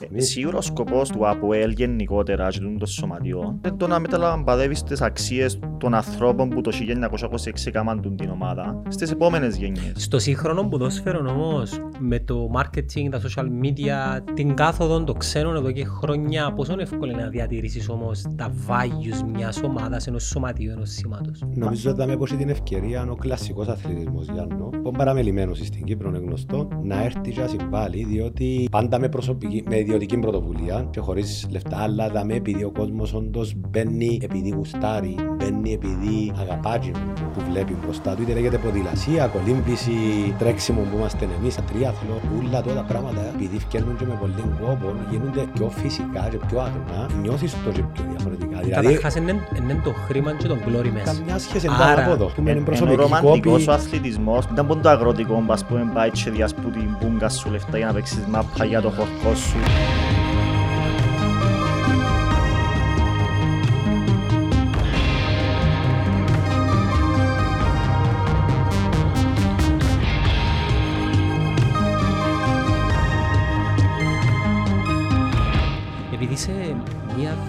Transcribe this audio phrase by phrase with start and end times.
[0.00, 4.82] Ε, Σίγουρα ο σκοπός του ΑΠΟΕΛ γενικότερα και του των σωματιών είναι το να μεταλαμπαδεύεις
[4.82, 9.92] τις αξίες των ανθρώπων που το 1926 έκαναν την ομάδα στις επόμενες γενιές.
[9.96, 15.70] Στο σύγχρονο ποδόσφαιρο όμως, με το marketing, τα social media, την κάθοδο των ξένων εδώ
[15.70, 20.90] και χρόνια, πόσο εύκολο είναι να διατηρήσεις όμως τα values μιας ομάδας, ενός σωματίου, ενός
[20.90, 26.08] σήματος; Νομίζω ότι θα με την ευκαιρία ο κλασικός αθλητισμός Γιάννο, που παραμελημένος στην Κύπρο
[26.08, 31.00] είναι γνωστό, να έρθει και να συμβάλλει, διότι πάντα με, προσωπική, με ιδιωτική πρωτοβουλία και
[31.00, 36.90] χωρί λεφτά, αλλά δαμε επειδή ο κόσμος όντως μπαίνει επειδή γουστάρει, μπαίνει επειδή αγαπάει
[37.34, 39.92] που βλέπει μπροστά του, είτε λέγεται ποδηλασία, κολύμπηση,
[40.38, 44.94] τρέξιμο που είμαστε εμείς, τρίαθλο, όλα τώρα τα πράγματα επειδή φτιάχνουν και με πολύ κόπο,
[45.10, 48.58] γίνονται πιο φυσικά και πιο άγνα, νιώθεις το και πιο διαφορετικά.
[48.60, 51.12] Δηλαδή, Καταρχάς είναι το χρήμα και τον κλόρι μέσα.
[51.12, 52.26] Καμιά σχέση δεν από εδώ.
[52.34, 56.70] Που είναι προσωπική ο ρομαντικός ο αθλητισμός ήταν πόντο αγροτικό, ας πούμε, πάει και διασπού
[56.70, 59.75] την πούγκα σου λεφτά για να παίξεις μάπα για το χορκό σου.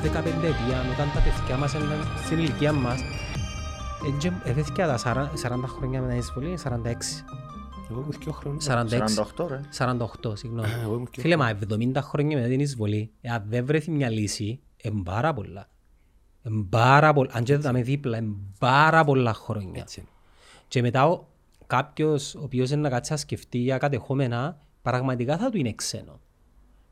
[0.01, 2.99] Δεκαπεντέτια, όταν τα παιδιά μας ήταν στην ηλικία μας,
[4.43, 7.46] έφεθηκα τα 40 χρόνια με την εισβολή, 46.
[7.91, 8.65] Εγώ ήμουν και χρόνος.
[9.37, 9.61] 48 ρε.
[9.77, 10.67] 48, συγγνώμη.
[11.11, 15.69] Φίλε, μα 70 χρόνια μετά την εισβολή, αν δεν βρεθεί μια λύση, είναι πάρα πολλά.
[16.43, 17.29] Είναι πάρα πολλά.
[17.33, 19.87] Αν και με δίπλα, είναι πάρα πολλά χρόνια.
[20.67, 21.27] Και μετά
[21.67, 26.19] κάποιος ο οποίος είναι να κάτσει να σκεφτεί για κατεχόμενα, πραγματικά θα του είναι ξένο.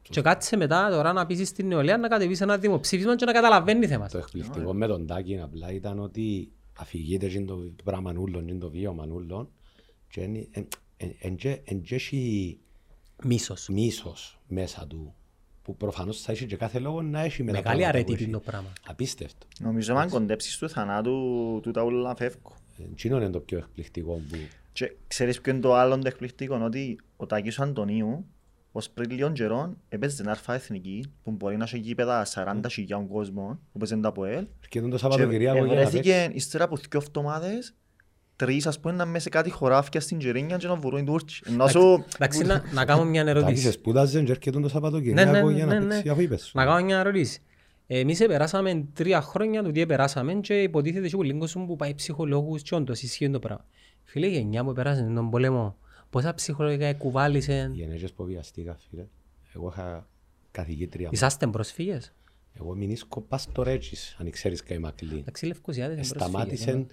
[0.01, 3.87] Και κάτσε μετά τώρα να πείσεις στην νεολαία να κατεβείς ένα δημοψήφισμα και να καταλαβαίνει
[3.87, 4.07] θέμα.
[4.07, 8.69] Το εκπληκτικό με τον Τάκη απλά ήταν ότι αφηγείται και το πράγμα νουλών και το
[8.69, 9.49] βίωμα νουλών
[10.09, 10.29] και
[10.97, 12.57] εν έχει
[13.23, 13.67] μίσος.
[13.69, 15.15] μίσος μέσα του
[15.61, 17.57] που προφανώς θα έχει και κάθε λόγο να έχει μετά.
[17.57, 18.73] Μεγάλη αρέτη το πράγμα.
[18.87, 19.47] Απίστευτο.
[19.59, 22.55] Νομίζω αν κοντέψεις του θανάτου του τα ούλα φεύγω.
[22.91, 24.37] Εκείνο είναι το πιο εκπληκτικό που...
[24.73, 28.25] Και ξέρεις ποιο είναι το άλλο εκπληκτικό, ότι ο Τάκης Αντωνίου
[28.71, 33.07] ως πριν λίγων καιρών έπαιζε την αρφα εθνική που μπορεί να έχει γήπεδα 40 χιλιάδων
[33.07, 36.87] κόσμων που παίζουν τα ΠΟΕΛ και τον το Σαββατοκυριακό για να βρέθηκε ύστερα από δύο
[36.93, 37.75] εβδομάδες
[38.35, 41.41] τρεις ας πούμε να μέσα σε κάτι χωράφια στην Τζερίνια και να βουρούν οι Τούρκοι.
[42.15, 43.61] Εντάξει, να κάνω μια ερώτηση.
[43.61, 46.51] Σε σπούδαζε και έρχεται το Σαββατοκυριακό για να παίξει αφού είπες.
[46.53, 47.41] Να κάνω μια ερώτηση.
[47.87, 52.61] Εμείς περάσαμε τρία χρόνια του τι περάσαμε και υποτίθεται και ο λίγος που πάει ψυχολόγους
[52.61, 53.65] και όντως ισχύει το πράγμα.
[54.03, 55.75] Φίλε, η γενιά που περάσαμε τον πόλεμο
[56.09, 57.71] Πόσα ψυχολογικά κουβάλισε.
[57.73, 59.05] Οι ενέργειες που βιαστήκα, φίλε.
[59.55, 60.07] Εγώ είχα
[60.51, 61.09] καθηγήτρια.
[61.11, 62.13] Είσαστε προσφύγες.
[62.53, 65.17] Εγώ μηνίσκω πας στο Ρέτσις, αν ξέρεις καί μακλή.
[65.17, 66.85] Εντάξει, Λευκοσιάδες είναι Σταμάτησε,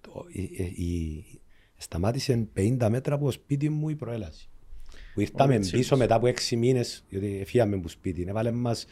[0.00, 0.42] το, η,
[0.84, 1.24] η,
[1.76, 4.48] σταμάτησε 50 μέτρα από το σπίτι μου η προέλαση.
[5.14, 8.24] Που ήρθαμε πίσω μετά από 6 μήνες, διότι φύγαμε από σπίτι.
[8.28, 8.86] Έβαλε μας,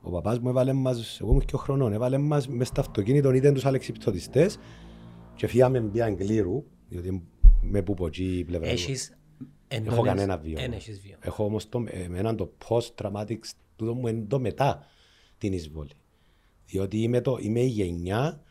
[0.00, 3.32] ο παπάς μου έβαλε μας, εγώ ήμουν και ο χρονών, έβαλε μας μες στο αυτοκίνητο,
[3.32, 4.58] ήταν τους αλεξιπτωτιστές
[5.34, 7.28] και φύγαμε πια Αγγλίρου, διότι
[7.60, 9.18] με που πω εκεί πλευρά Έχεις
[9.68, 10.58] Έχω κανένα βίο.
[11.20, 13.38] Έχω όμως το, εμένα το post-traumatic
[13.76, 14.86] τούτο μου είναι το μετά
[15.38, 15.90] την εισβολή.
[16.66, 18.42] Διότι είμαι, το, είμαι η γενιά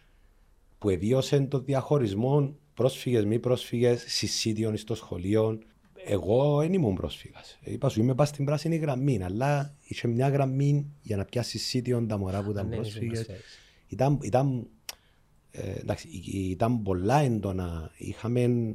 [0.77, 5.59] που εβίωσε το διαχωρισμό πρόσφυγες, μη πρόσφυγες, συσίτιων στο σχολείο.
[6.05, 7.59] Εγώ δεν ήμουν πρόσφυγας.
[7.63, 12.07] Είπα σου, είμαι πα στην πράσινη γραμμή, αλλά είχε μια γραμμή για να πιάσεις συσίτιον
[12.07, 13.27] τα μωρά που ήταν ναι, πρόσφυγες.
[13.88, 14.67] Ήταν, ήταν,
[15.51, 17.91] ε, εντάξει, ήταν πολλά έντονα.
[17.97, 18.73] Είχαμε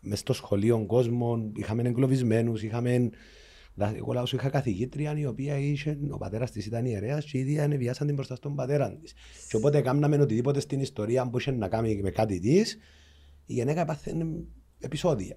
[0.00, 3.10] μες στο σχολείο κόσμο, είχαμε εγκλωβισμένους, είχαμε...
[3.76, 7.60] Εγώ λέω σου είχα καθηγήτρια η οποία είχε, ο πατέρας της ήταν ιερέας και ήδη
[7.60, 9.14] ανεβιάσαν την μπροστά στον πατέρα της.
[9.48, 12.78] Και οπότε κάναμε οτιδήποτε στην ιστορία που είχε να κάνει με κάτι της,
[13.46, 14.26] η γυναίκα έπαθε
[14.78, 15.36] επεισόδια.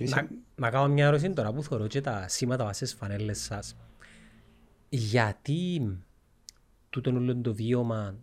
[0.00, 3.76] Να, να κάνω μια ερώτηση τώρα που θεωρώ και τα σήματα βασές φανέλες σας.
[4.88, 5.80] Γιατί
[6.90, 8.18] τούτο όλο το βίωμα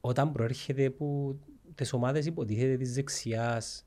[0.00, 1.38] όταν προέρχεται που
[1.74, 3.86] τις ομάδες υποτίθεται της δεξιάς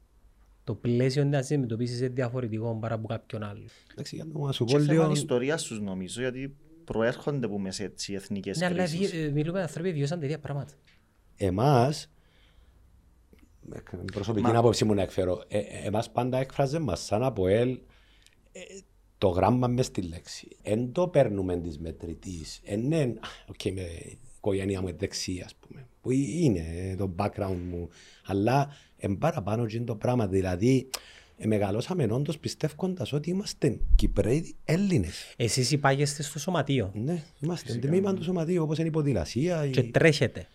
[0.65, 3.65] το πλαίσιο να σε αντιμετωπίσεις είναι διαφορετικό παρά από κάποιον άλλο.
[3.91, 5.05] Εντάξει, για να σου πω λίγο...
[5.05, 9.13] Και ιστορίας στους νομίζω, γιατί προέρχονται που μέσα έτσι οι εθνικές ναι, κρίσεις.
[9.13, 10.73] Ναι, αλλά μιλούμε άνθρωποι βιώσαν τέτοια πράγματα.
[11.35, 12.11] Εμάς,
[14.13, 14.57] προσωπική Μα...
[14.57, 17.79] άποψη μου να εκφέρω, ε, ε, εμάς πάντα έκφραζε μας σαν από ελ
[18.51, 18.59] ε,
[19.17, 20.57] το γράμμα μες στη λέξη.
[20.61, 22.61] Εν το παίρνουμε τοις μετρητοίς.
[22.63, 23.13] Εν ναι,
[23.47, 23.87] οκ, με
[24.37, 27.89] οικογένεια μου δεξιά, ας πούμε που είναι το background μου.
[28.25, 30.27] Αλλά εν παραπάνω και το πράγμα.
[30.27, 30.89] Δηλαδή,
[31.37, 35.33] ε, μεγαλώσαμε όντως πιστεύοντα ότι είμαστε Κυπραίοι Έλληνες.
[35.37, 36.91] Εσείς υπάγεστε στο σωματείο.
[36.95, 37.87] Ναι, είμαστε Φυσικά.
[37.87, 39.67] τμήμα του σωματείου όπως είναι η ποδηλασία.
[39.67, 39.91] Και η...
[39.91, 40.47] τρέχετε.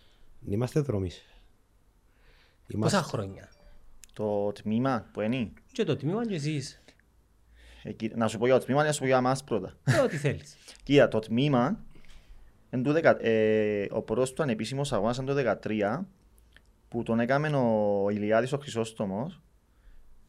[0.47, 1.09] Είμαστε δρομείς.
[2.67, 2.97] Είμαστε...
[2.97, 3.49] Πόσα χρόνια;
[4.13, 6.81] Το τμήμα που είναι; Και το τμήμα και εσείς.
[8.15, 9.77] να σου πω για το τμήμα ή να σου πω για εμάς πρώτα.
[10.03, 10.55] Ό,τι θέλεις.
[10.83, 11.83] Κοίτα, το τμήμα,
[13.19, 16.05] ε, ο πρώτος του ανεπίσημος αγώνας ήταν το 2013,
[16.91, 19.41] που τον έκαμε ο Ηλιάδης ο Χρυσόστομος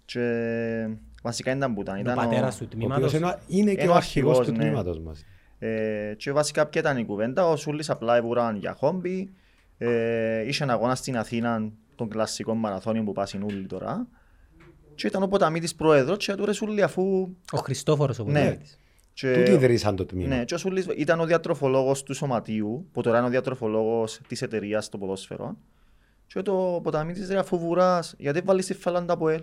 [0.04, 0.88] και
[1.22, 1.98] βασικά ήταν που ήταν.
[1.98, 3.14] ήταν ο πατέρας του τμήματος.
[3.46, 4.58] Είναι και ο αρχηγός του ναι.
[4.58, 5.24] τμήματος μας.
[5.58, 9.32] Ε, και βασικά ποια ήταν η κουβέντα, ο Σούλης απλά έβουραν για χόμπι,
[9.78, 14.06] ε, είχε ένα αγώνα στην Αθήνα των κλασικών μαραθώνιων που πάσουν όλοι τώρα
[14.94, 17.28] και ήταν ο ποταμίτης πρόεδρος και του Ρεσούλη αφού...
[17.52, 18.78] Ο Χριστόφορος ο ποταμίτης.
[19.22, 19.32] Ναι.
[19.32, 20.36] Τούτοι ιδρύσαν το τμήμα.
[20.36, 24.42] Ναι, και ο Σούλης ήταν ο διατροφολόγος του σωματείου, που τώρα είναι ο διατροφολόγος της
[24.42, 25.56] εταιρείας στο ποδόσφαιρο.
[26.32, 29.42] Και το ποταμίτης ρε αφού βουράς, γιατί βάλεις τη φάλαντα από ελ;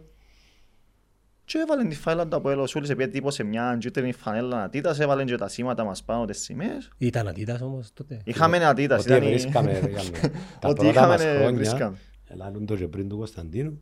[1.46, 5.24] Και έβαλε τη φάλαντα από ελ, ο Σούλης επειδή τύπωσε μια κίτρινη φανέλα αντίτας, έβαλε
[5.24, 6.90] και τα σήματα μας πάνω τις σημαίες.
[6.98, 8.22] Ήταν αντίτας όμως τότε.
[8.24, 9.06] Είχαμε αντίτας.
[9.06, 9.80] Ότι βρίσκαμε,
[10.60, 11.98] τα πρώτα μας χρόνια,
[12.28, 13.82] ελάλουν το και πριν του Κωνσταντίνου,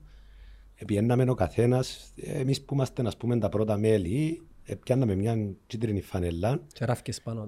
[0.75, 4.47] Επιέναμε ο καθένας, εμείς που είμαστε ας πούμε τα πρώτα μέλη,
[4.83, 5.37] πιάνναμε μια
[5.67, 6.59] κίτρινη φανελά.
[6.73, 7.47] Και ράφκες πάνω.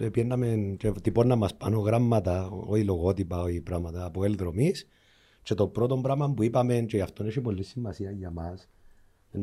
[0.00, 4.88] Επιέναμε και τυπώνα μας πάνω γράμματα, όχι λογότυπα, όχι πράγματα από ελδρομής.
[5.42, 8.68] Και το πρώτο πράγμα που είπαμε, και γι' αυτό έχει πολύ σημασία για μας,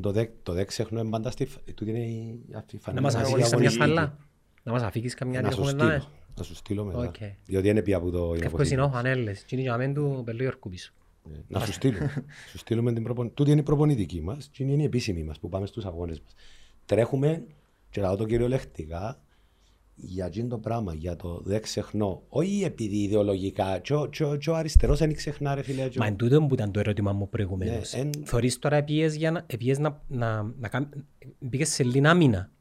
[0.01, 2.93] το δε, το δε ξεχνώ εμπάντα στη τούτη είναι η φανέλα.
[2.93, 4.17] Να μας αφήγεις καμιά φανέλα.
[4.63, 6.07] Να μας αφήγεις καμιά να σου στείλω.
[6.37, 7.11] Να σου στείλω μετά.
[7.45, 8.33] Διότι είναι πια από το...
[8.41, 9.43] Εύκος είναι ο φανέλες.
[9.43, 10.91] Τι είναι για μένα του πελού πίσω.
[11.47, 12.25] Να σου στείλουμε.
[12.49, 13.35] σου στείλουμε την προπονητική.
[13.37, 16.33] Τούτη είναι η προπονητική μας και είναι η επίσημη μας που πάμε στους αγώνες μας.
[16.85, 17.45] Τρέχουμε,
[17.89, 19.21] και λέω το κυριολεκτικά,
[19.99, 22.23] για αυτό το πράγμα, για το δεν ξεχνώ.
[22.29, 23.79] Όχι επειδή ιδεολογικά,
[24.39, 25.89] και ο αριστερός δεν ξεχνά, ρε φίλε.
[25.97, 27.93] Μα εν τούτο που ήταν το ερώτημα μου προηγουμένως.
[27.93, 28.09] Ναι, εν...
[28.23, 29.45] Θεωρεί τώρα για να,
[29.77, 30.89] να, να, να,
[31.39, 32.51] να σε λίγα μήνα.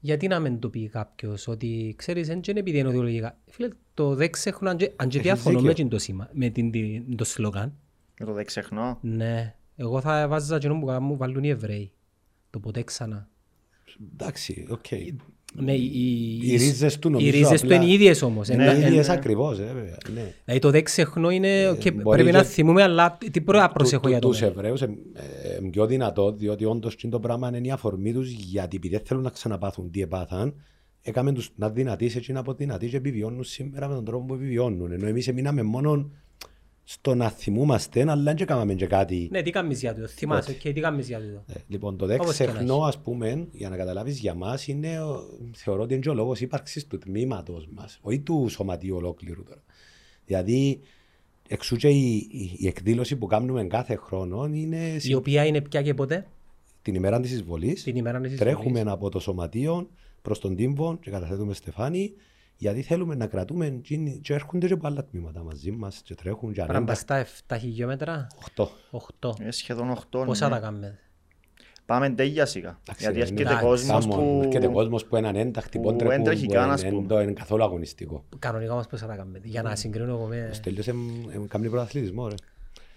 [0.00, 3.38] Γιατί να μην το πει κάποιος ότι ξέρεις, δεν είναι επειδή είναι ιδεολογικά.
[3.46, 6.72] Φίλε, το δεν ξεχνώ, αν και διαφωνώ με το, σήμα, με την,
[7.16, 7.74] το σλόγκαν,
[8.16, 8.98] για το δεν ξεχνώ.
[9.02, 9.54] Ναι.
[9.76, 11.92] Εγώ θα βάζα εκείνο που βάλουν οι Εβραίοι.
[12.50, 13.28] Το ποτέ ξανά.
[14.12, 14.86] Εντάξει, OK.
[15.58, 15.64] Okay.
[15.64, 18.48] Ναι, οι, οι ρίζες του νομίζω Οι ρίζες του είναι οι ίδιες όμως.
[18.48, 19.96] Ναι, οι ίδιες ακριβώς, ε, βέβαια.
[20.14, 20.32] Ναι.
[20.44, 24.08] Δηλαδή το δεν ξεχνώ είναι ε, και πρέπει να θυμούμε, αλλά τι πρέπει να προσέχω
[24.08, 28.30] για το Τους Εβραίους είναι πιο δυνατό, διότι όντως το πράγμα είναι η αφορμή τους,
[28.30, 30.54] γιατί επειδή θέλουν να ξαναπάθουν τι επάθαν,
[31.02, 34.92] έκαμε τους να δυνατήσει και να αποδυνατήσει και επιβιώνουν σήμερα με τον τρόπο που επιβιώνουν.
[34.92, 36.10] Ενώ εμείς μείναμε μόνο
[36.88, 39.28] στο να θυμούμαστε, αλλά δεν κάναμε και κάτι.
[39.30, 41.52] Ναι, τι κάνεις για το, θυμάσαι και τι κάνεις για το.
[41.52, 44.98] Ε, λοιπόν, το δε ξεχνώ, ας πούμε, για να καταλάβεις για μας, είναι,
[45.52, 49.62] θεωρώ ότι είναι και ο λόγος ύπαρξης του τμήματος μας, όχι του σωματίου ολόκληρου τώρα.
[50.24, 50.80] Δηλαδή,
[51.48, 54.96] εξού και η, η, η, εκδήλωση που κάνουμε κάθε χρόνο είναι...
[55.02, 56.26] Η οποία είναι πια και ποτέ;
[56.82, 57.82] Την ημέρα της εισβολής.
[57.82, 58.54] Την ημέρα της εισβολής.
[58.54, 59.90] Τρέχουμε από το σωματείο
[60.22, 62.12] προς τον τύμβο και καταθέτουμε στεφάνι
[62.56, 63.80] γιατί θέλουμε να κρατούμε
[64.20, 66.72] και έρχονται και από άλλα τμήματα μαζί μας και τρέχουν και ανέντα.
[66.72, 68.26] Παραμπαστά 7 χιλιόμετρα;
[68.56, 68.66] 8.
[69.20, 69.40] 8.
[69.40, 70.22] Ε, σχεδόν 8.
[70.26, 70.54] Πόσα ναι.
[70.54, 70.98] τα κάνουμε;
[71.86, 72.78] Πάμε τέλεια σιγά.
[72.98, 74.40] Γιατί έρχεται κόσμος που...
[74.44, 77.22] Έρχεται κόσμος που είναι ανένταχτη, που δεν τρέχει καν, ας πούμε.
[77.22, 78.24] Είναι καθόλου αγωνιστικό.
[78.38, 80.50] Κανονικά όμως πόσα τα κάνουμε; Για να συγκρίνω εγώ με...
[80.52, 80.86] Στέλιος
[81.48, 82.34] κάνει πρωταθλητισμό, ρε.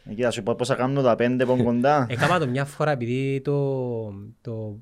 [0.10, 2.06] Εκεί θα σου πω πόσα κάνουν τα πέντε πον κοντά.
[2.10, 4.80] Έκανα το μια φορά επειδή το το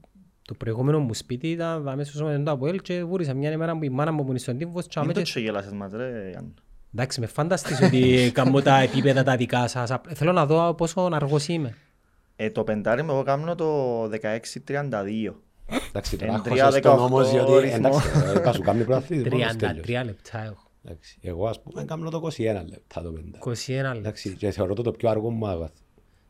[0.55, 3.89] προηγούμενο μου σπίτι ήταν αμέσως στο σώμα του Αποέλ και βούρισα μια ημέρα που η
[3.89, 5.23] μάνα μου που είναι στον τύμβος και αμέσως...
[5.23, 6.53] Δεν το γελάσες μας ρε Ιαν.
[6.93, 9.91] Εντάξει, με φανταστείς ότι κάνω τα επίπεδα τα δικά σας.
[10.13, 11.75] Θέλω να δω πόσο αργός είμαι.
[12.35, 14.09] Ε, το πεντάρι μου εγώ κάνω το 16-32.
[15.89, 19.29] Εντάξει, τώρα έχω στον όμως, γιατί εντάξει, είπα σου κάνει προαθλήτη.
[19.85, 20.65] 33 λεπτά έχω.
[21.21, 23.91] Εγώ ας πούμε κάνω το 21 λεπτά το πεντάρι.
[23.91, 24.11] 21 λεπτά.
[24.37, 25.73] Και θεωρώ το το πιο αργό μου άγαθο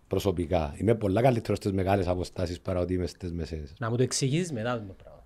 [0.08, 0.76] προσωπικά.
[0.78, 3.64] Είμαι πολλά καλύτερος στις μεγάλες αποστάσεις παρά ότι είμαι στις μεσαίε.
[3.80, 5.24] Να μου το εξηγήσει μετά το πράγμα.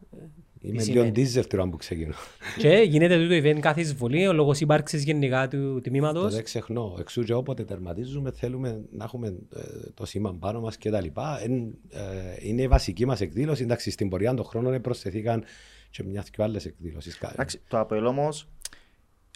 [0.63, 2.13] Είμαι λίγο ντίζευτερο που ξεκινώ.
[2.57, 6.95] Και γίνεται τούτο event κάθε εισβολή, ο λόγος ύπαρξης γενικά του τμήματος; Δεν ξεχνώ.
[7.00, 9.61] Εξού και όποτε τερματίζουμε θέλουμε να έχουμε ε,
[9.93, 11.39] το σήμα πάνω μας και τα λοιπά.
[11.41, 11.47] Ε,
[12.39, 13.63] είναι η βασική μας εκδήλωση.
[13.63, 15.43] Εντάξει, στην πορεία των χρόνων προσθεθήκαν
[15.89, 17.19] και μιας και άλλες εκδήλωσεις.
[17.21, 18.47] Εντάξει, το Αποέλ όμως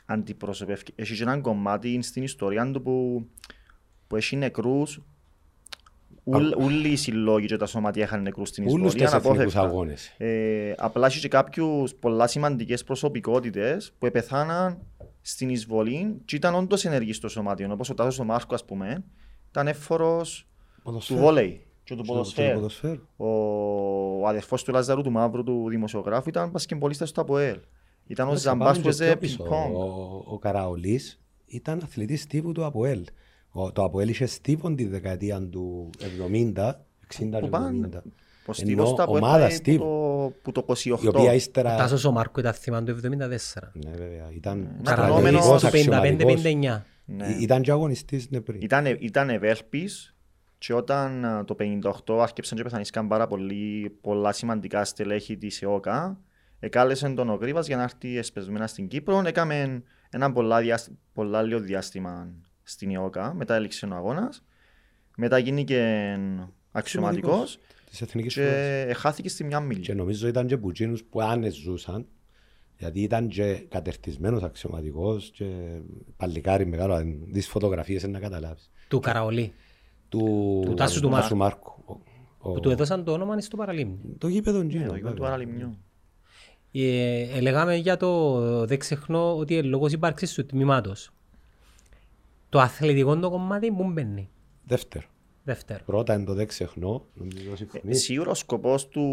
[0.05, 0.83] αντιπροσωπεύει.
[0.95, 3.25] Έχει ένα κομμάτι στην ιστορία του που,
[4.07, 5.01] που έχει νεκρούς
[6.57, 8.85] Όλοι οι συλλόγοι και τα σωματεία είχαν νεκρούς στην ιστορία.
[9.33, 10.13] εθνικούς αγώνες.
[10.17, 14.81] Ε, απλά είχε κάποιους πολλά σημαντικές προσωπικότητες που επεθάναν
[15.21, 17.71] στην εισβολή και ήταν όντως ενεργοί στο σωματείο.
[17.71, 19.03] Όπως ο Τάσος ο Μάρκος, ας πούμε,
[19.49, 20.47] ήταν έφορος
[20.83, 23.01] του βόλεϊ και του ποδοσφαίρου.
[23.15, 23.27] Ο,
[24.21, 27.59] ο αδερφός του Λαζαρού του Μαύρου του δημοσιογράφου ήταν πασκεμπολίστας του ΑΠΟΕΛ.
[28.07, 29.75] Ήταν ο Ζαμπάς που έζε πινκ-πονγκ.
[30.25, 33.03] Ο Καραολής ήταν αθλητής τύπου του ΑΠΟΕΛ.
[33.73, 35.89] Το Αποέλ είχε στίβον τη δεκαετία του
[36.55, 36.71] 70,
[37.19, 38.01] 60 70.
[38.57, 39.81] Ενώ ομάδα στίβ
[40.41, 40.85] που το 28.
[40.85, 41.75] Η οποία ύστερα...
[41.75, 43.07] Τάσος ο Μάρκο ήταν θύμα του 74.
[43.07, 44.29] Ναι βέβαια.
[44.33, 46.41] Ήταν στρατηγικός αξιωματικός.
[46.43, 46.81] 55-59.
[47.05, 47.27] Ναι.
[47.39, 48.61] Ήταν και αγωνιστής ναι, πριν.
[48.61, 50.15] Ήταν, ήταν ευέλπης
[50.57, 51.55] Και όταν ε, το
[52.05, 56.19] 1958 άρχιψαν και πεθανίσκαν πάρα πολύ, πολλά σημαντικά στελέχη της ΕΟΚΑ,
[56.59, 59.21] εκάλεσε τον ο Γρήβας για να έρθει εσπεσμένα στην Κύπρο.
[59.25, 62.27] Έκαμε ένα πολλά, διάστη, πολλά λίγο διάστημα
[62.67, 64.43] στην ΕΟΚΑ, μετά έληξε ο αγώνας.
[65.17, 66.19] Μετά γίνηκε
[66.71, 67.59] αξιωματικός
[68.27, 69.79] και χάθηκε στη μια μίλη.
[69.79, 72.07] Και νομίζω ήταν και πουτζίνους που άνες ζούσαν,
[72.77, 75.45] γιατί ήταν και κατερτισμένος αξιωματικός και
[76.17, 78.71] παλικάρι μεγάλο, αν δεις φωτογραφίες να καταλάβεις.
[78.87, 79.53] Του Καραολί.
[80.09, 81.35] Του, του Τάσου του Μάρκου.
[81.35, 82.01] Μάρκου.
[82.37, 83.99] Που του έδωσαν το όνομα στο Παραλίμνιο.
[84.17, 84.83] Το γήπεδο Τζίνο.
[84.83, 85.77] Ναι, το γήπεδο του Παραλίμνιου.
[86.71, 91.11] Ε, ε, λέγαμε για το δεν ξεχνώ ότι λόγω ύπαρξης του τμήματος.
[92.55, 94.29] Το αθλητικό το κομμάτι που μπαίνει.
[94.63, 95.05] Δεύτερο.
[95.43, 95.83] Δεύτερο.
[95.85, 97.05] Πρώτα είναι το δεν ξεχνώ.
[97.83, 99.05] Ε, σίγουρα ο σκοπός του,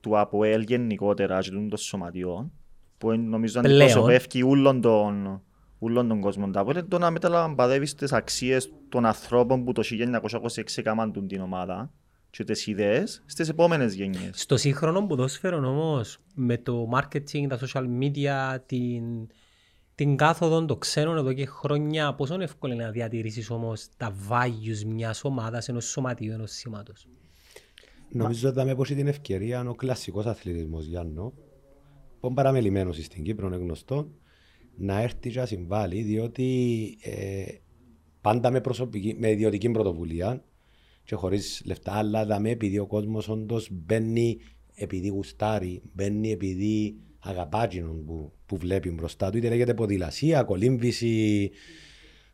[0.00, 2.52] του ΑΠΟΕΛ γενικότερα και των σωματιών
[2.98, 5.42] που νομίζω αντιπροσωπεύει όλων των,
[5.78, 9.82] όλων των κόσμων τα ΑΠΟΕΛ το να μεταλαμπαδεύεις τις αξίες των ανθρώπων που το
[10.54, 11.90] 1926 έκαναν την ομάδα
[12.30, 14.30] και τις ιδέες στις επόμενες γενιές.
[14.40, 19.28] Στο σύγχρονο ποδόσφαιρο όμως με το marketing, τα social media, την,
[19.96, 24.84] την κάθοδο των ξένων εδώ και χρόνια, πόσο εύκολο είναι να διατηρήσεις όμως τα values
[24.86, 27.08] μιας ομάδας, ενός σωματίου, ενός σήματος.
[28.08, 31.32] Νομίζω ότι θα με πως την ευκαιρία ο κλασικός αθλητισμός Γιάννο,
[32.20, 34.10] που είναι παραμελημένος στην Κύπρο, είναι γνωστό,
[34.76, 37.44] να έρθει και να συμβάλλει, διότι ε,
[38.20, 40.44] πάντα με, προσωπική, με ιδιωτική πρωτοβουλία
[41.04, 44.38] και χωρίς λεφτά, αλλά δαμε επειδή ο κόσμος όντως μπαίνει
[44.74, 47.68] επειδή γουστάρει, μπαίνει επειδή αγαπά
[48.06, 51.50] που, που βλέπει μπροστά του, είτε λέγεται ποδηλασία, κολύμβηση,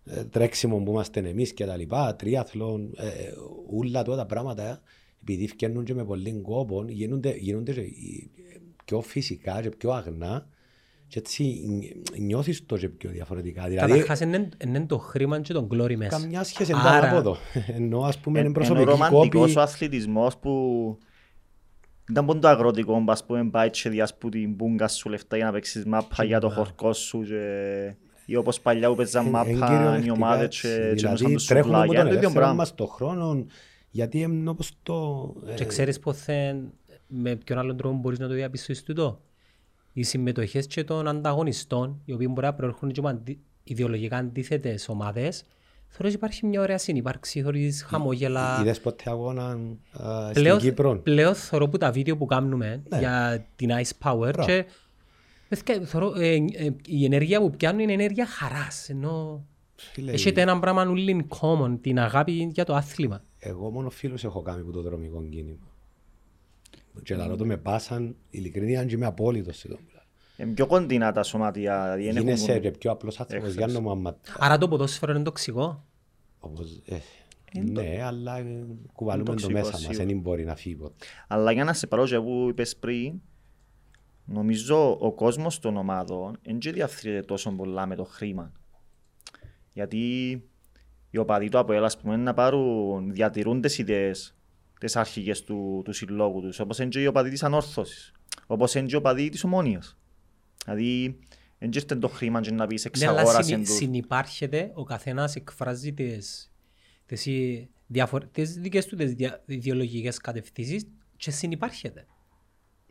[0.04, 3.32] ε, τρέξιμο που είμαστε εμείς και τα λοιπά, τρίαθλον, ε,
[3.80, 4.82] όλα τα πράγματα,
[5.22, 7.75] επειδή φτιάχνουν και με πολύ κόπο, γίνονται, γίνονται
[8.84, 10.46] πιο φυσικά και πιο αγνά
[11.12, 11.61] και έτσι
[12.18, 13.68] νιώθεις το και πιο διαφορετικά.
[13.68, 16.20] Δηλαδή, Καταρχάς είναι το χρήμα και τον κλώρι μέσα.
[16.20, 17.37] Καμιά σχέση δεν από εδώ.
[17.76, 18.99] Ενώ ας πούμε είναι προσωπική κόπη.
[18.99, 20.99] Είναι ρομαντικός ο αθλητισμός που
[22.11, 25.85] ήταν πόντο αγροτικό, ας πούμε, πάει και διάσπου την μπούγκα σου λεφτά για να παίξεις
[25.85, 27.94] μάπα για το χορκό σου και...
[28.26, 32.75] Ή όπως παλιά που παίζαν μάπα, οι ομάδες και δηλαδή, τρέχουμε με τον ελεύθερο μας
[32.75, 33.47] το χρόνο,
[33.90, 35.26] γιατί είναι όπως το...
[35.54, 36.25] Και ξέρεις πώς
[37.06, 39.21] με ποιον άλλον τρόπο μπορείς να το διαπιστώσεις τούτο;
[39.92, 43.23] Οι συμμετοχές και των ανταγωνιστών, οι οποίοι μπορεί να προέρχονται και από
[43.62, 45.44] ιδεολογικά αντίθετες ομάδες,
[45.94, 48.58] θεωρώ ότι υπάρχει μια ωραία συνύπαρξη, θεωρείς χαμόγελα.
[48.61, 49.58] Είδες ποτέ αγώνα
[49.99, 50.96] uh, στην Κύπρο.
[50.96, 52.99] Πλέον θεωρώ που τα βίντεο που κάνουμε ναι.
[52.99, 54.32] για την Ice Power
[55.64, 59.44] και θεωρώ, ε, ε, η ενέργεια που πιάνουν είναι ενέργεια χαράς, ενώ
[60.06, 63.22] έχετε ένα πράγμα ουλίν common, την αγάπη για το άθλημα.
[63.38, 65.66] Εγώ μόνο φίλους έχω κάνει από το δρομικό κίνημα.
[67.02, 69.78] Και λαλό το με πάσαν, ειλικρινή, αν και είμαι απόλυτος σε το
[70.42, 71.94] Είναι πιο κοντινά τα σωματεία.
[71.96, 75.84] Δηλαδή Γίνεσαι και πιο απλός άνθρωπος, για να μου Άρα το ποδόσφαιρο είναι τοξικό;
[77.54, 78.44] Ε, ναι, αλλά
[78.92, 80.94] κουβαλούμε το μέσα μας, δεν μπορεί να φύγει ποτέ.
[81.28, 83.20] Αλλά για να σε παρώ και που είπες πριν,
[84.25, 88.52] νομίζω ο κόσμος των ομάδων δεν διαφθείρεται τόσο πολλά με το χρήμα.
[89.72, 90.30] Γιατί
[91.11, 94.34] οι οπαδοί του ΑΠΟΕΛ, ας πούμε, να πάρουν, διατηρούν τις ιδέες
[94.80, 96.61] τις αρχικές του, του συλλόγου τους.
[96.61, 98.12] Όπως είναι και οι οπαδοί της ανόρθωσης.
[98.46, 99.82] Όπως είναι και οι οπαδοί της ομόνοια.
[100.64, 101.19] Δηλαδή,
[101.59, 103.50] δεν είναι το χρήμα και να πεις εξαγόραση.
[103.50, 106.19] Ναι, αλλά συνυπάρχεται, ο καθένας εκφράζει τι
[107.07, 108.26] τις, διαφορε...
[108.26, 109.14] τις δικές του τις
[109.47, 112.07] ιδεολογικές κατευθύνσεις και συνυπάρχεται.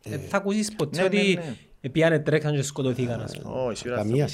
[0.04, 1.56] Ε, θα ακούσεις ποτέ ναι, ότι ναι, ναι.
[1.84, 3.28] Επιάνε τρέξαν και σκοτωθήκαν.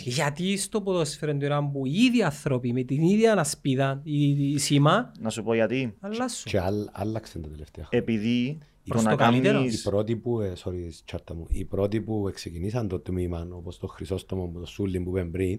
[0.03, 5.11] Γιατί στο ποδόσφαιρο τώρα που οι ίδιοι άνθρωποι με την ίδια ανασπίδα, η σήμα...
[5.19, 5.95] Να σου πω γιατί.
[5.99, 6.51] Αλλάσουν.
[6.51, 6.59] Και
[6.91, 7.87] άλλαξαν τα τελευταία.
[7.89, 9.63] Επειδή Προς το καλύτερο.
[9.63, 13.87] Οι πρώτοι που, ε, sorry, τσάρτα μου, οι πρώτοι που ξεκινήσαν το τμήμα, όπως το
[13.87, 15.57] Χρυσόστομο, το Σούλιν που είπαν πριν,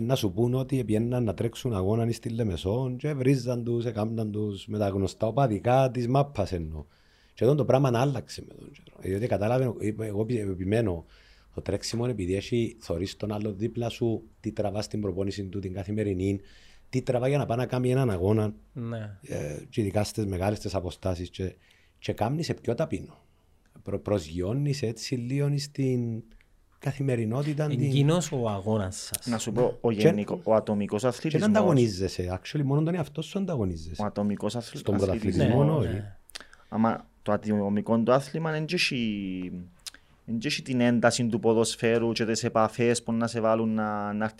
[0.00, 4.66] να σου πούν ότι πιέναν να τρέξουν αγώνα στη Λεμεσόν και βρίζαν τους, έκαναν τους
[4.66, 6.84] με τα γνωστά οπαδικά της μάπας εννοώ.
[7.34, 8.96] Και εδώ το πράγμα να άλλαξε με τον καιρό.
[9.00, 11.04] Διότι κατάλαβε, εγώ επιμένω,
[11.54, 15.72] το τρέξιμο επειδή έχει θωρείς τον άλλο δίπλα σου, τι τραβάς στην προπόνηση του την
[15.72, 16.40] καθημερινή,
[16.88, 19.18] τι τραβά για να πάει να κάνει έναν αγώνα, ναι.
[19.22, 21.56] ε, και ειδικά στις μεγάλες τις αποστάσεις και,
[22.02, 23.16] και κάνεις σε πιο ταπεινό.
[23.82, 26.22] Προ, προσγειώνεις έτσι λίγο στην
[26.78, 27.64] καθημερινότητα.
[27.70, 28.38] Εκείνος την...
[28.38, 29.26] ο αγώνας σας.
[29.26, 31.32] Να σου πω, ο, γενικό, ο ατομικός αθλητισμός.
[31.32, 34.02] Και δεν ανταγωνίζεσαι, actually, μόνο τον εαυτό σου ανταγωνίζεσαι.
[34.02, 35.00] Ο ατομικός αθλητισμός.
[35.00, 36.16] Στον πρωταθλητισμό, ναι, ναι.
[36.68, 38.64] Άμα το ατομικό του άθλημα δεν
[40.42, 44.32] έχει την ένταση του ποδοσφαίρου και τις επαφές που να σε βάλουν να, να,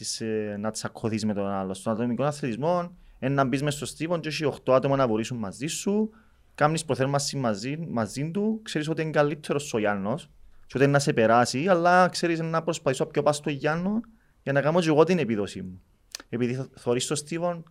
[0.59, 1.75] να τσακωθείς με τον άλλο.
[1.75, 5.39] Στον ατομικό αθλητισμό είναι να μπεις μες στο στίβο και έχει 8 άτομα να βορήσουν
[5.39, 6.11] μαζί σου,
[6.55, 10.31] κάνεις προθέρμαση μαζί, μαζί του, ξέρεις ότι είναι καλύτερος ο Γιάννος
[10.67, 14.01] και ότι να σε περάσει, αλλά ξέρεις να προσπαθήσω πιο πας στο Γιάννο
[14.43, 15.83] για να κάνω και εγώ την επίδοση μου.
[16.29, 17.63] Επειδή θωρείς στο στίβο,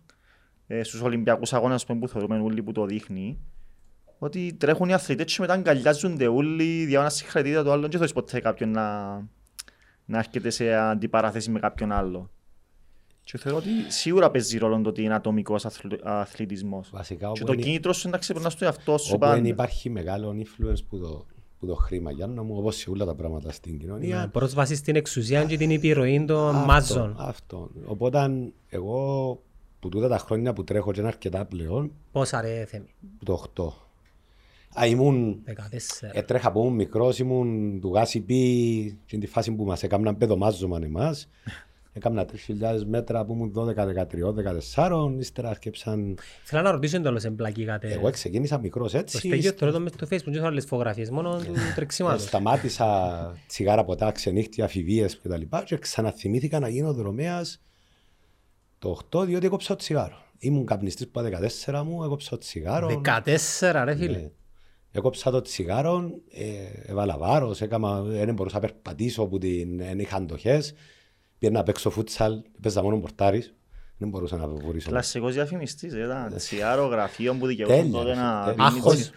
[0.66, 3.38] ε, στους Ολυμπιακούς αγώνες που θεωρούμε όλοι που το δείχνει
[4.18, 8.12] ότι τρέχουν οι αθλητές και μετά αγκαλιάζονται όλοι για να συγχαρητήρια το άλλο και θέλεις
[8.12, 9.14] ποτέ κάποιον να,
[10.04, 12.30] να έρχεται σε αντιπαράθεση με κάποιον άλλο.
[13.32, 15.66] Και θεωρώ ότι σίγουρα παίζει ρόλο το ότι είναι ατομικός
[16.02, 16.90] αθλητισμός.
[16.92, 17.62] Βασικά, και το είναι...
[17.62, 19.12] κίνητρος σου είναι να ξεπερνάς το εαυτό σου.
[19.14, 21.26] Όπου δεν υπάρχει μεγάλο influence που το,
[21.58, 24.20] που το χρήμα, για να μου, όπως σε όλα τα πράγματα στην κοινωνία.
[24.20, 27.16] Ναι, πρόσβαση στην εξουσία και την επιρροή των μάζων.
[27.18, 27.70] Αυτό.
[27.84, 28.30] Οπότε
[28.68, 29.42] εγώ
[29.80, 31.92] που τούτα τα χρόνια που τρέχω και είναι αρκετά πλέον.
[32.12, 33.44] Πόσα ρε θέμη; Το
[34.74, 34.80] 8.
[34.80, 35.42] Α, ήμουν,
[36.12, 40.82] έτρεχα από ήμουν μικρός, ήμουν του Γάσι Πι, στην τη φάση που μας έκαναν παιδομάζωμαν
[40.82, 41.28] εμάς.
[41.94, 43.74] Έκανα 3.000 μέτρα που ήμουν 12,
[44.76, 46.18] 13, 14, ύστερα σκέψαν...
[46.44, 47.92] Θέλω να ρωτήσω εντόλως εμπλακήκατε.
[47.92, 49.20] Εγώ ξεκίνησα μικρός έτσι.
[49.20, 52.22] Το στέγιο τώρα με στο facebook, δεν άλλες φωτογραφίες, μόνο του ε, τρεξίματος.
[52.22, 57.60] Σταμάτησα τσιγάρα ποτά, ξενύχτια, αφιβίες και τα λοιπά και ξαναθυμήθηκα να γίνω δρομέας
[58.78, 60.16] το 8 διότι έκοψα το τσιγάρο.
[60.38, 61.20] Ήμουν καπνιστής που
[61.66, 63.00] 14 μου, έκοψα το τσιγάρο.
[63.04, 64.18] 14 ρε φίλε.
[64.18, 64.30] Ναι.
[64.92, 70.16] Έκοψα το τσιγάρο, ε, έβαλα βάρος, έκαμα, δεν μπορούσα να περπατήσω που την, δεν είχα
[70.16, 70.74] αντοχές.
[71.42, 73.54] Πήγαινα να παίξω φούτσαλ, παίζα μόνο πορτάρις.
[73.98, 74.88] Δεν μπορούσα να βουρήσω.
[74.90, 78.54] Κλασσικός διαφημιστής, ήταν τσιγάρο, γραφείο που δικαιούταν τότε να...
[78.58, 79.10] Άχος,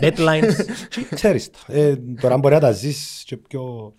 [0.00, 0.54] deadlines.
[1.14, 3.94] Ξέρεις, ε, τώρα μπορεί να τα ζεις και πιο...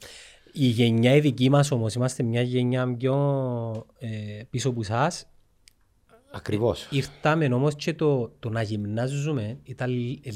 [0.52, 3.16] Η γενιά η δική μας όμως, είμαστε μια γενιά πιο
[4.00, 4.08] ε,
[4.50, 5.28] πίσω από εσάς.
[6.32, 6.88] Ακριβώς.
[6.90, 9.90] Ήρθαμε όμως και το, το να γυμνάζουμε ήταν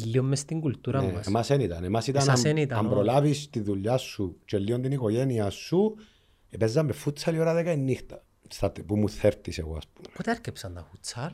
[0.06, 1.28] λίγο μες στην κουλτούρα ναι, μας.
[1.28, 1.84] Εμάς δεν ήταν.
[1.84, 5.96] Εμάς ήταν, αν, ήταν, αν προλάβεις τη δουλειά σου και λίγο την οικογένεια σου,
[6.58, 8.24] παίζαμε φούτσαλ η ώρα δέκα νύχτα.
[8.50, 10.08] Στα, που μου θέρτης εγώ ας πούμε.
[10.16, 11.32] Πότε έρκεψαν τα φούτσαλ;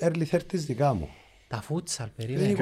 [0.00, 1.08] Early θέρτης δικά μου.
[1.48, 2.54] Τα φούτσαλ περίμενε.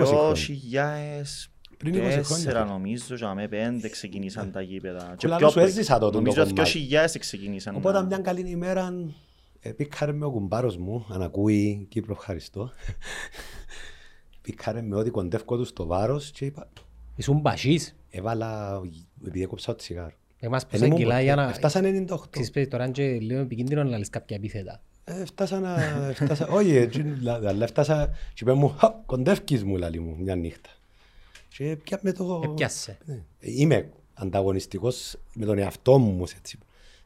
[1.79, 2.65] Πριν 20 χρόνια.
[2.65, 5.15] νομίζω, για με πέντε ξεκινήσαν τα γήπεδα.
[5.17, 6.53] Και λάλο σου έζησα τότε το κομμάτι.
[6.53, 6.81] Νομίζω
[7.15, 7.77] 2000 ξεκινήσαν.
[7.77, 8.93] Οπότε μια καλή ημέρα
[9.73, 12.71] πήκαρε με ο κουμπάρος μου, αν ακούει Κύπρο ευχαριστώ.
[14.43, 16.69] Πήκαρε με ότι κοντεύκω του στο βάρος και είπα...
[17.17, 17.97] Ήσουν μπασίς.
[18.11, 18.81] Έβαλα,
[19.21, 20.17] επειδή έκοψα το τσιγάρο.
[20.45, 21.53] Εμάς πόσα κιλά για να...
[21.53, 22.17] Φτάσαν 98.
[22.31, 24.81] Ξέρεις τώρα και λίγο επικίνδυνο να λες κάποια επίθετα.
[25.25, 25.77] Φτάσα να...
[26.51, 26.89] Όχι,
[27.47, 30.71] αλλά φτάσα και είπα μου, κοντεύκεις μου λαλί μου μια νύχτα.
[31.49, 32.41] Και πιάμε το...
[32.45, 32.99] Επιάσε.
[33.05, 33.23] Ναι.
[33.41, 36.25] Είμαι ανταγωνιστικός με τον εαυτό μου.
[36.37, 36.59] Έτσι.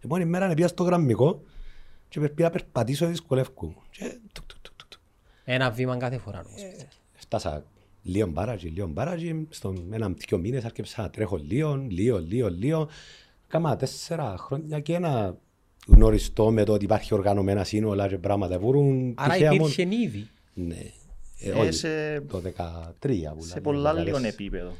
[0.05, 1.43] Επόμενη μέρα πήγα στο γραμμικό
[2.09, 3.83] και πρέπει να περπατήσω δυσκολεύκου μου.
[5.45, 6.39] Ένα βήμα κάθε φορά.
[6.39, 6.85] Ε,
[7.15, 7.65] φτάσα
[8.03, 12.89] λίγο μπάρατζι, λίγο μπάρατζι, στον ένα δυο μήνες άρχισα να τρέχω λίγο, λίγο, λίγο, λίγο.
[13.49, 15.37] Κάμα τέσσερα χρόνια και ένα
[15.87, 18.61] γνωριστό με το ότι υπάρχει οργανωμένα σύνολα και πράγματα.
[19.15, 20.29] Άρα υπήρχε ήδη.
[20.55, 20.77] Ναι.
[21.41, 22.21] Ε, ε, σε...
[22.21, 22.43] Το
[23.01, 24.73] 2013 Σε πολλά λίγο επίπεδο.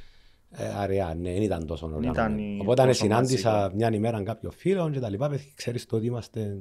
[0.51, 2.63] Ε, αραιά, ναι, δεν ήταν τόσο οργανωμένο.
[2.63, 6.57] Οπότε συνάντησα μια ημέρα κάποιο φίλο και τα λοιπά, ξέρεις το ότι είμαστε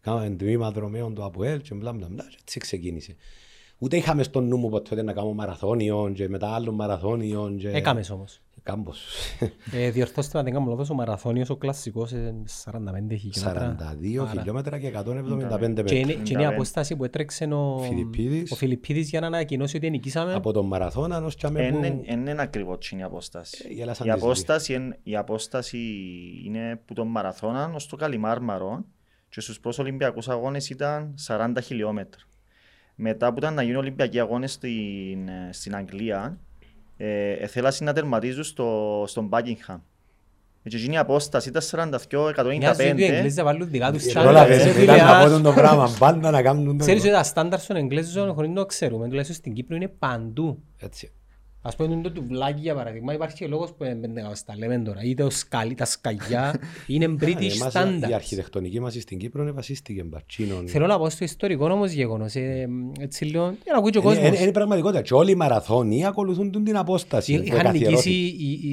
[0.00, 3.16] κάναμε τμήμα δρομέων του ΑΠΟΕΛ και μπλα μπλα μπλα και έτσι ξεκίνησε.
[3.78, 7.54] Ούτε είχαμε στο νου μου ποτέ να κάνω μαραθώνιο και μετά άλλο μαραθώνιο.
[7.58, 7.70] Και...
[7.70, 8.40] Έκαμες όμως.
[8.66, 9.06] Κάμπος.
[9.72, 13.76] ε, διορθώστε να την κάνω λάθος, ο μαραθώνιος ο κλασσικός είναι 45 χιλιόμετρα.
[14.24, 15.82] 42 χιλιόμετρα και 175 μέτρα.
[15.82, 19.76] Και είναι, και είναι η απόσταση που έτρεξε ο Φιλιππίδης, ο Φιλιππίδης για να ανακοινώσει
[19.76, 20.34] ότι νικήσαμε.
[20.34, 22.02] Από τον μαραθώνα ως και που...
[22.04, 23.64] Είναι ακριβώς η απόσταση.
[23.68, 25.78] Ε, η, απόσταση, η απόσταση
[26.44, 28.84] είναι που τον μαραθώνα ως το Καλιμάρμαρο
[29.28, 32.22] και στους πρώτους Ολυμπιακούς αγώνες ήταν 40 χιλιόμετρα.
[32.94, 36.38] Μετά που ήταν να γίνουν Ολυμπιακοί αγώνες στην, στην Αγγλία,
[36.96, 39.80] ε, θέλα να τερματίζουν στο, στον Buckingham.
[40.68, 42.56] Και εκείνη η απόσταση ήταν 42-195.
[42.58, 44.82] Μια ζωή Εγγλέζοι βάλουν δικά τους τσάντες.
[44.82, 48.32] Ήταν να πω το πράγμα, πάντα να κάνουν το Ξέρεις ότι τα στάνταρ στον Εγγλέζο
[48.34, 50.62] χωρίς να το ξέρουμε, τουλάχιστον στην Κύπρο είναι παντού.
[50.78, 51.12] Έτσι.
[51.66, 53.84] Ας πούμε το τουβλάκι για παράδειγμα υπάρχει και λόγος που
[54.46, 58.08] τα λέμε τώρα είτε ο σκάλι, τα σκαλιά είναι British standards.
[58.10, 60.68] Η αρχιτεκτονική μας στην Κύπρο βασίστηκε μπατσίνων.
[60.68, 62.68] Θέλω να πω στο ιστορικό όμως γεγονός ε,
[63.00, 64.40] έτσι λέω για να ακούει και ο κόσμος.
[64.40, 67.32] Είναι πραγματικότητα και όλοι οι μαραθώνοι ακολουθούν την απόσταση.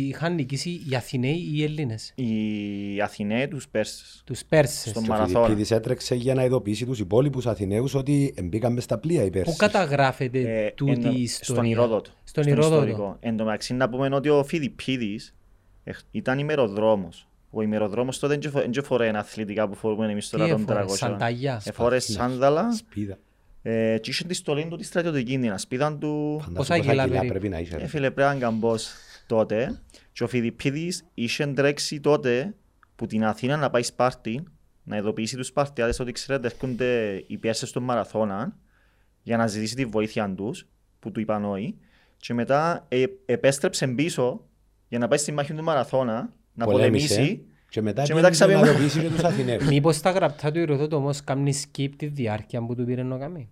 [0.09, 4.21] Είχαν νικήσει οι Αθηναίοι ή οι Έλληνες; Οι Αθηναίοι τους Πέρσες.
[4.25, 4.91] Τους Πέρσες.
[4.91, 5.53] Στον μαραθώνα.
[5.53, 9.53] Και έτρεξε για να ειδοποιήσει τους υπόλοιπους Αθηναίους ότι μπήκαν μες στα πλοία οι Πέρσες.
[9.53, 12.11] Πού καταγράφεται ε, τούτη η ιστορία; Στον Ηρόδοτο.
[12.23, 12.82] Στον Ηρόδοτο.
[13.19, 15.35] Εν τω μεταξύ να πούμε ότι ο Φιλιππίδης
[16.11, 17.27] ήταν ημεροδρόμος.
[17.49, 20.85] Ο ημεροδρόμος τότε δεν φορέ αθλητικά που φορούμε εμείς τώρα των 300.
[20.87, 21.61] Σανταγιά.
[21.65, 22.71] Εφόρε σάνδαλα.
[22.73, 23.17] Σπίδα.
[23.61, 26.43] Ε, και είχε τη στολή του τη στρατιωτική, την ασπίδα του.
[26.53, 27.75] Πόσα κιλά πρέπει να είσαι.
[27.75, 28.91] Έφυλε πρέπει να καμπός
[29.27, 29.81] τότε.
[30.11, 32.53] Και ο Φιλιππίδης είχε τρέξει τότε
[32.95, 34.43] που την Αθήνα να πάει Σπάρτη,
[34.83, 38.55] να ειδοποιήσει τους Σπαρτιάδες ότι ξέρετε έρχονται οι πιέσεις του Μαραθώνα
[39.21, 40.67] για να ζητήσει τη βοήθεια τους,
[40.99, 41.77] που του είπαν όχι
[42.23, 44.47] και μετά ε, επέστρεψε πίσω
[44.87, 49.09] για να πάει στη μάχη του Μαραθώνα να πολεμήσει και μετά, και μετά ξαπαινοποιήσει και
[49.09, 49.65] τους Αθηναίους.
[49.65, 53.49] Μήπως τα γραπτά του Ηρωθότου όμως κάνει skip τη διάρκεια που του πήρε να κάνει.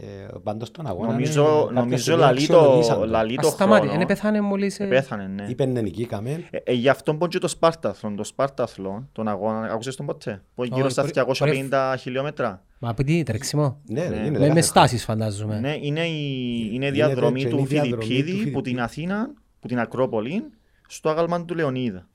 [0.00, 1.12] Ε, πάντως τον αγώνα...
[1.12, 3.92] Νομίζω, νομίζω λαλεί το, λαλεί το χρόνο.
[3.92, 4.80] Είναι πεθάνε μόλις...
[4.80, 5.46] Ε, πέθανε, ναι.
[5.48, 6.44] Είπε ναι νικήκαμε.
[6.50, 10.42] Ε, ε, γι' αυτό πω και το Σπάρταθλον, το Σπάρταθλον, τον αγώνα, άκουσες τον ποτέ,
[10.54, 12.62] που γύρω στα 250 χιλιόμετρα.
[12.78, 13.80] Μα από τι τρέξιμο.
[13.86, 14.52] Ναι, ναι.
[14.52, 15.58] Με στάσεις φαντάζομαι.
[15.58, 20.44] Ναι, είναι η, είναι η διαδρομή του Φιλιππίδη που την Αθήνα, που την Ακρόπολη,
[20.88, 22.08] στο άγαλμα του Λεωνίδα.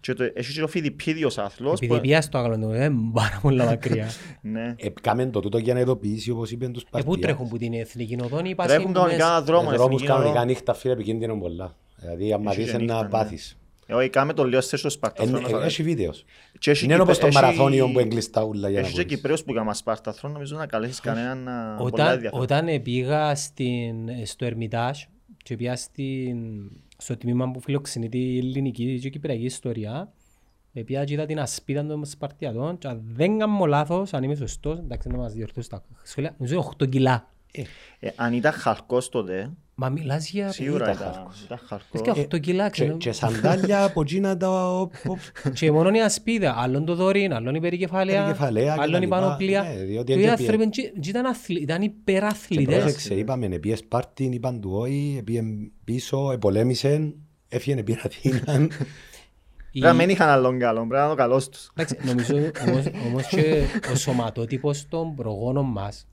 [0.00, 1.80] Και το, έχει και ο Φιδιπίδιος άθλος.
[1.80, 4.08] Επειδή πιάσει το άγαλμα του, είναι πάρα πολλά μακριά.
[4.40, 4.74] ναι.
[4.76, 7.14] Έκαμε το τούτο για να ειδοποιήσει όπως είπαν τους παρτιάς.
[7.14, 9.70] Ε, πού τρέχουν που την εθνική οδόν ή πασί Τρέχουν κανονικά δρόμο.
[9.70, 11.76] Δρόμους κανονικά νύχτα φίλε επικίνδυνο πολλά.
[11.96, 13.08] Δηλαδή άμα δεις να ναι.
[13.08, 13.58] πάθεις.
[13.90, 15.58] Εγώ έκαμε το λέω στο Σπαρταθρόνο.
[15.58, 16.24] Έχει βίντεος.
[16.82, 20.34] Είναι όπως το μαραθώνιο που έγκλειστα ούλα για να Έχει και Κυπρέος που έκαμε Σπαρταθρόνο,
[20.34, 21.76] νομίζω να καλέσεις κανέναν
[22.30, 23.34] Όταν πήγα
[24.24, 24.98] στο Ερμητάζ
[25.42, 25.76] και πήγα
[26.98, 30.12] στο τμήμα που φιλοξενεί τη ελληνική και κυπριακή ιστορία,
[30.72, 34.78] Επία και είδα την ασπίδα των Σπαρτιατών και αν δεν κάνω λάθος, αν είμαι σωστός,
[34.78, 37.30] εντάξει να μας διορθώσει τα σχόλια, νομίζω 8 κιλά.
[37.52, 37.62] Ε,
[37.98, 40.52] ε, αν ήταν χαρκός τότε, Μα μιλάς για...
[40.52, 42.02] Σίγουρα ήταν χαρκός.
[42.02, 42.70] Και 8 κιλά.
[42.70, 44.88] Και, και σαντάλια από εκείνα τα...
[45.54, 48.36] και μόνο η ασπίδα, άλλον το δωρήν, άλλον η περικεφαλαία,
[48.78, 49.62] άλλον η πανοπλία.
[49.62, 50.70] Ναι, και οι άνθρωποι
[51.48, 52.78] ήταν υπεραθλητές.
[52.78, 55.42] Πρόσεξε, είπαμε, επίε Σπάρτιν, είπαν του όχι, επίε
[55.84, 57.14] πίσω, επολέμησαν,
[57.48, 58.44] έφυγαν επίε Αθήνα.
[58.44, 61.72] Πρέπει να μην είχαν άλλον καλό, πρέπει να είναι ο καλός τους.
[62.04, 62.34] Νομίζω
[63.08, 66.06] όμως και ο σωματότυπος των προγόνων μας,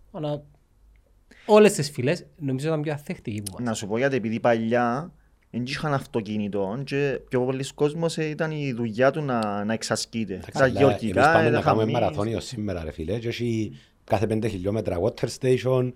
[1.46, 3.68] όλες τις φυλές, νομίζω ήταν πιο αθέκτικοι που μας.
[3.68, 5.12] Να σου πω γιατί επειδή παλιά
[5.52, 10.40] δεν είχαν αυτοκίνητο και πιο πολλοί κόσμος ήταν η δουλειά του να, να εξασκείται.
[10.54, 13.72] Τα γεωργικά, εμείς πάμε να κάνουμε μαραθώνιο σήμερα ρε φίλε και έχει
[14.04, 15.92] κάθε πέντε χιλιόμετρα water station,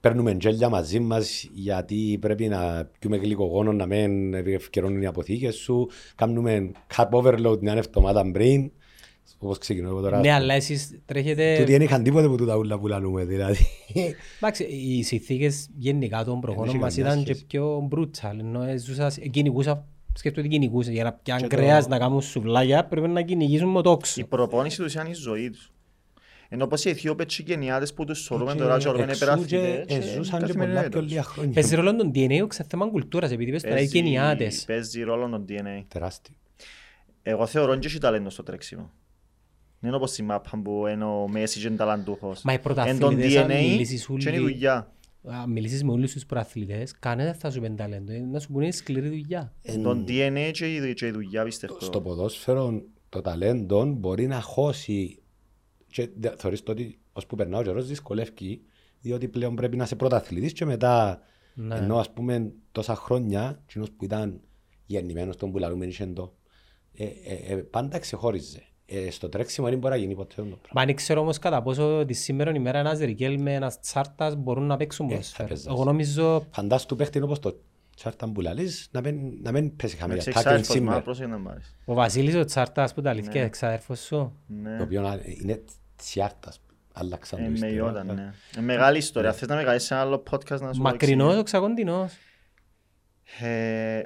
[0.00, 5.88] παίρνουμε γέλια μαζί μας γιατί πρέπει να πιούμε γλυκογόνο να μην ευκαιρώνουν οι αποθήκες σου.
[6.14, 8.70] Κάνουμε carb overload μια εβδομάδα πριν.
[9.42, 10.20] Όπως ξεκινώ εγώ τώρα.
[10.20, 11.56] Ναι, αλλά εσείς τρέχετε...
[11.58, 13.66] Τούτοι δεν είχαν τίποτε που τούτα ούλα που λαλούμε δηλαδή.
[14.38, 18.38] Εντάξει, οι συνθήκες γενικά των προγόνων μας ήταν και πιο μπρούτσαλ.
[18.38, 18.64] Ενώ
[19.30, 24.16] κυνηγούσα σκέφτομαι ότι κυνηγούσα για να πιάνε κρέας να κάνουν σουβλάγια πρέπει να κυνηγήσουν μοτόξ.
[24.16, 25.72] Η προπόνηση τους ήταν η ζωή τους.
[26.48, 30.44] Ενώ πως οι Αιθιόπες και οι Κενιάτες που τους σωρούμε τώρα και ορμένε περαθλητές Εζούσαν
[30.44, 31.52] και πολλά πιο λίγα χρόνια.
[31.52, 34.64] Παίζει ρόλο τον DNA σε θέμα κουλτούρας επειδή πες τώρα οι Κενιάτες.
[34.64, 35.84] Παίζει ρόλο τον DNA.
[35.88, 36.34] Τεράστιο.
[37.22, 38.90] Εγώ θεωρώ και έχει ταλέντος στο τρέξιμο.
[39.80, 42.42] Δεν είναι όπως η μάπα που είναι ο Μέση και είναι ταλαντούχος.
[42.42, 44.66] Μα οι πρωταθλητές αν μιλήσεις όλοι...
[45.24, 48.12] Αν μιλήσεις με όλους τους πρωταθλητές, κανένας θα σου πει ταλέντο.
[48.30, 49.52] Να σου πούνε σκληρή δουλειά.
[49.82, 50.50] Τον DNA
[50.94, 51.76] και η δουλειά πιστεύω.
[51.80, 55.22] Στο ποδόσφαιρο το ταλέντο μπορεί να χώσει
[55.86, 58.62] και θεωρείς ότι ως που περνά ο καιρός δυσκολεύει
[59.00, 61.20] διότι πλέον πρέπει να είσαι πρωταθλητής και μετά
[61.54, 61.74] ναι.
[61.74, 64.40] ενώ ας πούμε τόσα χρόνια κοινός που ήταν
[64.86, 66.34] γεννημένος τον που λαλούμε το
[66.92, 68.62] ε, ε, ε, πάντα ξεχώριζε.
[68.92, 70.16] Ε, στο τρέξιμο δεν μπορεί να γίνει.
[70.72, 73.78] Μα δεν ξέρω κατά πόσο τη σήμερα ένας Ρικέλ με ένας
[74.36, 75.10] μπορούν να παίξουν.
[75.10, 75.20] Ε,
[75.66, 76.46] Εγώ νομίζω...
[76.86, 77.60] Του παίχτη το
[77.96, 78.40] Τσάρτα που
[78.90, 80.22] να μην, να μην πέσει χαμηλά.
[80.22, 81.02] Τάκλιν σήμερα.
[81.84, 83.50] Ο Βασίλης ο Τσάρτας που τα και
[83.94, 84.36] σου.
[85.42, 85.64] Είναι
[85.96, 86.60] Τσάρτας.
[86.92, 87.50] Αλλάξαν το
[88.04, 88.12] ναι.
[88.12, 88.32] ναι.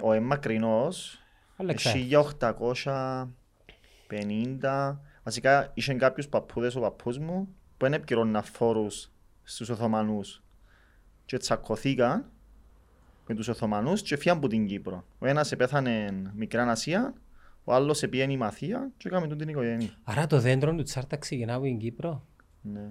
[0.03, 0.15] Ο
[3.19, 3.44] Ο
[4.63, 4.97] 50.
[5.25, 9.11] Βασικά είχε κάποιους παππούδες ο παππούς μου που δεν επικοινωνούν φόρους
[9.43, 10.43] στους Οθωμανούς
[11.25, 12.31] και τσακωθήκαν
[13.27, 15.05] με τους Οθωμανούς και φύγαν από την Κύπρο.
[15.19, 17.15] Ο ένας επέθανε μικρά Ασία,
[17.65, 19.99] ο άλλος επήγαινε η Μαθία και έκαμε την οικογένεια.
[20.05, 22.27] Άρα το δέντρο του Τσάρτα ξεκινά από την Κύπρο;
[22.63, 22.91] Ναι.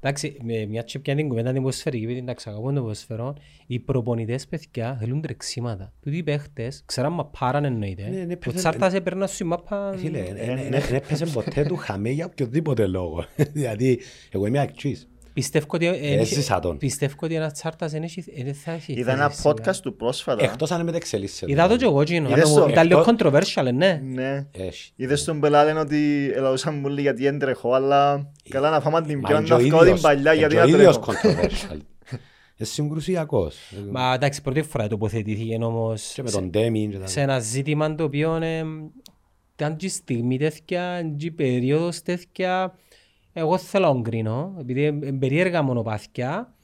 [0.00, 3.34] Εντάξει, με μια τσέπια την κουβέντα την ποσφαιρική, επειδή εντάξει αγαπώ το ποσφαιρό,
[3.66, 5.92] οι προπονητές παιδιά θέλουν τρεξίματα.
[6.00, 8.08] Τούτοι οι παίχτες, ξέραν μα πάραν εννοείται.
[8.08, 9.94] Ναι, ναι, ο Τσάρτας έπαιρνα σου η μάπα...
[9.96, 13.24] Φίλε, δεν έπαιζε ποτέ του χαμέ για οποιοδήποτε λόγο.
[13.52, 15.08] Δηλαδή, εγώ είμαι αξίς.
[15.36, 15.90] Πιστεύω ότι,
[16.78, 20.44] πιστεύω ότι ένας τσάρτας δεν θα έχει Είδα ένα podcast του πρόσφατα.
[20.44, 21.52] Εκτός αν μετεξελίσσεται.
[21.52, 22.28] Είδα το και εγώ γίνω.
[22.68, 24.00] Ήταν λίγο controversial, ναι.
[24.04, 24.46] Ναι.
[24.96, 29.36] Είδες τον πελάτε ότι ελαούσαν μου λέει γιατί έντρεχω, αλλά καλά να φάμε την πιο
[29.36, 30.76] ανταυκό την παλιά γιατί να τρέχω.
[30.76, 31.78] Και ο ίδιος controversial.
[32.58, 33.56] Είναι συγκρουσιακός.
[33.90, 38.36] Μα εντάξει, πρώτη φορά τοποθετήθηκε όμως και με τον Ντέμι, σε ένα ζήτημα το οποίο
[39.54, 42.74] ήταν και στιγμή τέτοια, και περίοδος τέτοια
[43.38, 46.54] εγώ θέλω να κρίνω, επειδή είναι περίεργα μονοπάθια,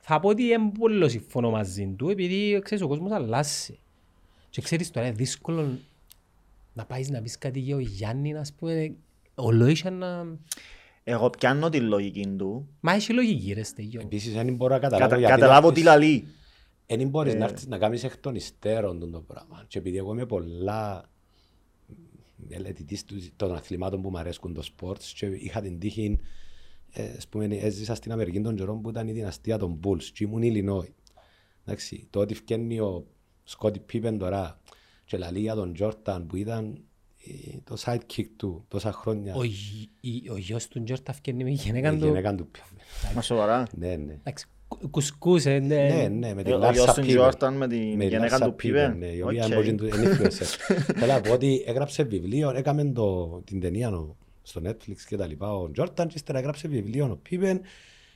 [0.00, 3.78] θα πω ότι είναι πολύ συμφωνώ μαζί του, επειδή ξέρεις, ο κόσμος αλλάζει.
[4.50, 5.78] Και ξέρεις τώρα είναι δύσκολο
[6.72, 8.94] να πάεις να πεις κάτι για ο Γιάννη, να πούμε,
[9.34, 10.26] ο Λόισα να...
[11.04, 12.68] Εγώ πιάνω τη λογική του.
[12.80, 14.00] Μα έχει λογική ρε στεγιό.
[14.00, 16.28] Επίσης δεν μπορώ να καταλάβω Κατα, Καταλάβω τι λαλεί.
[16.86, 17.36] Δεν μπορείς ε...
[17.36, 19.64] να έρθεις να κάνεις εκ των υστέρων το πράγμα.
[19.68, 21.08] Και επειδή εγώ είμαι πολλά
[22.48, 23.04] μελετητής
[23.36, 26.18] των αθλημάτων που μου αρέσκουν το sport και είχα την τύχη
[26.92, 30.42] ε, πούμε, έζησα στην Αμερική τον καιρό που ήταν η δυναστεία των Bulls και ήμουν
[30.42, 30.94] Ιλινόι.
[31.64, 33.06] Εντάξει, το ότι φκαίνει ο
[33.44, 34.60] Σκότι Πίπεν τώρα
[35.04, 36.84] και λαλεί για τον Τζόρταν που ήταν
[37.24, 39.34] ε, το sidekick του τόσα χρόνια.
[39.34, 39.40] Ο,
[40.32, 42.06] ο γιος του Τζόρταν φκένει με γυναίκα του.
[42.06, 42.50] Γυναίκα του.
[43.14, 43.66] Μα σοβαρά.
[43.76, 44.18] Ναι, ναι.
[44.90, 45.88] Κουσκούσε, ναι.
[45.88, 47.04] Ναι, ναι, με την Λάρσα Πίπεν.
[47.04, 48.98] Ο Τζόρταν με την γυναίκα του Πίπεν.
[48.98, 49.88] Ναι, η οποία είναι
[50.98, 52.92] Θέλω να πω ότι έγραψε βιβλίο, έκαμε
[53.44, 53.90] την ταινία
[54.42, 55.56] στο Netflix και τα λοιπά.
[55.56, 57.60] Ο Τζόρταν και ύστερα έγραψε βιβλίο, ο Πίπεν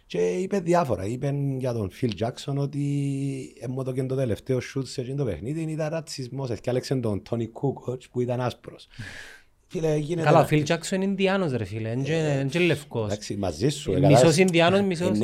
[0.06, 1.06] και είπε διάφορα.
[1.06, 2.82] Είπε για τον Φιλ Τζάκσον ότι
[3.60, 6.50] έμμω το και το τελευταίο σούτ σε εκείνο το παιχνίδι ήταν ρατσισμός.
[6.50, 8.88] Έφτιαξε τον Τόνι Κούκοτς που ήταν άσπρος.
[10.22, 13.04] Καλά, ο Φιλ Τζάκσον είναι Ινδιάνος ρε φίλε, είναι και λευκός.
[13.04, 13.98] Εντάξει, μαζί σου.
[14.00, 15.18] Μισός Ινδιάνος, μισός.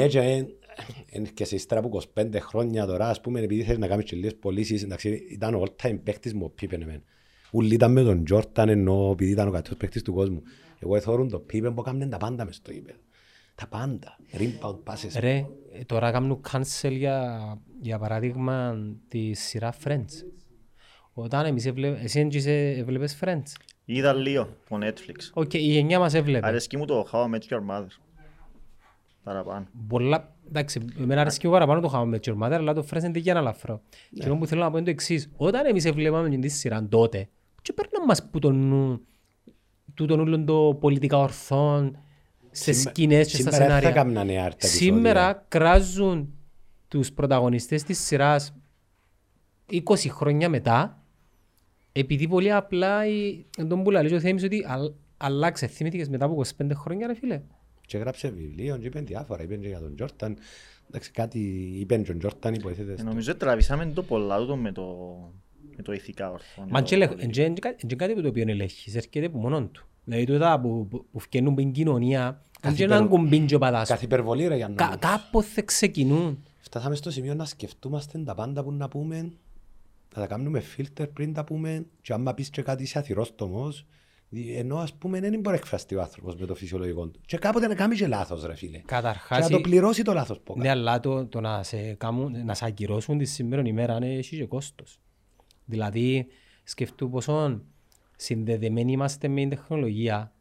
[1.12, 4.04] Ναι, και και σε ύστερα από 25 χρόνια τώρα, ας πούμε, επειδή θέλει να κάνεις
[4.04, 7.02] και λίγες πωλήσεις, εντάξει, ήταν ο all-time παίκτης μου ο Πίπεν εμένα.
[7.52, 10.42] Ούλοι ήταν με τον Τζόρταν ενώ επειδή ήταν ο κατός παίκτης του κόσμου.
[10.78, 12.98] Εγώ εθώρουν το Πίπεν που έκαναν τα πάντα μες στο γήπεδο.
[13.54, 14.18] Τα πάντα.
[14.32, 15.20] Rimpound passes.
[15.20, 15.46] Ρε,
[15.86, 17.40] τώρα κάνουν cancel για,
[17.80, 18.76] για παράδειγμα
[19.08, 20.24] τη σειρά Friends.
[21.12, 22.28] Όταν εμείς έβλεπες, εσύ
[22.78, 23.52] έβλεπες Friends;
[23.84, 25.30] Είδα λίγο από Netflix.
[25.32, 26.46] OK, okay, η γενιά μας έβλεπε.
[26.46, 27.86] Αρέσκει μου το How I Met Your Mother.
[29.22, 29.66] Παραπάνω.
[29.88, 33.02] Πολλά, εντάξει, εμένα αρέσκει μου παραπάνω το How I Met Your Mother, αλλά το Friends
[33.04, 33.82] είναι για να λαφρώ.
[34.10, 34.24] Ναι.
[34.24, 35.30] Και που θέλω να πω είναι το εξής.
[35.36, 37.28] Όταν εμείς έβλεπαμε την σειρά τότε,
[37.62, 39.00] και παίρναμε μας που τον νου,
[39.94, 41.98] τούτον όλων το πολιτικά ορθών,
[42.50, 44.52] σε σκηνές και στα σενάρια.
[44.56, 46.32] Σήμερα κράζουν
[46.88, 48.54] τους πρωταγωνιστές της σειράς
[49.70, 51.02] 20 χρόνια μετά
[51.92, 53.00] επειδή πολύ απλά
[53.68, 54.64] τον που λέει ο Θέμης ότι
[55.16, 57.42] αλλάξε θυμήθηκες μετά από 25 χρόνια ρε φίλε.
[57.88, 60.36] Και έγραψε βιβλίο και είπαν διάφορα, είπαν και για τον Τζόρταν.
[60.88, 61.38] Εντάξει, κάτι
[61.80, 63.00] είπαν τον Τζόρταν υποθέτες.
[63.00, 64.84] Ε, νομίζω ότι τραβήσαμε το πολλά τούτο με το,
[65.76, 66.66] με το ηθικά ορθό.
[66.68, 67.54] Μα είναι
[67.96, 69.86] κάτι που το οποίο ελέγχεις, έρχεται από μόνον του.
[70.04, 73.88] Δηλαδή τούτα που, που, που φκένουν την κοινωνία, δεν είναι έναν κουμπίντζο πατάς.
[73.88, 76.42] Καθ' υπερβολή ρε για να Κάποτε ξεκινούν.
[76.58, 79.22] Φτάσαμε στο σημείο να σκεφτούμαστε τα πάντα που να πούμε,
[80.14, 83.86] να τα κάνουμε φίλτερ πριν τα πούμε και άμα πεις και κάτι είσαι αθυρόστομος,
[84.30, 87.20] ενώ ας πούμε δεν μπορεί να εκφραστεί ο άνθρωπος με το φυσιολογικό του.
[87.26, 88.78] Και κάποτε να κάνεις και λάθος ρε φίλε.
[88.78, 89.38] Καταρχάς...
[89.38, 92.54] Και να το πληρώσει το λάθος που Ναι, αλλά το, το να, σε κάνουν, να
[92.54, 95.00] σε αγκυρώσουν τη σήμερα ημέρα είναι έχει και κόστος.
[95.64, 96.26] Δηλαδή,
[96.64, 97.60] σκεφτού πόσο
[98.16, 100.32] συνδεδεμένοι είμαστε με την τεχνολογία.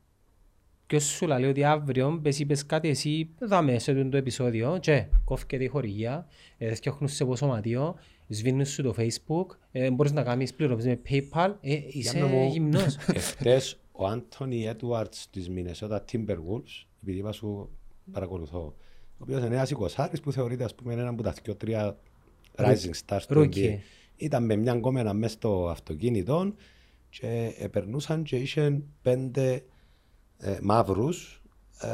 [0.88, 5.64] Ποιος σου λέει ότι αύριο πες είπες κάτι εσύ δάμε σε το επεισόδιο και κόφκεται
[5.64, 7.96] η χορηγία, ε, φτιάχνουν σε ποσοματίο,
[8.28, 12.98] σβήνουν σου το facebook, ε, μπορείς να κάνεις πληρωμές με paypal, ε, είσαι γυμνός.
[13.14, 17.70] Εχθές ο Άντωνι Έντουαρτς της Μινεσότα Timberwolves, επειδή είπα σου
[18.12, 21.98] παρακολουθώ, ο οποίος είναι ένας εικοσάρης που θεωρείται ας πούμε έναν από τα δυο τρία
[22.56, 23.78] rising stars του NBA.
[24.16, 26.54] Ήταν με μια γκόμενα μέσα στο αυτοκίνητο
[27.10, 29.64] και περνούσαν και είχαν πέντε
[30.38, 31.42] ε, μαύρους
[31.82, 31.88] ε,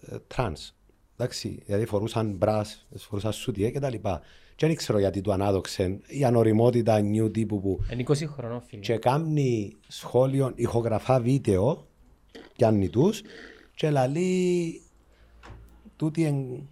[0.00, 0.72] ε, τρανς.
[1.16, 4.20] Εντάξει, δηλαδή φορούσαν bras, φορούσαν σουτιέν και τα λοιπά.
[4.58, 7.80] Και δεν ξέρω γιατί του ανάδοξε η ανωριμότητα ενού τύπου που...
[7.92, 8.80] Είναι 20 χρονών φίλε.
[8.80, 11.86] Και κάνει σχόλιο, ηχογραφά βίντεο,
[12.56, 13.22] πιάνει τους
[13.74, 14.82] και λαλεί
[15.96, 16.68] τούτη εν,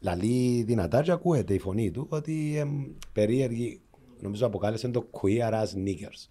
[0.00, 2.64] λαλεί δυνατά και ακούεται η φωνή του ότι ε,
[3.12, 3.80] περίεργη,
[4.20, 6.28] νομίζω αποκάλεσε το queer as niggers.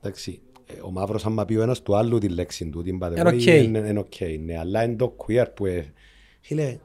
[0.00, 3.64] Εντάξει, ε, ο μαύρος άμα πει ο ένας του άλλου τη λέξη του, την πατεγωγή,
[3.64, 5.92] είναι είναι οκ, ναι, αλλά είναι το queer που ε,
[6.40, 6.78] φίλε,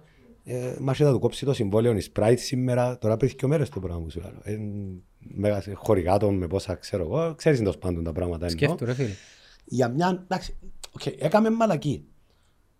[0.43, 3.79] ε, μας θα του κόψει το συμβόλαιο η Sprite σήμερα, τώρα πριν και μέρες το
[3.79, 5.73] πράγμα που σου λέω.
[5.73, 8.49] Χωρικά τον με πόσα ξέρω εγώ, ξέρεις εντός πάντων τα πράγματα.
[8.49, 9.13] Σκέφτου ρε φίλε.
[9.65, 10.55] Για μια, εντάξει,
[10.99, 12.05] okay, έκαμε μαλακή.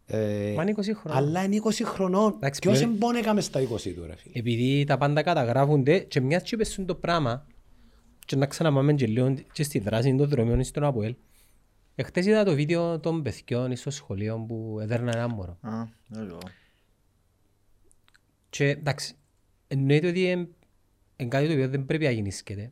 [0.05, 1.17] Ε, Μα είναι 20 χρονών.
[1.17, 2.39] Αλλά είναι 20 χρονών.
[2.61, 6.57] Ποιος εμπόν έκαμε στα 20 του ρε φίλε; Επειδή τα πάντα καταγράφονται και μιας και
[6.57, 7.47] πέσουν το πράγμα,
[8.25, 11.15] και να ξαναμάμε και λίγο και στη δράση των δρομιών στον Αποέλ.
[11.95, 15.57] Εχθές είδα το βίντεο των παιδιών στο σχολείο που έδερναν ένα μωρό.
[15.61, 15.71] Α,
[16.15, 16.37] εγώ.
[18.53, 19.15] Και εντάξει,
[19.67, 20.47] εννοείται ότι είναι
[21.27, 22.71] κάτι το οποίο δεν πρέπει να γίνει σκέτε.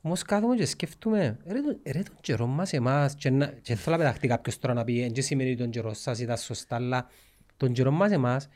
[0.00, 1.38] Όμως κάθομαι και σκέφτομαι,
[1.84, 5.10] ρε τον καιρό μας εμάς, και, να, και θέλω να πεταχτεί κάποιος τώρα να πει,
[5.14, 7.08] δεν σημαίνει ότι τον καιρό σας ήταν σωστά, αλλά
[7.56, 8.48] τον καιρό μας εμάς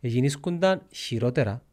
[0.00, 1.64] γίνησκονταν χειρότερα,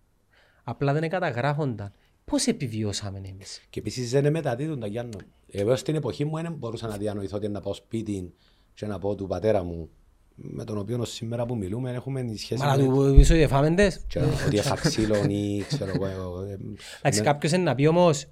[0.63, 1.93] απλά δεν καταγράφονταν.
[2.25, 5.17] Πώς επιβιώσαμε εμείς; Και επίσης δεν μεταδίδουν τα Γιάννο.
[5.47, 8.33] Εγώ στην εποχή μου δεν μπορούσα να διανοηθώ ότι να πάω σπίτι
[8.73, 9.89] και να πω του πατέρα μου
[10.35, 14.05] με τον οποίο σήμερα που μιλούμε έχουμε σχέση Μα του πίσω οι εφάμεντες.
[14.47, 16.41] Ότι έχα ξύλων ή ξέρω εγώ.
[16.41, 16.57] Ε,
[16.99, 18.25] Εντάξει κάποιος είναι να πει όμως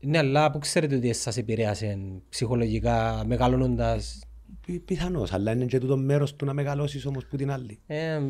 [0.00, 1.98] ναι αλλά που ξέρετε ότι σας επηρέασε
[2.28, 4.22] ψυχολογικά μεγαλώνοντας.
[4.84, 7.78] Πιθανώς, αλλά είναι και τούτο μέρος του να μεγαλώσεις όμως που την άλλη.
[7.86, 8.20] Ε,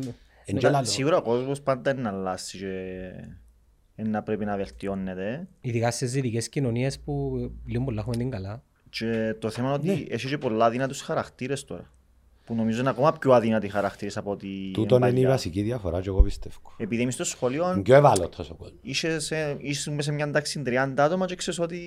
[0.81, 2.57] Σίγουρα ο κόσμος πάντα είναι να αλλάσει
[3.95, 5.47] να πρέπει να βελτιώνεται.
[5.61, 8.63] Ειδικά στις δυτικές κοινωνίες που λίγο πολλά έχουμε την καλά.
[8.89, 10.13] Και το θέμα είναι ότι ναι.
[10.13, 11.91] έχει και πολλά δυνατούς χαρακτήρες τώρα.
[12.49, 16.09] Που νομίζω είναι ακόμα πιο αδύνατοι χαρακτήρες από ότι Τούτο είναι η βασική διαφορά και
[16.09, 16.55] εγώ πιστεύω.
[16.77, 17.71] Επειδή είμαι στο σχολείο...
[17.71, 18.79] Είναι πιο ευάλωτος ο κόσμος.
[18.81, 19.57] Είσαι σε,
[19.97, 21.77] σε μια τάξη 30 άτομα και ξέρεις ότι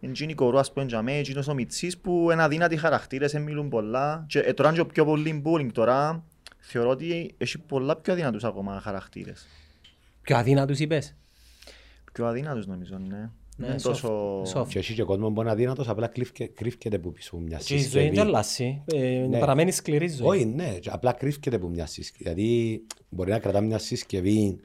[0.00, 4.24] είναι η κορού ας πούμε τζαμέ, είναι ο Μιτσής που είναι αδύνατοι χαρακτήρες, μιλούν πολλά
[4.28, 6.24] και ε, τώρα είναι πιο πολύ bullying τώρα
[6.58, 9.46] θεωρώ ότι έχει πολλά πιο αδύνατους ακόμα χαρακτήρες.
[10.22, 11.14] Πιο αδύνατους είπες;
[12.12, 13.30] Πιο αδύνατους νομίζω, ναι.
[13.56, 14.42] Ναι, είναι τόσο...
[14.68, 16.12] Και έχει και κόσμος που είναι αδύνατος, απλά
[16.54, 17.80] κρύφκεται που πίσω μια συσκευή.
[17.80, 19.38] Και η ζωή είναι αλλάσει, ε, ναι.
[19.38, 20.26] παραμένει σκληρή ζωή.
[20.26, 22.22] Όχι, ναι, απλά κρύφκεται που μια συσκευή.
[22.24, 24.58] Δηλαδή μπορεί να κρατά μια συσκευή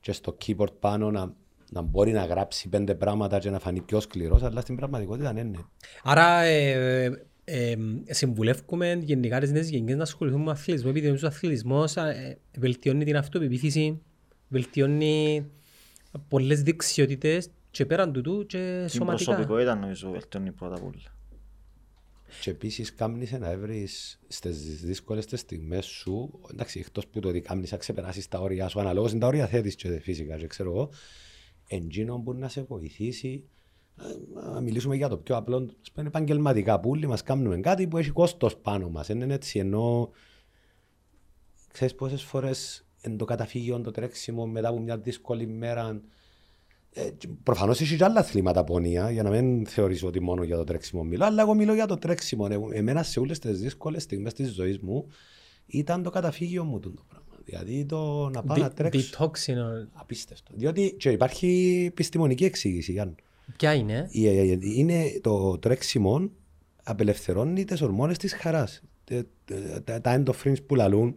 [0.00, 1.34] και στο keyboard πάνω να,
[1.70, 5.46] να μπορεί να γράψει πέντε πράγματα και να φανεί πιο σκληρός, αλλά στην πραγματικότητα δεν
[5.46, 5.64] είναι.
[6.02, 7.04] Άρα ε,
[7.44, 7.76] ε,
[8.08, 13.16] συμβουλεύουμε γενικά τις νέες γενικές να ασχοληθούν με αθλητισμό, επειδή ο αθλητισμός ε, βελτιώνει την
[13.16, 14.00] αυτοπεποίθηση,
[14.48, 15.46] βελτιώνει
[16.28, 19.16] πολλές δεξιότητες και πέραν τούτου και σωματικά.
[19.16, 21.16] Την προσωπικότητα νομίζω βελτιώνει πρώτα απ' όλα.
[22.40, 27.40] Και επίσης κάμνεις να έβρεις στις δύσκολες τις στιγμές σου, εντάξει, εκτός που το ότι
[27.40, 30.70] κάμνεις να ξεπεράσεις τα όρια σου, αναλόγως είναι τα όρια θέτεις και φυσικά και ξέρω
[30.70, 30.90] εγώ,
[31.68, 33.44] εντζήνο που να σε βοηθήσει
[34.52, 38.10] να μιλήσουμε για το πιο απλό, σπένε επαγγελματικά που όλοι μας κάνουμε κάτι που έχει
[38.10, 39.08] κόστος πάνω μας.
[39.08, 40.10] Είναι έτσι ενώ
[41.72, 46.02] ξέρεις πόσες φορές εν το καταφύγιο, το τρέξιμο μετά από μια δύσκολη μέρα
[46.94, 47.10] ε,
[47.42, 51.02] προφανώς έχεις και άλλα αθλήματα πονία για να μην θεωρήσω ότι μόνο για το τρέξιμο
[51.02, 52.46] μιλώ αλλά εγώ μιλώ για το τρέξιμο.
[52.50, 55.06] Ε, εμένα σε όλες τις δύσκολες στιγμές της ζωής μου
[55.66, 57.38] ήταν το καταφύγιο μου το πράγμα.
[57.44, 59.30] Δηλαδή το να πάω να τρέξω.
[59.92, 60.52] Απίστευτο.
[60.54, 62.92] Διότι και υπάρχει επιστημονική εξήγηση.
[62.92, 63.14] Γιάννη.
[63.56, 64.08] Ποια είναι;
[64.60, 66.30] Είναι το τρέξιμο
[66.82, 68.82] απελευθερώνει τις ορμόνες της χαράς.
[69.84, 71.16] Τα endorphins που λαλούν.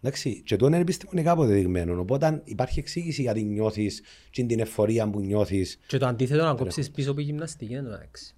[0.00, 2.00] Εντάξει, και το είναι επιστημονικά αποδεδειγμένο.
[2.00, 5.66] Οπότε υπάρχει εξήγηση γιατί νιώθεις την εφορία που νιώθει.
[5.86, 8.34] Και το αντίθετο να κόψεις πίσω από γυμναστική είναι το εντάξει.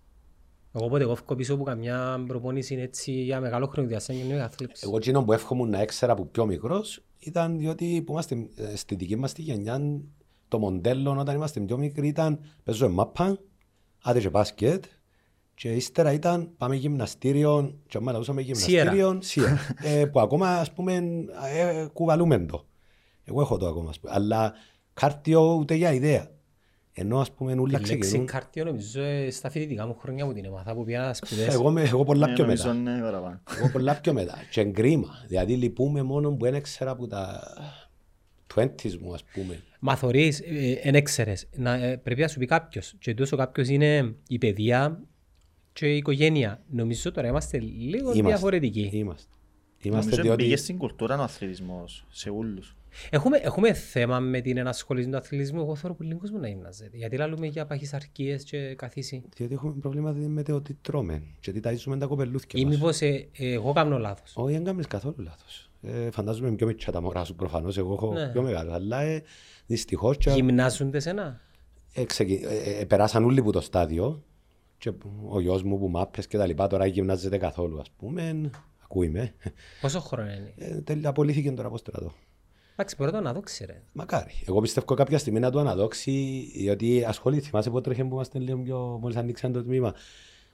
[0.72, 4.82] Εγώ πότε εγώ φύγω πίσω από καμιά προπόνηση έτσι για μεγάλο χρόνο διάστημα και αθλήψη.
[4.86, 8.94] Εγώ εκείνο που εύχομαι να έξερα από πιο μικρός ήταν διότι που είμαστε ε, στη
[8.94, 10.00] δική μας τη γενιά
[10.48, 13.38] το μοντέλο όταν είμαστε πιο μικροί ήταν παίζω μάπα,
[14.02, 14.84] άντε και μπάσκετ
[15.60, 20.94] και ύστερα ήταν πάμε γυμναστήριο και άμα λαούσαμε γυμναστήριο σιέρα, ε, που ακόμα ας πούμε
[21.54, 22.66] ε, κουβαλούμε το.
[23.24, 24.12] Εγώ έχω το ακόμα, πούμε.
[24.14, 24.52] αλλά
[24.94, 26.30] κάρτιο ούτε για ιδέα.
[26.92, 28.14] Ενώ ας πούμε ούλα ξεκινούν...
[28.14, 31.54] Η λέξη κάρτιο νομίζω ε, στα φοιτητικά μου χρόνια μου την έμαθα που πήγα σπουδές.
[31.54, 32.72] Εγώ, εγώ πολλά ναι, πιο μετά.
[32.72, 32.96] Ναι,
[33.58, 34.38] εγώ πολλά πιο μετά.
[34.50, 35.08] Και εγκρίμα.
[35.26, 37.40] Δηλαδή λυπούμε μόνο που δεν έξερα από τα
[38.54, 39.62] 20's μου ας πούμε.
[39.80, 40.42] Μα θωρείς,
[40.82, 41.48] εν έξερες,
[41.82, 45.04] ε, πρέπει να σου πει κάποιος και τόσο κάποιος είναι η παιδεία
[45.80, 46.62] και η οικογένεια.
[46.70, 48.90] Νομίζω τώρα είμαστε λίγο είμαστε, διαφορετικοί.
[48.92, 49.34] Είμαστε.
[49.82, 50.42] Είμαστε Νομίζω διότι...
[50.42, 52.76] πήγες στην κουλτούρα ο αθλητισμός σε όλους.
[53.10, 55.60] Έχουμε, έχουμε θέμα με την ενασχολήση του αθλητισμού.
[55.60, 56.96] Εγώ θέλω πολύ κόσμο να γυμνάζεται.
[56.96, 59.22] Γιατί λέμε για παχυσαρκίες και καθίσει.
[59.36, 63.28] Γιατί έχουμε πρόβλημα με το ότι τρώμε και τι ταΐζουμε τα κοπελούθια Ή μήπως ε,
[63.32, 64.32] εγώ κάνω λάθος.
[64.36, 65.70] Όχι, δεν κάνεις καθόλου λάθος.
[65.82, 67.78] Ε, φαντάζομαι πιο μικρά τα μωρά σου προφανώς.
[67.78, 68.28] Εγώ έχω ναι.
[68.28, 68.72] πιο μεγάλο.
[68.72, 69.22] Αλλά ε,
[69.66, 70.16] δυστυχώς...
[70.16, 70.30] Και...
[70.30, 71.40] Γυμνάζονται σένα;
[71.92, 72.40] Ε, ξεκι...
[72.42, 74.24] ε, ε, περάσαν όλοι από το στάδιο
[74.80, 74.92] και
[75.28, 78.50] ο γιος μου που μάπες και τα λοιπά τώρα γυμνάζεται καθόλου ας πούμε.
[78.82, 79.34] Ακούει με.
[79.80, 82.12] Πόσο χρόνο είναι; Ε, τέλει, απολύθηκε τώρα από στρατό.
[82.72, 83.82] Εντάξει, μπορεί να το αναδόξει ρε.
[83.92, 84.32] Μακάρι.
[84.46, 86.12] Εγώ πιστεύω κάποια στιγμή να το αναδόξει,
[86.54, 87.46] γιατί ασχολείται.
[87.46, 89.94] Θυμάσαι πότε τρέχει που είμαστε λίγο πιο μόλις ανοίξαν το τμήμα.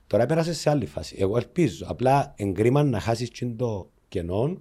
[0.06, 1.16] Τώρα πέρασε σε άλλη φάση.
[1.18, 1.86] Εγώ ελπίζω.
[1.88, 4.60] Απλά εγκρίμα να χάσεις το κενό,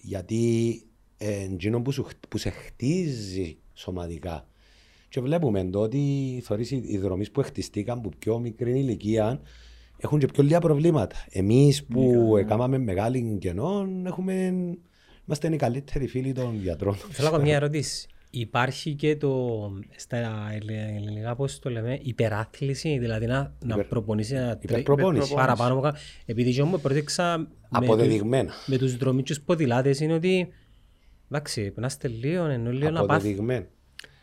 [0.00, 0.82] γιατί
[1.18, 4.46] εντζήνο που, σου, που σε χτίζει σωματικά.
[5.08, 5.98] Και βλέπουμε το ότι
[6.70, 9.40] οι δρομείς που χτιστήκαν από πιο μικρή ηλικία
[9.96, 11.16] έχουν και πιο λίγα προβλήματα.
[11.30, 12.40] Εμείς που ναι.
[12.40, 14.52] έκαναμε μεγάλη κενό έχουμε
[15.26, 16.94] Είμαστε οι καλύτεροι φίλοι των γιατρών.
[16.94, 18.08] Θέλω να μια ερώτηση.
[18.30, 19.60] Υπάρχει και το,
[19.96, 23.76] στα ελληνικά πώς το λέμε, υπεράθληση, δηλαδή να, Υπερ...
[23.76, 24.84] να προπονήσει να τρέχει
[25.34, 25.92] παραπάνω από
[26.26, 28.44] Επειδή και μου πρότεξα Αποδεδειγμένα.
[28.44, 30.48] με, με τους δρομίτσους ποδηλάτες είναι ότι
[31.30, 33.36] εντάξει, να είστε λίγο, ενώ λίγο να πάθει.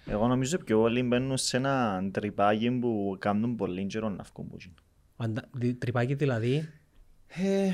[0.06, 4.60] Εγώ νομίζω πιο όλοι μπαίνουν σε ένα τρυπάκι που κάνουν πολύ καιρό να βγουν.
[5.78, 6.70] Τρυπάκι δηλαδή.
[7.28, 7.74] Ε,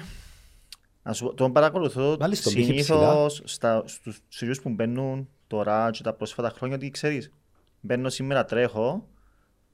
[1.35, 3.41] τον παρακολουθώ συνήθως
[3.85, 7.31] στους σειρούς που μπαίνουν τώρα και τα πρόσφατα χρόνια ότι ξέρεις
[7.81, 9.07] μπαίνω σήμερα τρέχω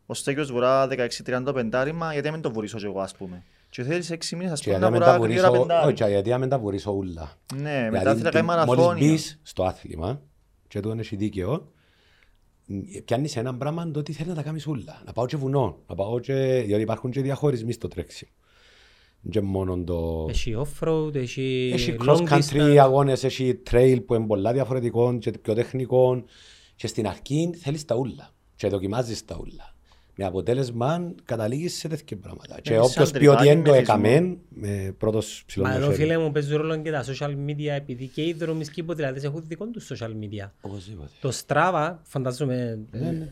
[0.06, 0.88] ο Στέκιος βουρά
[1.26, 3.44] 16-35 άριμα γιατί μην το βουρήσω και εγώ ας πούμε.
[3.70, 5.94] Και θέλεις 6 μήνες ας πούμε να βουρά γρήγορα πεντάρι.
[5.94, 7.32] Όχι, γιατί να μην τα βουρήσω ούλα.
[7.56, 10.22] Ναι, μετά θέλει να κάνει μαραθώνια Μόλις μπεις στο άθλημα
[10.68, 11.72] και του έχει δίκαιο
[13.06, 15.96] πιάνεις έναν πράγμα το ότι θέλεις να τα κάνεις ούλα να πάω και βουνό, να
[15.96, 16.64] πάω και...
[16.66, 18.32] διότι υπάρχουν και διαχωρισμοί στο τρέξιμο.
[19.30, 20.26] Και μόνο το...
[20.30, 26.24] Έχει off-road, έχει, έχει cross-country αγώνες, έχει trail που είναι πολλά διαφορετικό και πιο τεχνικό
[26.76, 29.75] και στην αρχή θέλεις τα ούλα και δοκιμάζεις τα ούλα.
[30.18, 32.60] Με αποτέλεσμα καταλήγεις σε τέτοια πράγματα.
[32.62, 36.56] Και όποιος πει ότι δεν το έκαμε, με πρώτος ψηλό Μα εδώ φίλε μου παίζει
[36.56, 40.50] ρόλο και τα social media, επειδή και οι δρομισκοί υποδηλάτες έχουν δικό τους social media.
[40.62, 41.10] Οπωσδήποτε.
[41.22, 43.28] Το Strava, φαντάζομαι, Ναι, ναι, ναι.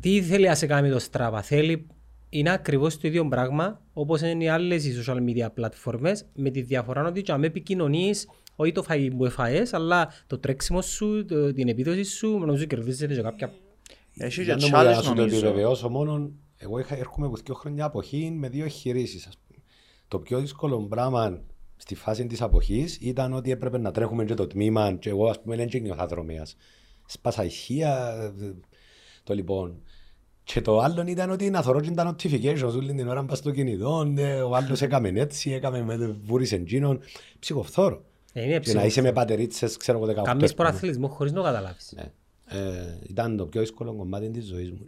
[0.00, 1.38] τι θέλει να σε κάνει το Strava.
[1.42, 1.86] Θέλει,
[2.28, 6.60] είναι ακριβώς το ίδιο πράγμα, όπως είναι οι άλλες οι social media πλατφόρμες, με τη
[6.62, 11.52] διαφορά ότι και αν επικοινωνείς, όχι το φαγητό που εφαές, αλλά το τρέξιμο σου, το-
[11.52, 13.52] την επίδοση σου, νομίζω κερδίζεται και κάποια
[14.18, 15.36] Έχει και Για να μου για να challenge σου το νομίζω.
[15.36, 19.26] επιβεβαιώσω μόνο, εγώ είχα, έρχομαι από δύο χρόνια αποχή με δύο εγχειρήσεις.
[19.26, 19.62] ας πούμε.
[20.08, 21.40] Το πιο δύσκολο πράγμα
[21.76, 25.40] στη φάση της αποχής ήταν ότι έπρεπε να τρέχουμε και το τμήμα και εγώ ας
[25.40, 26.56] πούμε δεν και νιώθα δρομέας.
[27.06, 28.54] Σπάσα ηχεία, ε,
[29.24, 29.82] το λοιπόν.
[30.44, 33.50] Και το άλλο ήταν ότι να θωρώ και τα notifications όλη την ώρα πας στο
[33.50, 37.00] κινητό, ε, ο άλλος έκαμε έτσι, έκαμε με βούρης εντζίνων,
[37.38, 38.04] ψυχοφθόρο.
[38.32, 40.22] Ε, είναι Και να είσαι με πατερίτσες, ξέρω εγώ 18.
[40.22, 40.68] Κάνεις ας πούμε.
[40.68, 41.92] προαθλητισμό χωρίς να το καταλάβεις.
[41.96, 42.12] Ναι.
[42.48, 44.86] Ε, ήταν το πιο δύσκολο κομμάτι της ζωής μου.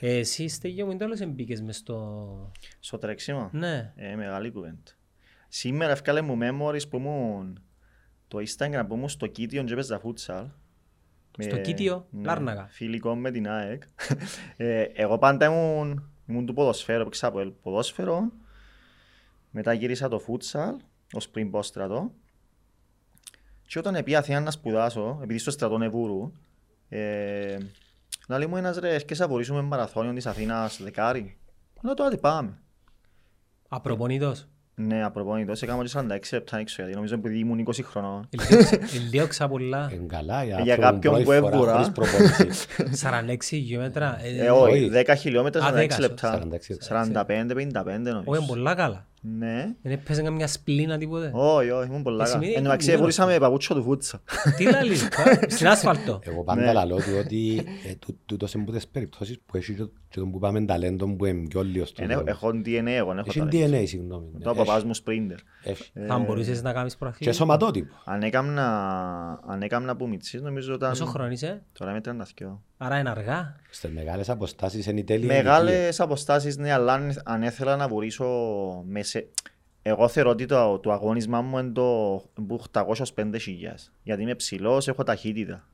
[0.00, 2.52] Ε, Εσύ, Στέγιο μου, τέλος εμπήκες μες στο...
[2.80, 3.92] Στο τρέξιμο; Ναι.
[3.96, 4.82] Ε, μεγάλη κουβέντα.
[5.48, 7.62] Σήμερα έφκαλε μου memories που ήμουν
[8.28, 10.46] το Instagram που ήμουν στο Κίτιο και έπαιζα futsal.
[11.38, 12.66] Στο Με- Κίτιο, ναι, Λάρνακα.
[12.70, 13.82] Φιλικό με την ΑΕΚ.
[14.56, 18.32] ε, εγώ πάντα ήμουν, ήμουν του ποδοσφαίρου, παίξα από ποδόσφαιρο.
[19.50, 20.76] Μετά γύρισα το futsal
[21.12, 22.12] ως πριν πω στρατό.
[23.66, 26.32] Και όταν πήγα Αθήνα να σπουδάσω, επειδή στο στρατό Νεβούρου,
[26.88, 27.56] ε,
[28.28, 31.36] να λέει μου ένας ρε, έρχεσαι να βορήσουμε μαραθώνιο της Αθήνας δεκάρι.
[31.82, 32.58] Λέω τώρα τι πάμε.
[33.68, 34.46] Απροπονητός.
[34.78, 38.28] Ναι, απροπονητός, έκανα και 46 λεπτά έξω, γιατί νομίζω επειδή ήμουν 20 χρονών.
[38.94, 39.88] Ελίωξα πολλά.
[39.92, 41.72] Εν καλά, για, Για άνθρωπο κάποιον πρώτη που φορά έβουρα.
[41.72, 42.66] χωρίς προπόνηση.
[43.30, 44.18] 46 χιλιόμετρα.
[44.24, 44.90] ε, Ε, όχι, όχι.
[45.06, 46.42] 10 χιλιόμετρα, Α, 46 δέκα, λεπτά.
[46.42, 46.78] 46.
[46.88, 48.46] 45-55 Όχι, είναι νομίζω.
[48.46, 49.06] πολλά καλά.
[49.38, 49.74] Ναι.
[49.82, 52.28] Δεν έπαιζε καμιά σπλήνα τίποτε; Όχι, όχι, ήμουν πολλά Ε, καλά.
[52.30, 54.22] σημαίνει Εν τω μεταξύ, είναι εβούρισα με παπούτσο του φούτσα.
[54.56, 56.18] Τι λαλείς, α, στην άσφαλτο.
[56.22, 56.72] Εγώ πάντα Ναι.
[56.72, 60.30] λαλώ του ότι ε, τού- τούτος είναι που τις περιπτώσεις που έχει και- και τον
[60.30, 62.38] που πάμε ταλέντο που είναι πιο λίγο στον Εν έχω- δρόμο.
[62.42, 63.76] Έχω DNA, εγώ δεν έχω Έχεις ταλέντο.
[63.76, 64.26] DNA, συγγνώμη.
[64.32, 64.44] ναι.
[64.44, 65.36] Το παπάς μου σπρίντερ.
[65.62, 65.90] Έχει.
[66.06, 67.32] Θα μπορούσες να κάνεις Και προαθλητισμό.
[67.46, 67.94] σωματότυπο.
[68.04, 68.66] Αν έκαμνα,
[69.46, 70.88] αν έκαμνα που μητσής, νομίζω ήταν...
[70.90, 72.58] Πόσο χρόνο είσαι, Τώρα είμαι 32.
[72.76, 73.56] άρα είναι αργά.
[73.70, 75.42] Στις μεγάλες αποστάσεις είναι η τέλεια ηλικία.
[75.42, 78.26] Μεγάλες αποστάσεις, ναι, αλλά αν- αν ήθελα να βουρήσω
[78.86, 79.28] με σε...
[79.82, 81.82] Εγώ θεωρώ ότι το, το αγώνισμά μου είναι το
[82.46, 83.92] που 805 χιλιάς.
[84.02, 85.68] Γιατί είμαι ψηλός, έχω ταχύτητα.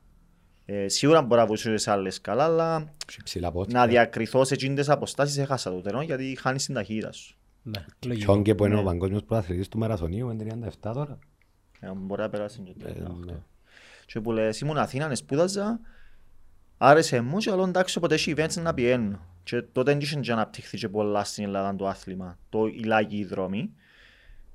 [0.65, 3.79] Ε, σίγουρα μπορώ να βουρήσω σε άλλες καλά, αλλά Έχει ψηλά πόδια.
[3.79, 7.37] να διακριθώ σε εκείνες τις αποστάσεις έχασα το τερό γιατί χάνεις την ταχύτητα σου.
[7.63, 8.31] Ναι, λογικό.
[8.31, 11.19] Ποιον και που είναι ο παγκόσμιος πρωταθλητής του μαραθωνίου είναι 37 τώρα.
[11.79, 13.25] Ε, μπορεί να περάσει και το Ε, 38.
[13.25, 13.33] ναι.
[14.05, 15.79] Και που λες, ήμουν Αθήνα, σπούδαζα,
[16.83, 19.19] άρεσε μου και λέω εντάξει όποτε έχει events να πιένω.
[19.43, 23.25] Και τότε δεν είχε και αναπτυχθεί και πολλά στην Ελλάδα το άθλημα, το ηλάκι οι
[23.25, 23.73] δρόμοι.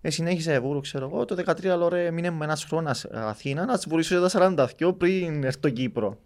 [0.01, 3.79] Ε, συνέχισε εβούρου, ξέρω εγώ, το 13 λέω ρε, μείνε με ένας χρόνος Αθήνα, να
[3.79, 6.19] τσβουρήσω για τα 42 πριν έρθω Κύπρο.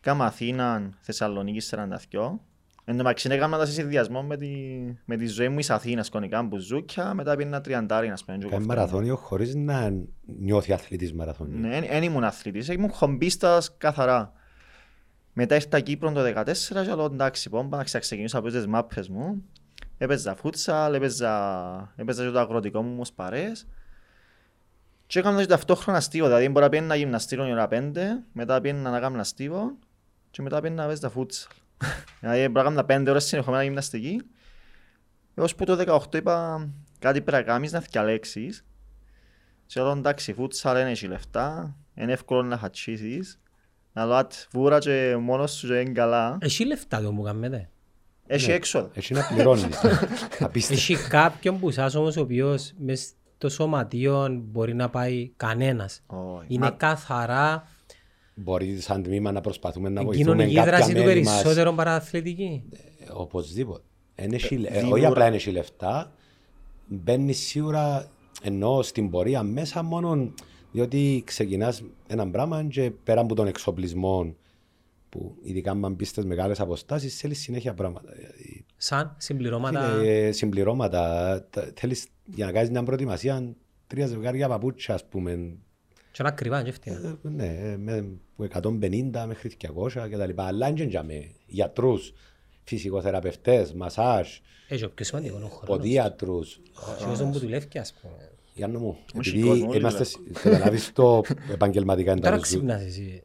[0.00, 2.38] Κάμα Αθήνα, Θεσσαλονίκη 42.
[2.88, 4.48] Εν τω μεταξύ έκανα τα σε συνδυασμό με τη,
[5.04, 8.48] με τη ζωή μου εις Αθήνας, κονικά μπουζούκια, μετά πήγαινα τριαντάρι να σπέντζω.
[8.48, 9.92] Κάνει μαραθώνιο χωρίς να
[10.40, 11.60] νιώθει αθλητής μαραθώνιος.
[11.60, 14.32] Ναι, δεν ήμουν αθλητής, ήμουν χομπίστας καθαρά.
[15.38, 19.44] Μετά ήρθα Κύπρο το 2014 και λέω εντάξει, πόμπα, να ξεκινήσω από τις μάπες μου.
[19.98, 23.66] Έπαιζα φούτσαλ, έπαιζα, έπαιζα και το αγροτικό μου όμως παρέες.
[25.06, 27.92] Και έκανα και ταυτόχρονα στίβο, δηλαδή μπορώ να πήγαινα γυμναστήριο η ώρα 5,
[28.32, 29.78] μετά πήγαινα να κάνω στίβο
[30.30, 31.52] και μετά πήγαινα να παίζα φούτσαλ.
[32.20, 34.22] Δηλαδή μπορώ να κάνω 5 ώρες συνεχόμενα γυμναστική.
[35.34, 36.68] Έως που το 18 είπα
[36.98, 38.64] κάτι πρέπει να κάνεις να διαλέξεις.
[39.66, 43.40] Και λέω εντάξει, φούτσαλ δεν έχει λεφτά, είναι εύκολο να χατσίσεις.
[43.98, 46.38] Αλλά βούρα και μόνος σου και είναι καλά.
[46.40, 47.68] Έχει λεφτά το που κάνετε.
[48.26, 48.54] Έχει Ναι.
[48.54, 48.90] έξοδο.
[48.94, 49.64] Έχει να πληρώνεις.
[50.40, 50.92] Απίστευτο.
[50.92, 56.02] Έχει κάποιον που σας όμως ο οποίος μες στο σωματείο μπορεί να πάει κανένας.
[56.06, 56.44] Όχι.
[56.48, 57.66] Είναι Μα- καθαρά
[58.34, 61.34] Μπορεί σαν τμήμα να προσπαθούμε να βοηθούμε κοινωνική κάποια δράση του μέλη μας.
[61.34, 62.62] περισσότερο παρά αθλητική.
[62.72, 63.82] Ε, Οπωσδήποτε.
[64.14, 64.94] Εν έχει λε- ε, Σίγουρα.
[64.94, 66.12] Όχι απλά έχει λεφτά,
[66.86, 68.08] μπαίνεις σίγουρα
[68.42, 70.32] ενώ στην πορεία μέσα μόνο
[70.80, 74.34] διότι ξεκινάς ένα πράγμα και πέρα από τον εξοπλισμό
[75.08, 78.12] που ειδικά αν μπεις στις μεγάλες αποστάσεις θέλεις συνέχεια πράγματα.
[78.16, 79.80] Δηλαδή, Σαν συμπληρώματα.
[79.98, 81.00] Φίλε, συμπληρώματα.
[81.50, 83.54] τα- Θέλεις για να κάνεις μια προετοιμασία
[83.86, 85.56] τρία ζευγάρια παπούτσια ας πούμε.
[86.12, 86.94] Και να κρυβά, και φταίει.
[86.94, 90.44] Ε, Ναι, ε, με από 150 μέχρι 200 και τα λοιπά.
[90.44, 92.12] Αλλά είναι και με γιατρούς,
[92.64, 94.28] φυσικοθεραπευτές, μασάζ,
[94.68, 95.76] Έχει ο πιο σημαντικό είναι ο χρόνος.
[95.76, 96.60] ποδίατρους.
[96.98, 98.30] Και όσο που δουλεύει, ας πούμε.
[98.56, 100.04] Γιάννο μου, Όχι, επειδή κόσμο, όλοι είμαστε,
[100.42, 102.54] καταλάβεις το επαγγελματικά Τώρα εντός σου.
[102.54, 103.22] ξυπνάς εσύ.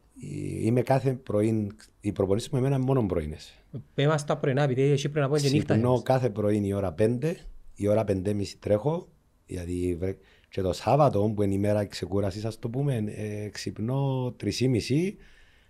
[0.61, 1.67] Είμαι κάθε πρωί,
[2.01, 3.53] οι προπονήσεις μου εμένα είναι μόνο πρωίνες.
[3.93, 5.73] Πέμα στα πρωινά, επειδή εσύ πρέπει να πω και νύχτα.
[5.73, 7.34] Ξυπνώ κάθε πρωί η ώρα 5,
[7.75, 9.07] η ώρα 5.30 τρέχω,
[9.45, 10.17] γιατί βρε-
[10.49, 15.17] και το Σάββατο που είναι η μέρα ξεκούρασης, ας το πούμε, ε, ξυπνώ 3.30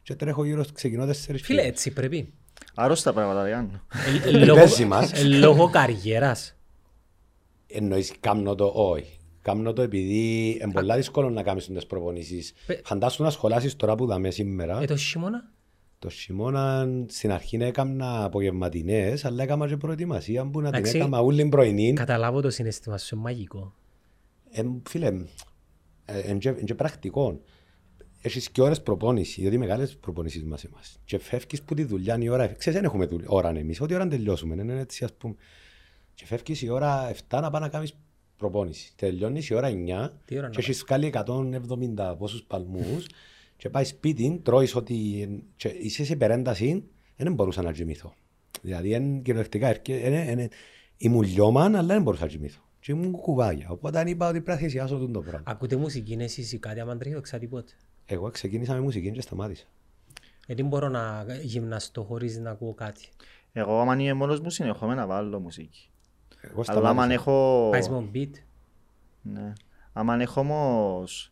[0.03, 2.34] και τρέχω γύρω, στο- ξεκινώ 4 Φίλε, έτσι πρέπει.
[2.76, 3.82] Άρρωστα πράγματα, Ριάννο.
[5.39, 6.55] Λόγω καριέρας.
[7.68, 9.18] Εννοείς κάμνω το όχι.
[9.42, 12.54] Κάμνω το επειδή είναι πολύ δύσκολο να κάνεις τις προπονήσεις.
[12.84, 14.82] Φαντάσου να σχολάσεις τώρα που δαμε σήμερα.
[14.82, 15.52] Ε, το χειμώνα;
[16.00, 21.46] Το χειμώνα στην αρχή έκανα απογευματινές, αλλά έκανα και προετοιμασία που να την έκανα όλη
[21.46, 21.94] πρωινή.
[21.94, 23.74] Καταλάβω το συναισθήμα σου, μαγικό.
[24.52, 25.08] Ε, φίλε,
[26.28, 27.42] είναι και πρακτικό.
[28.22, 31.00] Έχεις και ώρες προπόνηση, γιατί μεγάλες προπονήσεις μας είμαστε.
[31.06, 34.08] Και φεύγεις που τη δουλειά η ώρα, ξέρεις δεν έχουμε δουλειά, ώρα εμείς, ό,τι ώρα
[34.08, 35.36] τελειώσουμε, είναι έτσι ας πούμε.
[36.14, 37.96] Και φεύγεις η ώρα 7 να πάει να κάνεις
[38.42, 38.94] προπόνηση.
[38.96, 41.14] Τελειώνεις η ώρα 9 και έχεις βγάλει
[41.96, 43.08] 170 πόσους παλμούς
[43.58, 44.94] και πάει σπίτι, τρώεις ότι
[45.82, 46.84] είσαι σε υπερένταση,
[47.16, 48.14] δεν μπορούσα να κοιμηθώ.
[48.62, 49.82] Δηλαδή είναι κυριολεκτικά,
[50.98, 52.62] ήμουν λιώμαν, αλλά δεν μπορούσα να κοιμηθώ.
[52.80, 55.44] Και ήμουν κουβάγια, οπότε είπα ότι πρέπει να θυσιάσω το πράγμα.
[55.46, 57.72] Ακούτε μουσική εσείς ή κάτι άμα τρέχει τίποτε;
[58.06, 59.66] Εγώ ξεκίνησα με μουσική και σταμάτησα.
[60.46, 63.10] Γιατί μπορώ να γυμναστώ χωρίς να ακούω κάτι;
[63.54, 65.91] Εγώ άμα είναι μόνος μου συνεχόμαι να βάλω μουσική.
[66.42, 67.68] Εγώ Αλλά άμα έχω...
[67.72, 68.32] Πάεις με beat.
[69.22, 69.54] Ναι.
[69.94, 71.32] Άμα έχω όμως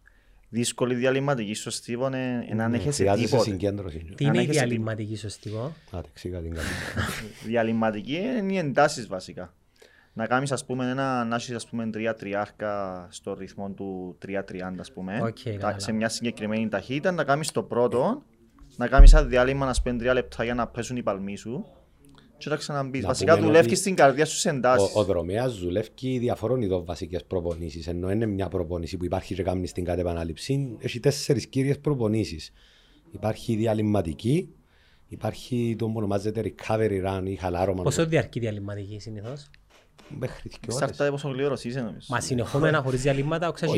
[0.49, 3.43] δύσκολη διαλυματική στο στίβο είναι να αν έχεις τίποτε.
[3.43, 3.97] συγκέντρωση.
[4.16, 6.68] Τι είναι η διαλυματική στο στίβο; Άτε, ξήγα την καλή.
[7.47, 9.53] Διαλυματική είναι οι εντάσεις βασικά.
[10.14, 14.36] Να κάνεις ας πούμε ένα, να έχεις ας πούμε τρία τριάρκα στο ρυθμό του 3.30
[14.80, 15.20] ας πούμε.
[15.24, 18.24] Okay, σε μια συγκεκριμένη ταχύτητα, να κάνεις το πρώτο,
[18.76, 21.66] να κάνεις ένα διάλειμμα να σπένει τρία λεπτά για να πέσουν οι παλμοί σου
[22.39, 23.05] και να ξαναμπείς.
[23.05, 24.95] Βασικά δουλεύει στην καρδιά σου σε εντάσεις.
[24.95, 29.43] Ο, ο δρομέας δουλεύει διαφορών ειδών βασικές προπονήσεις, ενώ είναι μια προπονήση που υπάρχει και
[29.43, 32.51] κάνει στην κάθε επανάληψη, έχει τέσσερις κύριες προπονήσεις.
[33.11, 34.49] Υπάρχει η διαλυματική,
[35.07, 37.83] υπάρχει το που ονομάζεται recovery run ή χαλάρωμα.
[37.83, 39.49] Πόσο διαρκεί διαλυματική συνήθως;
[40.07, 40.81] Μέχρι δύο ώρες.
[40.81, 42.05] Εξαρτάται πόσο γλύωρο είσαι νομίζω.
[42.09, 43.75] Μα συνεχόμενα χωρίς διαλύματα, ξέρεις...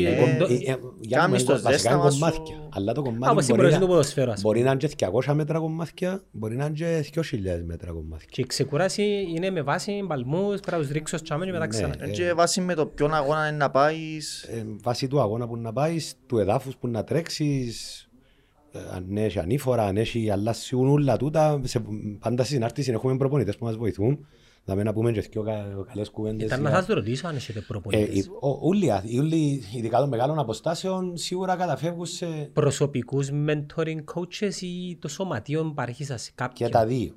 [1.10, 2.32] Κάμεις το ζέσταμα σου...
[2.68, 3.52] Αλλά το κομμάτι
[4.42, 7.22] μπορεί να είναι και 200 μέτρα κομμάτια, μπορεί να είναι και 2.000
[7.64, 8.28] μέτρα κομμάτια.
[8.30, 12.08] Και η ξεκουράση είναι με βάση παλμούς, πρέπει να τους ρίξω τσάμε και μετά ξανά.
[12.12, 14.48] Και βάση με το ποιον αγώνα είναι να πάεις...
[14.82, 18.06] Βάση του αγώνα που να πάεις, του εδάφους που να τρέξεις,
[18.94, 21.60] αν έχει ανήφορα, αν έχει αλλάσουν όλα τούτα,
[22.18, 24.26] πάντα στην συνάρτηση έχουμε προπονητές που μας βοηθούν
[24.64, 25.42] να να πούμε και δύο
[25.88, 26.46] καλές κουβέντες.
[26.46, 28.26] Ήταν να σας ρωτήσω αν έχετε προπονητές.
[28.26, 28.28] Ε,
[28.60, 32.26] όλοι, ειδικά των μεγάλων αποστάσεων, σίγουρα καταφεύγουν σε...
[32.52, 37.14] Προσωπικούς mentoring coaches ή το σωματείο υπάρχει σας κάποιον; Και τα δύο.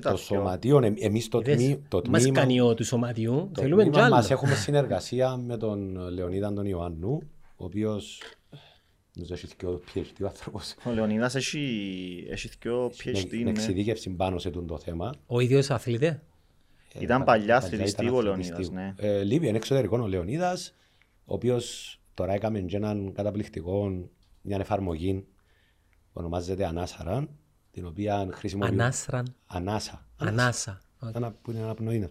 [0.00, 1.78] Το σωματείο, εμείς το τμήμα...
[2.08, 4.14] Μας κάνει του σωματείου, θέλουμε κι άλλο.
[4.14, 7.22] Μας έχουμε συνεργασία με τον Λεωνίδα τον Ιωάννου,
[7.56, 8.20] ο οποίος
[9.14, 10.74] Νομίζω έχει και ο PhD ο άνθρωπος.
[10.84, 13.40] Ο Λεωνίδας έχει και ο PhD.
[13.44, 15.14] Με εξειδίκευση πάνω σε το θέμα.
[15.26, 16.22] Ο ίδιος αθλητέ.
[16.98, 18.94] Ήταν ε, παλιά αθλητιστή ο Λεωνίδας, ναι.
[18.96, 20.74] Ε, Λίβι, είναι εξωτερικό ο Λεωνίδας,
[21.24, 24.08] ο οποίος τώρα έκαμε και έναν καταπληκτικό,
[24.42, 25.26] μια εφαρμογή
[26.12, 27.28] που ονομάζεται Ανάσαρα,
[27.70, 28.70] την οποία χρησιμοποιεί...
[28.70, 29.34] Ανάσραν.
[29.46, 30.06] Ανάσα.
[30.16, 30.80] Ανάσα.
[31.14, 32.08] Ένα που είναι αναπνοή.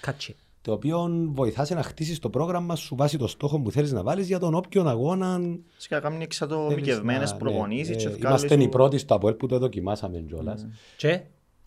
[0.00, 0.36] Κάτσι.
[0.64, 4.26] Το οποίο βοηθάσει να χτίσεις το πρόγραμμα σου βάσει το στόχο που θέλεις να βάλεις
[4.26, 5.40] για τον όποιον αγώνα.
[5.76, 7.38] Σιγά κάνουν εξατομικευμένες ναι.
[7.38, 8.04] προπονήσεις.
[8.04, 10.62] Ε, είμαστε οι πρώτοι στο Αποέλ που το δοκιμάσαμε κιόλας.
[10.62, 10.70] Ναι.
[10.96, 11.20] Και,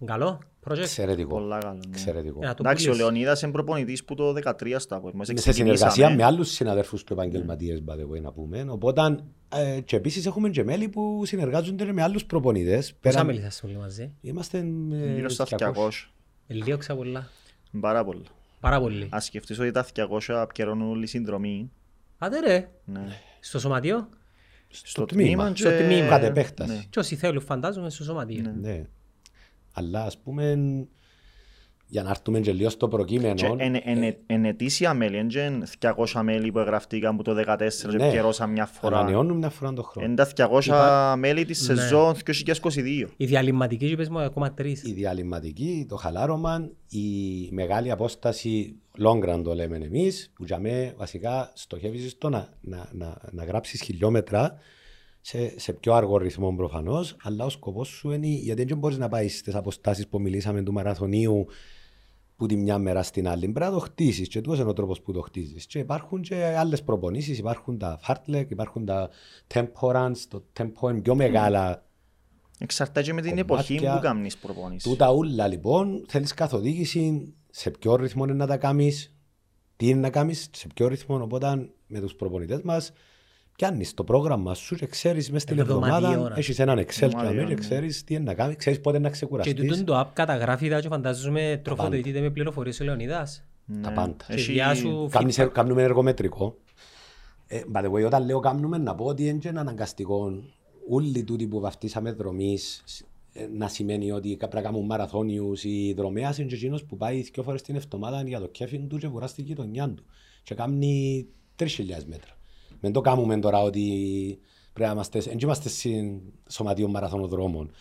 [0.06, 0.40] καλό.
[0.70, 1.36] Εξαιρετικό.
[1.36, 1.74] Πολλά καλό.
[1.74, 1.80] Ναι.
[1.90, 2.40] Εξαιρετικό.
[2.60, 5.02] Εντάξει, ο Λεωνίδας είναι προπονητής που το 13 στα
[5.34, 8.66] Σε συνεργασία με άλλους συναδέρφους του επαγγελματίες, by να πούμε.
[8.70, 9.18] Οπότε,
[9.50, 12.94] ε, και επίσης έχουμε και μέλη που συνεργάζονται με άλλους προπονητές.
[12.94, 14.58] Πόσα μέλη θα όλοι μαζί; Είμαστε
[14.92, 15.74] ε, γύρω στα 200.
[16.48, 17.30] Λίγο πολλά.
[17.80, 18.26] Πάρα πολλά.
[18.60, 19.08] Πάρα πολύ.
[19.12, 21.72] Ας σκεφτείς ότι τα 200 απκαιρώνουν όλη η συνδρομή.
[22.18, 22.70] Άντε ρε.
[22.86, 23.08] Ναι.
[23.40, 24.10] Στο σωματείο;
[24.68, 25.52] Στο τμήμα.
[25.56, 26.08] Στο τμήμα.
[26.08, 26.72] Κατ' επέκταση.
[26.72, 26.84] Ναι.
[26.90, 28.42] Και όσοι θέλουν φαντάζομαι στο σωματείο.
[28.42, 28.54] Ναι.
[28.70, 28.84] ναι.
[29.78, 30.58] Αλλά ας πούμε,
[31.88, 33.56] για να έρθουμε και λίγο στο προκείμενο...
[34.26, 38.10] Εν ετήσια μέλη, είναι 200 μέλη που εγγραφτήκαν από το 2014 και ναι.
[38.10, 39.00] καιρώσαν μια φορά.
[39.00, 40.08] Ανανεώνουν μια φορά το χρόνο.
[40.08, 41.76] Είναι τα 200 μέλη της ναι.
[41.76, 42.16] σεζόν
[42.64, 43.08] 2022.
[43.18, 44.84] Η διαλυματική, είπες μου, ακόμα τρεις.
[44.84, 47.06] Η διαλυματική, το χαλάρωμα, η
[47.52, 52.90] μεγάλη απόσταση long run το λέμε εμείς, που για μέ βασικά στοχεύεις στο να, να,
[52.92, 54.60] να, να γράψεις χιλιόμετρα
[55.22, 59.08] σε, σε πιο αργό ρυθμό προφανώς, αλλά ο σκοπός σου είναι γιατί δεν μπορείς να
[59.08, 61.46] πάεις στις αποστάσεις που μιλήσαμε του μαραθωνίου
[62.36, 63.48] που τη μια μέρα στην άλλη.
[63.48, 65.66] Πρέπει να το χτίσεις και τούτος είναι ο τρόπος που το χτίζεις.
[65.66, 69.10] Και υπάρχουν και άλλες προπονήσεις, υπάρχουν τα fartlek, υπάρχουν τα
[69.54, 71.86] tempo runs, το tempo είναι πιο μεγάλα.
[72.60, 74.92] Εξαρτάται και με την εποχή που κάνεις προπονήσεις.
[74.92, 79.16] Τούτα ούλα λοιπόν θέλεις καθοδήγηση σε ποιο ρυθμό είναι να τα κάνεις,
[79.76, 81.22] τι είναι να κάνεις, σε ποιο ρυθμό.
[81.22, 82.92] Οπότε με τους προπονητές μας
[83.58, 87.54] Πιάνεις το πρόγραμμα σου και ξέρεις μέσα στην εβδομάδα έχεις έναν Excel και ναι.
[87.54, 89.54] ξέρεις τι είναι να κάνεις, ξέρεις πότε να ξεκουραστείς.
[89.54, 93.44] Και τούτον το app καταγράφει και φαντάζομαι τροφοδοτείται με πληροφορίες ο Λεωνίδας.
[93.82, 94.26] Τα πάντα.
[95.52, 96.58] Κάνουμε εργομετρικό.
[97.48, 100.44] Ε, by the way, όταν λέω κάνουμε να πω ότι είναι και ένα αναγκαστικό
[100.90, 102.84] όλοι τούτοι που βαφτίσαμε δρομείς
[103.34, 107.22] ε, να σημαίνει ότι πρέπει να κάνουν μαραθώνιους ή δρομέας είναι και εκείνος που πάει
[107.22, 110.04] δύο φορές την εβδομάδα για το κέφι του και βουρά στη γειτονιά του
[110.44, 111.28] και κάνει
[111.60, 111.66] 3.000
[112.06, 112.37] μέτρα.
[112.88, 113.82] Μην το κάνουμε τώρα ότι
[114.74, 115.70] πρέπει να είμαστε, δεν είμαστε
[116.50, 117.72] σωματείο μαραθωνοδρόμων.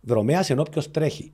[0.00, 1.32] Δρομέας είναι όποιος τρέχει.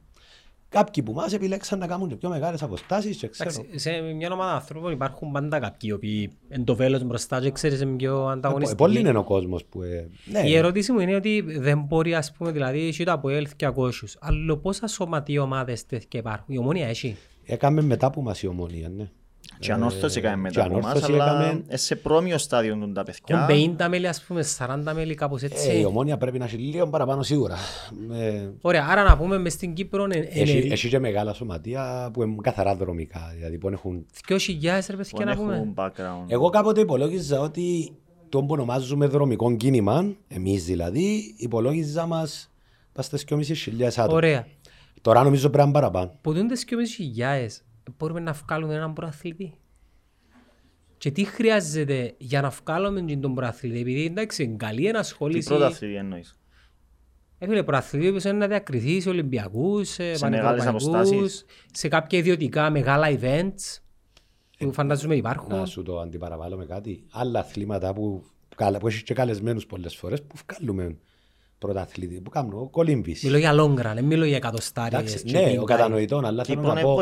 [0.69, 3.51] Κάποιοι που μας επιλέξαν να κάνουν και πιο μεγάλες αποστάσεις και ξέρω.
[3.75, 7.81] Σε μια ομάδα ανθρώπων υπάρχουν πάντα κάποιοι οι οποίοι εν το βέλος μπροστά και ξέρεις
[7.81, 8.83] είναι πιο ανταγωνιστικοί.
[8.83, 9.83] Πολύ είναι ο κόσμος που...
[9.83, 10.49] Ε, ναι.
[10.49, 13.67] Η ερώτηση μου είναι ότι δεν μπορεί ας πούμε δηλαδή έχει το από έλθει και
[13.67, 14.17] ακόσους.
[14.21, 18.89] Αλλά πόσα σωματεία ομάδες τέτοια υπάρχουν; Η ομόνια έχει; Έκαμε μετά που μας η ομόνια,
[18.89, 19.11] ναι.
[19.59, 23.47] Και ανόρθωση έκαμε μετά από εμάς, αλλά σε πρόμοιο στάδιο των τα παιδιά.
[23.49, 25.69] Έχουν 50 μέλη, ας πούμε, 40 μέλη, κάπως έτσι.
[25.69, 27.57] Ε, η ομόνια πρέπει να έχει λίγο παραπάνω σίγουρα.
[28.61, 30.07] Ωραία, άρα να πούμε μες στην Κύπρο...
[30.11, 34.07] Έχει και μεγάλα σωματεία που είναι καθαρά δρομικά, δηλαδή που έχουν...
[34.29, 34.37] 2.000
[34.91, 35.73] ρε παιδιά να πούμε.
[36.27, 37.93] Εγώ κάποτε υπολόγιζα ότι
[38.29, 42.51] το που ονομάζουμε δρομικό κίνημα, εμείς δηλαδή, υπολόγιζα μας
[42.93, 43.45] πας 2.500
[43.97, 44.15] άτομα.
[44.15, 44.47] Ωραία.
[45.01, 46.13] Τώρα νομίζω πρέπει να παραπάνω.
[46.21, 47.47] Που δουν 2.500
[47.97, 49.55] μπορούμε να βγάλουμε έναν προαθλητή.
[50.99, 55.49] Και τι χρειάζεται για να βγάλουμε τον προαθλητή, επειδή εντάξει, καλή ενασχόληση.
[55.49, 56.39] Τι προαθλητή εννοείς;
[57.39, 60.29] Έφυγε προαθλητή που είναι να διακριθείς σε Ολυμπιακούς, σε, σε
[61.73, 63.81] σε κάποια ιδιωτικά μεγάλα events
[64.59, 65.57] που ε, φαντάζομαι υπάρχουν.
[65.57, 67.05] Να σου το αντιπαραβάλλω με κάτι.
[67.11, 68.25] Άλλα αθλήματα που,
[68.81, 70.97] που έχεις και καλεσμένους πολλές φορές που βγάλουμε
[71.61, 73.23] πρωταθλητή που κάνω, κολύμβης.
[73.23, 75.25] Μιλώ για λόγκρα, δεν μιλώ για εκατοστάριες.
[75.25, 76.99] Ναι, ο κατανοητών, αλλά θέλω να πω,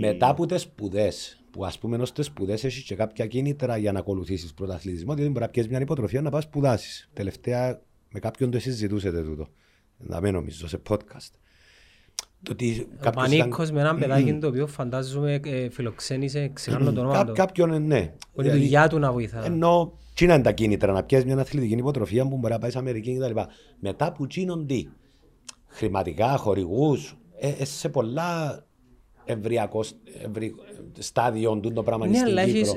[0.00, 3.92] μετά από τις σπουδές, που ας πούμε ως τις σπουδές έχεις και κάποια κίνητρα για
[3.92, 7.10] να ακολουθήσεις πρωταθλητισμό, διότι μπορεί να πιέσεις μια υποτροφία να πας σπουδάσεις.
[7.12, 7.80] Τελευταία
[8.10, 9.48] με κάποιον το συζητούσετε τούτο.
[9.96, 11.32] Να μην νομίζω σε podcast.
[12.42, 17.24] Το ότι ο Πανίκος με έναν παιδάκι το οποίο φαντάζομαι ε, φιλοξένησε, ξεχάνω το όνομα
[17.24, 17.32] του.
[17.32, 18.12] Κάποιον ναι.
[18.34, 19.44] Ότι η δουλειά του να βοηθά.
[19.44, 22.78] Ενώ τι είναι τα κίνητρα να πιέσει μια αθλητική υποτροφία που μπορεί να πάει σε
[22.78, 23.40] Αμερική κτλ.
[23.78, 24.88] Μετά που τι,
[25.66, 28.62] χρηματικά, χορηγούς, ε, ε, σε πολλά
[29.24, 29.84] ευριακό
[30.24, 30.54] ευρύ,
[30.98, 32.72] στάδιο του το πράγμα ναι, στην αλλά έχεις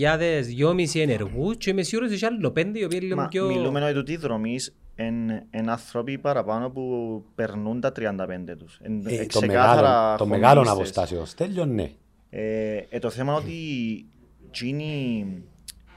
[0.00, 3.46] 2.000, 2.500 ενεργούς και είμαι σίγουρος ότι άλλο πέντε οι οποίοι λίγο πιο...
[3.46, 4.74] Μιλούμε ότι τι δρομείς
[5.04, 8.80] είναι άνθρωποι παραπάνω που περνούν τα 35 τους.
[9.04, 11.24] Ε, το μεγάλο, το μεγάλο αποστάσιο.
[11.24, 11.90] Στέλιο, ναι.
[12.30, 14.04] Ε, ε, το θέμα είναι ότι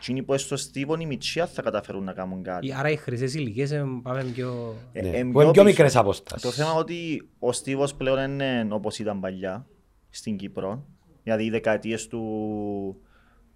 [0.06, 2.74] Εκείνοι που στο στίβον οι μητσιά θα καταφέρουν να κάνουν κάτι.
[2.74, 4.76] Άρα οι χρυσές ηλικίες πάμε πιο...
[4.94, 6.42] Ε, ναι, ε, πιο, πιο μικρές αποστάσεις.
[6.42, 9.66] Το θέμα είναι ότι ο στίβος πλέον είναι όπως ήταν παλιά
[10.10, 10.86] στην Κύπρο.
[11.24, 12.22] Δηλαδή οι δεκαετίες του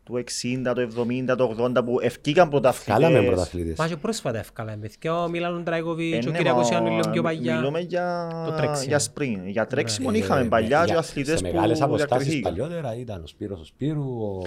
[0.08, 0.24] του
[0.64, 2.94] 60, το 70, το 80 που ευκήκαν πρωταθλητές.
[2.94, 3.78] Κάλαμε πρωταθλητές.
[3.78, 4.90] Μα και πρόσφατα ευκάλαμε.
[5.00, 7.56] Και ο Μίλαν Τραϊκοβίτς, ο Κυριακός Ιάννου λίγο πιο παλιά.
[7.56, 8.30] Μιλούμε για,
[8.88, 9.48] για σπριν.
[9.48, 10.18] Για τρέξιμο ναι.
[10.18, 14.42] είχαμε παλιά και αθλητές που Σε μεγάλες αποστάσεις παλιότερα ήταν ο Σπύρος ο Σπύρου, ο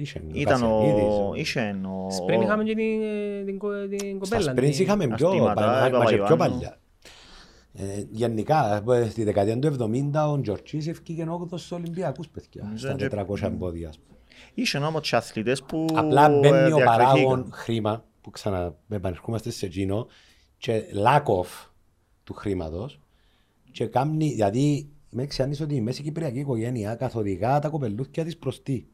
[0.00, 1.86] Ίσεν, ήταν ο Ίσεν.
[2.10, 2.74] Σπριν είχαμε και
[3.46, 3.58] την
[4.18, 4.40] κοπέλα.
[4.40, 5.06] Σπριν είχαμε
[6.26, 6.78] πιο παλιά.
[7.72, 9.76] Ε, γενικά, στη δεκαετία του
[10.12, 13.92] 70 ο Τζορτσής ευκήγε 8 στους Ολυμπιακούς παιδιά, στα 400 εμπόδια.
[14.54, 20.06] Είχε όμως και αθλητές που Απλά μπαίνει ο παράγον χρήμα, που ξαναεπανερχόμαστε σε εκείνο,
[20.56, 21.46] και lack of
[22.24, 23.00] του χρήματος,
[23.70, 28.62] και κάνει, δηλαδή, με ξιάνεις ότι η μέση κυπριακή οικογένεια καθοδηγά τα κοπελούθια της προς
[28.62, 28.84] τι.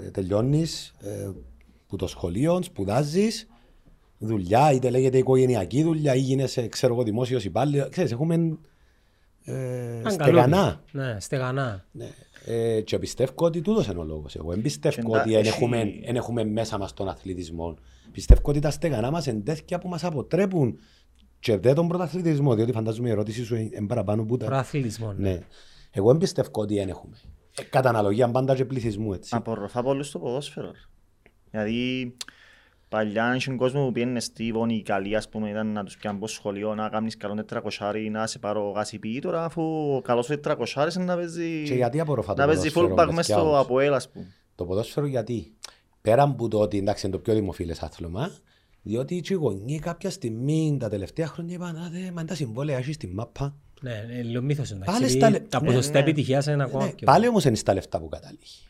[0.00, 1.30] Ε, τελειώνεις ε,
[1.86, 3.48] που το σχολείο, σπουδάζεις,
[4.18, 7.88] δουλειά, είτε λέγεται οικογενειακή δουλειά, ή γίνεσαι, ξέρω εγώ, δημόσιος υπάλληλος.
[7.88, 8.58] Ξέρεις, έχουμε
[9.44, 10.82] ε, στεγανά.
[10.92, 11.84] Ναι, στεγανά.
[11.92, 12.10] Ναι.
[12.44, 14.36] Ε, και πιστεύω ότι τούτος είναι ο λόγος.
[14.36, 17.76] Εγώ δεν πιστεύω ότι δεν έχουμε, έχουμε μέσα μας τον αθλητισμό.
[18.12, 20.78] Πιστεύω ότι τα στεγανά μας είναι τέτοια που μας αποτρέπουν
[21.40, 24.46] και δεν τον πρωταθλητισμό, διότι φαντάζομαι η ερώτηση σου είναι παραπάνω που τα...
[24.46, 25.30] Πρωταθλητισμό, ναι.
[25.30, 25.40] ναι.
[25.90, 27.16] Εγώ δεν πιστεύω ότι δεν έχουμε.
[27.58, 29.36] Ε, κατά αναλογία πάντα και πληθυσμού, έτσι.
[29.36, 30.72] Απορροφά πολύ στο ποδόσφαιρο.
[31.50, 32.12] Δηλαδή,
[32.90, 36.16] Παλιά είχε κόσμο που πήγαινε στη Βόνη η καλή, ας πούμε, ήταν να τους πιάνε
[36.16, 39.62] από σχολείο, να κάνεις καλό τετρακοσάρι, να σε πάρω γασιπί, τώρα αφού
[40.04, 41.62] καλός ο τετρακοσάρις να παίζει...
[41.62, 44.26] Και γιατί απορροφά το Να παίζει fullback μες στο Αποέλ, ας πούμε.
[44.54, 45.52] Το ποδόσφαιρο γιατί,
[46.00, 48.30] πέρα από το ότι εντάξει είναι το πιο δημοφιλές άθλημα,
[48.82, 52.94] διότι οι γονείς κάποια στιγμή τα τελευταία χρόνια είπαν «Α, δε, μα τα συμβόλαια έχεις
[52.94, 53.54] στη μάπα».
[53.80, 55.18] Ναι, λίγο μύθος εντάξει.
[55.18, 55.98] Τα ναι, ποσοστά ναι.
[55.98, 58.64] επιτυχίας είναι ακόμα ναι, Πάλι όμως είναι στα λεφτά που καταλήγει.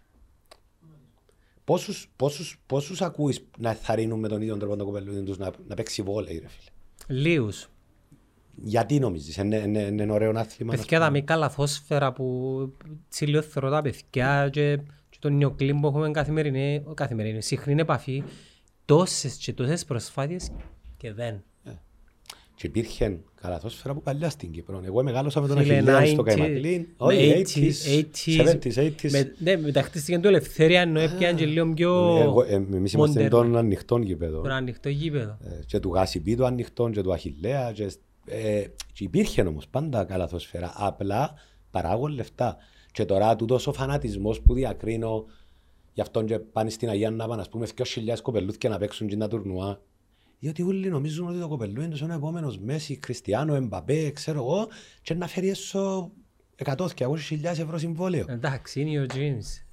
[1.71, 5.75] Πόσους, πόσους, πόσους ακούεις να θαρρύνουν με τον ίδιο τρόπο τον κοπελούδι τους να, να
[5.75, 6.71] παίξει βόλεϊ, ρε φίλε;
[7.21, 7.69] Λίγους.
[8.55, 10.75] Γιατί νομίζεις, είναι, είναι, είναι ωραίο άθλημα.
[10.75, 12.27] Παιδιά τα μικρά λαθόσφαιρα που
[13.09, 14.77] τσιλιοθερώ τα παιδιά και,
[15.11, 18.23] και τον νιοκλίν που έχουμε καθημερινή, καθημερινή συχνή επαφή,
[18.85, 20.51] τόσες και τόσες προσφάτειες
[20.97, 21.43] και δεν.
[22.61, 24.83] Και υπήρχε καλαθόσφαιρα που παλιά στην Κύπρο.
[24.85, 26.87] Εγώ μεγάλωσα με τον Αχιλέα στο Καϊματλήν.
[26.97, 29.11] Όχι, 80s, 70s, 80s.
[29.39, 32.13] Ναι, μεταχτίστηκε το ελευθερία ενώ έπιαν και λίγο πιο
[32.47, 34.41] ναι, ε, Εμείς είμαστε των ανοιχτών γήπεδο.
[34.41, 35.39] Τον ανοιχτό γήπεδο.
[35.43, 37.93] Ε, και του Γάσιπί του ανοιχτών και του Αχιλέα και
[38.25, 40.73] Ε, και υπήρχε όμως πάντα καλαθοσφαίρα.
[40.77, 41.35] Απλά
[41.71, 42.57] παράγουν λεφτά.
[42.93, 45.25] Και τώρα τούτος ο φανατισμός που διακρίνω
[45.93, 49.17] γι' αυτόν και πάνε στην Αγία να πάνε, ας πούμε, 2.000 κοπελούθια να παίξουν και
[49.17, 49.81] να τουρνουά.
[50.41, 54.69] Διότι όλοι νομίζουν ότι το κοπελού είναι ο επόμενος Μέση, Κριστιανό, Εμπαπέ, ξέρω εγώ,
[55.03, 56.11] και να φέρει έσω
[56.65, 56.87] 100-200.000
[57.43, 58.25] ευρώ συμβόλαιο.
[58.29, 59.65] Εντάξει, είναι ο James.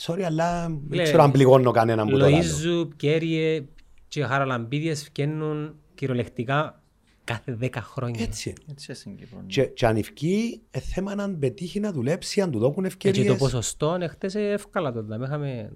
[0.00, 2.38] Sorry, αλλά δεν ξέρω αν πληγώνω κανέναν που το λέω.
[2.38, 3.64] Λοΐζου, Κέριε
[4.08, 6.82] και Χαραλαμπίδιες βγαίνουν κυριολεκτικά
[7.24, 8.22] κάθε δέκα χρόνια.
[8.22, 8.52] Έτσι.
[8.70, 13.24] Έτσι και, και αν ευκεί, ε, θέμα να πετύχει να δουλέψει, αν του δώκουν ευκαιρίες.
[13.24, 15.24] Και το ποσοστό είναι χτες εύκολα το δάμε.
[15.24, 15.72] Είχαμε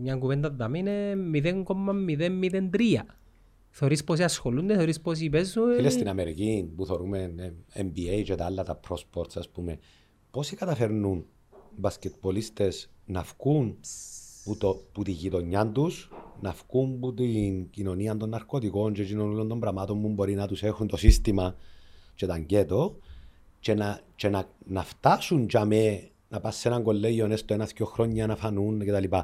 [0.00, 3.04] μια κουβέντα το δάμε είναι 0,003.
[3.70, 5.74] Θεωρείς πόσοι ασχολούνται, θεωρείς πόσοι παίζουν.
[5.74, 7.34] Φίλε στην Αμερική που θεωρούμε
[7.74, 9.78] NBA και τα άλλα τα pro sports ας πούμε,
[10.30, 11.26] πόσοι καταφέρνουν
[11.76, 13.78] μπασκετπολίστες να βγουν
[14.44, 16.10] που, το, που τη γειτονιά τους,
[16.40, 20.62] να βγουν από την κοινωνία των ναρκωτικών και όλων των πραγμάτων που μπορεί να τους
[20.62, 21.56] έχουν το σύστημα
[22.14, 22.96] και τα γκέτο
[23.60, 27.86] και να, και να, να φτάσουν για με, να πας σε έναν κολέγιο έστω ένα-δυο
[27.86, 29.16] χρόνια να φανούν κτλ.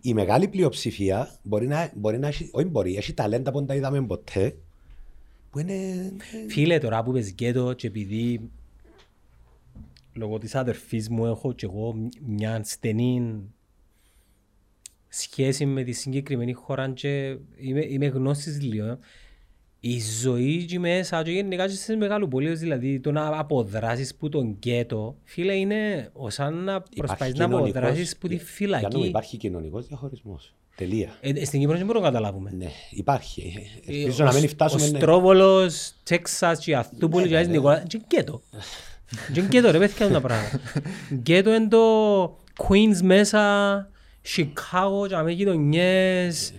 [0.00, 3.74] Η μεγάλη πλειοψηφία μπορεί να, μπορεί να έχει, όχι μπορεί, έχει ταλέντα που δεν τα
[3.74, 4.56] είδαμε ποτέ.
[5.50, 6.12] Που είναι...
[6.48, 8.50] Φίλε, τώρα που πες γκέτο και επειδή
[10.12, 13.42] λόγω της αδερφής μου έχω και εγώ μια στενή
[15.08, 18.98] σχέση με τη συγκεκριμένη χώρα και είμαι, είμαι γνώστης λίγο.
[19.80, 24.56] Η ζωή και μέσα και γενικά και στις μεγαλοπολίες, δηλαδή το να αποδράσεις που τον
[24.58, 28.98] γκέτο, φίλε, είναι σαν να προσπαθείς να αποδράσεις που τη φυλακή.
[28.98, 30.54] Για υπάρχει κοινωνικός διαχωρισμός.
[30.76, 31.16] Τελεία.
[31.20, 32.50] Ε, στην Κύπρο δεν μπορούμε να καταλάβουμε.
[32.56, 33.66] Ναι, υπάρχει.
[33.86, 34.82] Ελπίζω να μην φτάσουμε...
[34.82, 38.42] Ο Στρόβολος, Τέξας και Αθούπολη και Άις Νικολά, και γκέτο.
[39.32, 40.60] Και γκέτο ρε, πέθηκε τα πράγματα.
[41.20, 42.24] Γκέτο είναι το
[42.68, 43.90] Queens μέσα,
[44.36, 46.52] Chicago και με γειτονιές,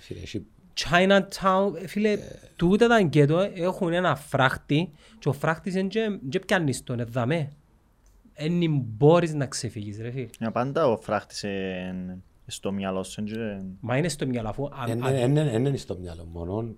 [0.73, 2.17] Chinatown, ε, φίλε,
[2.55, 7.51] τούτα τα γκέτο έχουν ένα φράχτη και ο φράχτης είναι και πιάνεις τον, εδαμέ.
[8.33, 10.27] Εν μπορείς να ξεφύγεις ρε φίλε.
[10.39, 13.23] Για πάντα ο φράχτης είναι στο μυαλό σου.
[13.79, 14.69] Μα είναι στο μυαλό αφού...
[14.97, 16.75] Είναι στο μυαλό μόνο,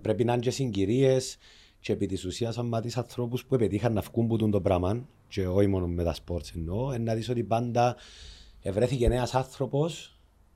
[0.00, 1.38] πρέπει να είναι και συγκυρίες
[1.80, 5.46] και επί της ουσίας άμα τις ανθρώπους που πετύχαν να βγουν που το πράγμα και
[5.46, 7.96] όχι μόνο με τα σπορτς εννοώ, να δεις ότι πάντα
[8.62, 10.11] ευρέθηκε ένας άνθρωπος,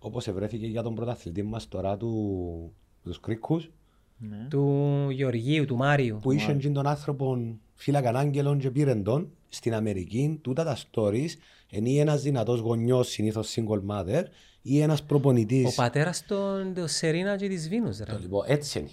[0.07, 3.70] όπως ευρέθηκε για τον πρωταθλητή μας τώρα του, τους Κρίκους.
[4.18, 4.46] Ναι.
[4.50, 6.18] Του Γεωργίου, του Μάριου.
[6.22, 7.38] Που είχε τον άνθρωπο
[7.74, 10.38] φύλακα άγγελων και πήρε τον στην Αμερική.
[10.42, 11.30] Τούτα τα stories
[11.70, 14.22] είναι ένας δυνατός γονιός, συνήθως single mother,
[14.62, 15.66] ή ένας προπονητής.
[15.66, 17.98] Ο πατέρας των Σερίνα και της Βίνους.
[18.20, 18.88] Λοιπόν, έτσι είναι.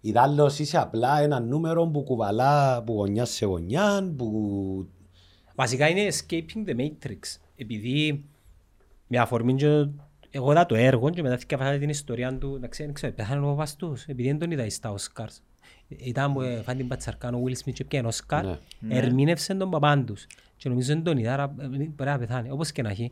[0.00, 4.14] Ιδάλω είσαι απλά ένα νούμερο που κουβαλά από γωνιά σε γωνιά.
[4.16, 4.88] Που...
[5.54, 7.38] Βασικά είναι escaping the matrix.
[7.56, 8.24] Επειδή
[9.06, 9.88] με αφορμή και
[10.30, 13.54] εγώ είδα το έργο και μετά θυκεύασα την ιστορία του, να ξέρω, ξέρω, πέθανε ο
[13.54, 15.42] βαστούς, επειδή δεν τον είδα στα Όσκαρς.
[15.88, 18.56] Ήταν που φάνε την πατσαρκάνο ο Will Smith και πιάνε Όσκαρ, ναι.
[18.88, 20.26] ερμήνευσε τον παπάν τους.
[20.56, 22.50] Και νομίζω δεν τον είδα, άρα ε, μπορεί να πεθάνει.
[22.50, 23.10] Όπως και να έχει.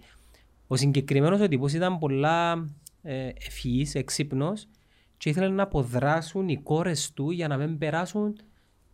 [0.66, 2.68] Ο συγκεκριμένος ο τύπος ήταν πολλά
[3.02, 4.68] ε, ευφυής, εξύπνος
[5.16, 8.36] και ήθελε να αποδράσουν οι κόρες του για να μην περάσουν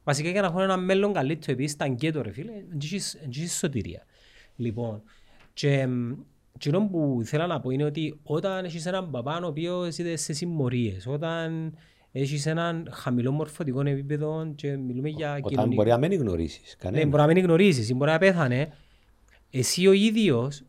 [0.05, 4.07] βασικά για να έχουν ένα μέλλον καλύτερο επίσης ήταν και το ρε φίλε, δεν σωτηρία.
[4.57, 5.03] Λοιπόν,
[5.53, 5.89] και
[6.55, 10.33] Εκείνο που ήθελα να πω είναι ότι όταν έχεις έναν παπά ο οποίος είναι σε
[10.33, 11.75] συμμορίες, όταν
[12.13, 15.63] έχεις έναν χαμηλό μορφωτικό επίπεδο και μιλούμε για όταν κοινωνικό...
[15.63, 17.05] Όταν μπορεί να μην γνωρίσεις κανένα.
[17.05, 18.73] Ναι, μπορεί να μην γνωρίσεις, μπορεί να πέθανε.
[19.51, 20.63] Εσύ ο ίδιος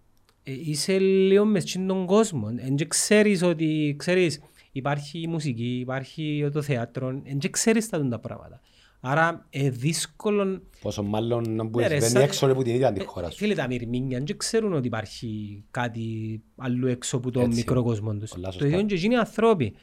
[0.43, 2.47] ε, είσαι λίγο μες τον κόσμο.
[2.53, 8.61] Δεν ξέρεις ότι ξέρεις, υπάρχει μουσική, υπάρχει το θέατρο, δεν ξέρεις τα πράγματα.
[9.05, 10.61] Άρα ε, δύσκολο...
[10.81, 13.37] Πόσο μάλλον να μπουν ναι, έξω από την ίδια τη χώρα σου.
[13.37, 18.31] Φίλε τα μυρμήνια δεν ξέρουν ότι υπάρχει κάτι άλλο έξω από τον μικρό κόσμο τους.
[18.57, 19.73] Το ίδιο και είναι ανθρώποι.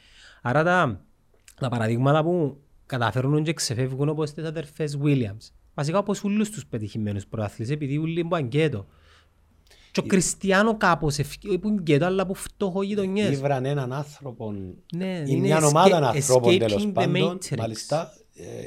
[0.42, 1.04] Άρα τα,
[1.60, 5.50] τα παραδείγματα που καταφέρουν και ξεφεύγουν όπως τις αδερφές Williams.
[5.74, 8.86] Βασικά όπως όλους τους πετυχημένους προάθλες επειδή όλοι είναι αγκέτο.
[9.92, 11.18] Και ο Κριστιανό κάπως
[11.60, 13.30] που γκέτο αλλά που φτώχο γειτονιές.
[13.30, 14.52] Ήβραν έναν άνθρωπο,
[14.94, 18.19] ναι, είναι μια ομάδα ανθρώπων τέλος πάντων, μάλιστα, ε,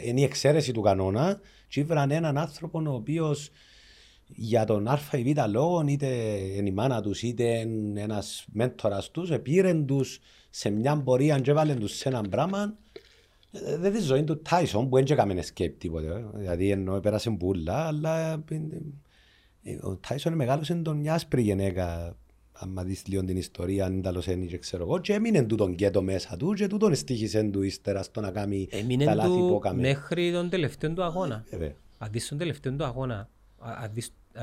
[0.03, 3.51] είναι η εξαίρεση του κανόνα και ήβραν έναν άνθρωπο ο οποίος
[4.27, 6.07] για τον α ή β λόγο είτε
[6.55, 10.19] είναι η μάνα τους είτε ένας μέντορας τους επήρεν τους
[10.49, 12.73] σε μια πορεία και έβαλαν τους σε έναν πράγμα
[13.51, 17.87] ε, δεν της ζωή του Τάισον που δεν έκαμε escape τίποτε δηλαδή ενώ πέρασε μπουλά
[17.87, 18.43] αλλά
[19.63, 22.15] ε, ο Τάισον μεγάλωσε τον μια άσπρη γυναίκα
[22.53, 25.75] άμα δεις λίγο την ιστορία, αν ήταν είναι και ξέρω εγώ, και έμεινε του τον
[25.75, 28.67] κέτο μέσα του και τούτον στήχησε του ύστερα στο να κάνει
[29.05, 29.81] τα λάθη που έκαμε.
[29.81, 31.43] μέχρι τον τελευταίο του αγώνα.
[31.49, 33.91] Ε, αν δεις τον τελευταίο του αγώνα, αν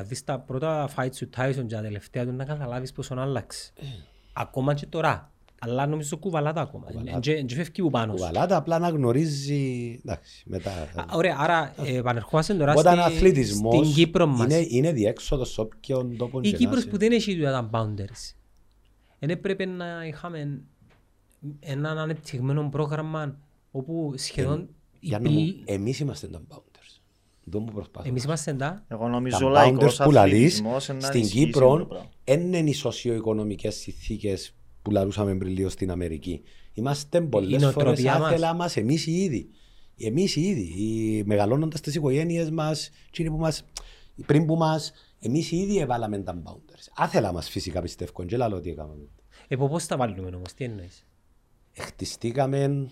[0.07, 3.73] δεις τα πρώτα fights του Tyson και τα τελευταία του, να καταλάβεις πόσο άλλαξε.
[3.77, 3.85] Ε.
[4.33, 5.33] Ακόμα και τώρα.
[5.63, 6.87] Αλλά νομίζω κουβαλάτα ακόμα.
[7.21, 8.19] Δεν φεύγει που πάνω σου.
[8.19, 10.01] Κουβαλάτα απλά να γνωρίζει...
[10.05, 10.71] Εντάξει, μετά...
[11.13, 14.45] Ωραία, άρα ε, επανερχόμαστε τώρα Όταν αθλητισμός στην Κύπρο μας.
[14.45, 18.35] Είναι, είναι διέξοδος σε όποιον τόπο Η Κύπρος που δεν έχει τα boundaries.
[19.19, 20.61] Δεν πρέπει να είχαμε
[21.61, 23.39] ένα ανεπτυγμένο πρόγραμμα
[23.71, 24.69] όπου σχεδόν...
[25.65, 26.65] Ε, εμείς είμαστε τα boundaries.
[28.03, 28.85] Εμείς είμαστε τα.
[28.89, 31.89] Εγώ νομίζω λαϊκός αθλητισμός στην Κύπρο
[32.25, 36.43] δεν είναι οι σοσιοοικονομικές συνθήκες που λαρούσαμε πριν λίγο στην Αμερική.
[36.73, 39.51] Είμαστε πολλές φορές άθελα μας εμείς οι ίδιοι.
[39.97, 42.91] Εμείς οι ίδιοι, μεγαλώνοντας τις οικογένειες μας,
[43.27, 43.65] που μας
[44.27, 46.89] πριν που μας, εμείς οι ίδιοι έβαλαμε τα boundaries.
[46.97, 49.09] Άθελα μας φυσικά πιστεύω, και λαλό τι έκαναμε.
[49.49, 51.07] Ε, πώς τα βάλουμε όμως, τι εννοείς;
[51.73, 52.89] Χτιστήκαμε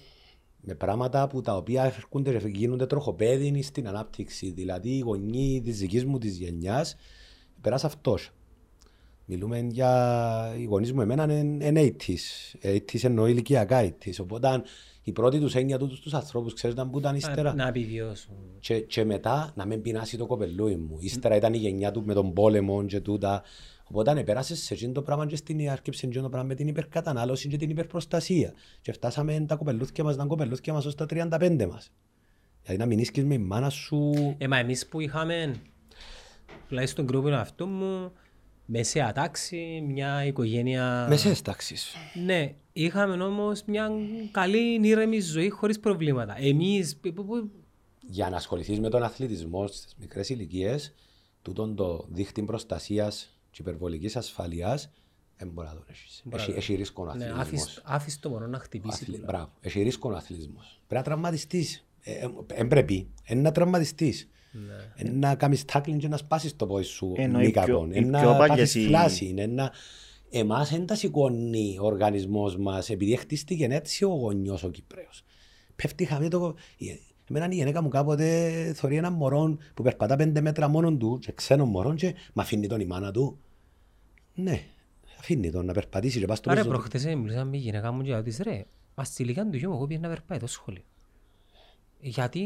[0.61, 4.51] με πράγματα που τα οποία έρχονται και γίνονται τροχοπέδινοι στην ανάπτυξη.
[4.51, 6.97] Δηλαδή οι γονείς της δικής μου της γενιάς
[7.61, 8.33] περάσει αυτός.
[9.31, 12.59] Μιλούμε για οι γονείς μου, εμένα είναι 80s.
[12.63, 14.13] 80s εννοώ ηλικιακά 80s.
[14.21, 14.63] Οπότε
[15.03, 17.55] η πρώτη τους έννοια τους στου ανθρώπου, ξέρετε που ήταν ύστερα.
[17.55, 18.35] Να επιβιώσουν.
[18.61, 20.97] Και, και μετά να μην πεινάσει το κοπελούι μου.
[21.01, 23.43] Ύστερα ήταν η γενιά του με τον πόλεμο και τούτα.
[23.85, 27.57] Οπότε πέρασε σε αυτό το πράγμα και στην άρκεψη το πράγμα με την υπερκατανάλωση και
[27.57, 28.53] την υπερπροστασία.
[28.81, 31.93] Και φτάσαμε τα κοπελούθια μας, τα κοπελούθια μας ως τα 35 μας.
[32.63, 34.13] Δηλαδή να μην ίσκεις με η μάνα σου...
[34.39, 35.55] Ε, μα εμείς που είχαμε,
[36.69, 38.13] τουλάχιστον τον γκρούπο αυτό μου,
[38.71, 41.07] μεσαία τάξη, μια οικογένεια...
[41.09, 41.95] Μεσαίες τάξεις.
[42.25, 43.91] Ναι, είχαμε όμως μια
[44.31, 46.39] καλή ήρεμη ζωή χωρίς προβλήματα.
[46.39, 47.01] Εμείς...
[48.01, 50.95] Για να ασχοληθείς με τον αθλητισμό στις μικρές ηλικίες,
[51.43, 54.91] τούτον το δίχτυ προστασίας και υπερβολικής ασφαλείας
[55.37, 56.25] δεν μπορεί να το έχεις.
[56.57, 57.81] Έχει ρίσκο ο ναι, αθλητισμός.
[57.85, 59.23] Άφησε το μόνο να χτυπήσει.
[59.25, 60.81] Μπράβο, έχει ρίσκο ο αθλητισμός.
[60.87, 61.87] Πρέπει να τραυματιστείς.
[62.05, 64.29] Δεν ε, πρέπει, είναι να τραυματιστείς.
[64.67, 65.11] Ναι.
[65.11, 68.07] Να κάνεις τάκλιν και να σπάσεις το πόδι σου μη κακόν.
[68.07, 69.35] Να πάθεις φλάση.
[70.31, 75.25] Εμάς δεν τα σηκώνει ο οργανισμός μας επειδή χτίστηκε έτσι ο γονιός ο Κυπρέος.
[75.77, 76.55] Πέφτει χαμή το...
[77.31, 81.33] Εμένα η γυναίκα μου κάποτε θεωρεί έναν μωρό που περπατά πέντε μέτρα μόνο του και
[81.33, 83.39] ξένο μωρό και μ' αφήνει τον η μάνα του.
[84.35, 84.61] Ναι,
[85.19, 88.11] αφήνει τον να περπατήσει και πας στο Άρα προχτές μιλήσαμε με η γυναίκα μου και
[88.11, 90.83] λέω ρε, μας στη ηλικία του γιου μου εγώ πήγαινα να περπάει το σχολείο.
[92.01, 92.43] Γιατί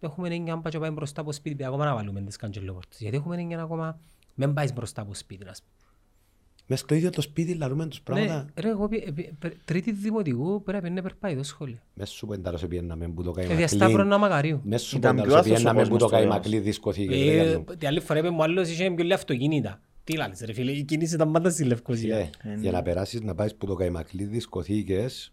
[0.00, 2.98] έχουμε έννοια να πάει μπροστά από σπίτι, ακόμα να βάλουμε τις καντζελόπορτες.
[3.00, 3.98] Γιατί έχουμε έννοια ακόμα
[4.34, 5.52] μην πάει μπροστά από σπίτι, να
[6.66, 8.42] Μες στο ίδιο το σπίτι λαρούμε τους ναι, πράγματα.
[8.54, 8.88] Ναι, ρε, εγώ
[9.64, 11.78] τρίτη δημοτικού πρέπει να περπάει το σχόλιο.
[11.94, 13.56] Μες σου πεντάρω σε πιέναμε που το καημακλή.
[13.56, 14.60] Διασταύρω να μαγαρίου.
[14.64, 17.14] Μες σου πεντάρω σε πιέναμε που το καημακλή δισκοθήκη.
[17.14, 19.80] Ε, τη άλλη φορά είπε μου άλλος είχε πιο λέει αυτοκίνητα.
[20.04, 22.16] Τι λάλης ρε φίλε, η κίνηση ήταν πάντα στη Λευκοσία.
[22.16, 22.30] Ε,
[22.60, 25.32] για να περάσεις να πάεις που το καημακλή δισκοθήκες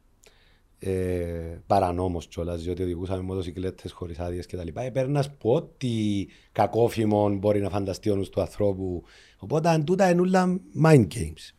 [0.80, 4.82] ε, παρανόμως κιόλας, διότι οδηγούσαμε μοτοσυκλέτες χωρίς άδειες και τα λοιπά.
[4.82, 9.03] Επέρνας που ό,τι κακόφημο μπορεί να φανταστεί ο νους του ανθρώπου.
[9.38, 11.53] Οπότε αν τούτα είναι όλα mind games.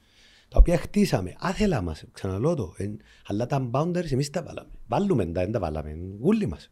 [0.49, 1.35] Τα οποία χτίσαμε.
[1.39, 2.75] Άθελα μας, ξαναλώ το.
[2.77, 2.91] Ε,
[3.27, 4.71] αλλά τα boundaries εμείς τα βάλαμε.
[4.87, 5.99] Βάλουμε τα, δεν τα βάλαμε.
[6.21, 6.71] Γούλοι μας.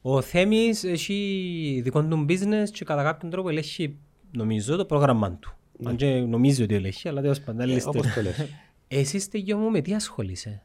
[0.00, 3.98] Ο Θέμης έχει δικό του business και κατά κάποιον τρόπο ελέγχει
[4.32, 5.56] νομίζω το πρόγραμμα του.
[5.78, 5.90] Ναι.
[5.90, 7.70] Αν και νομίζει ότι ελέγχει, αλλά τέλος πάντων.
[7.70, 8.46] Ε, όπως το λες.
[8.88, 10.62] Εσύ είστε γιο μου με τι ασχολείσαι;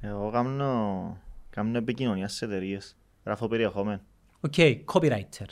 [0.00, 1.18] Εγώ κάνω,
[1.50, 2.96] κάνω επικοινωνίας σε εταιρείες.
[3.24, 4.00] Γράφω περιεχόμενο.
[4.40, 5.46] OK, okay, copywriter.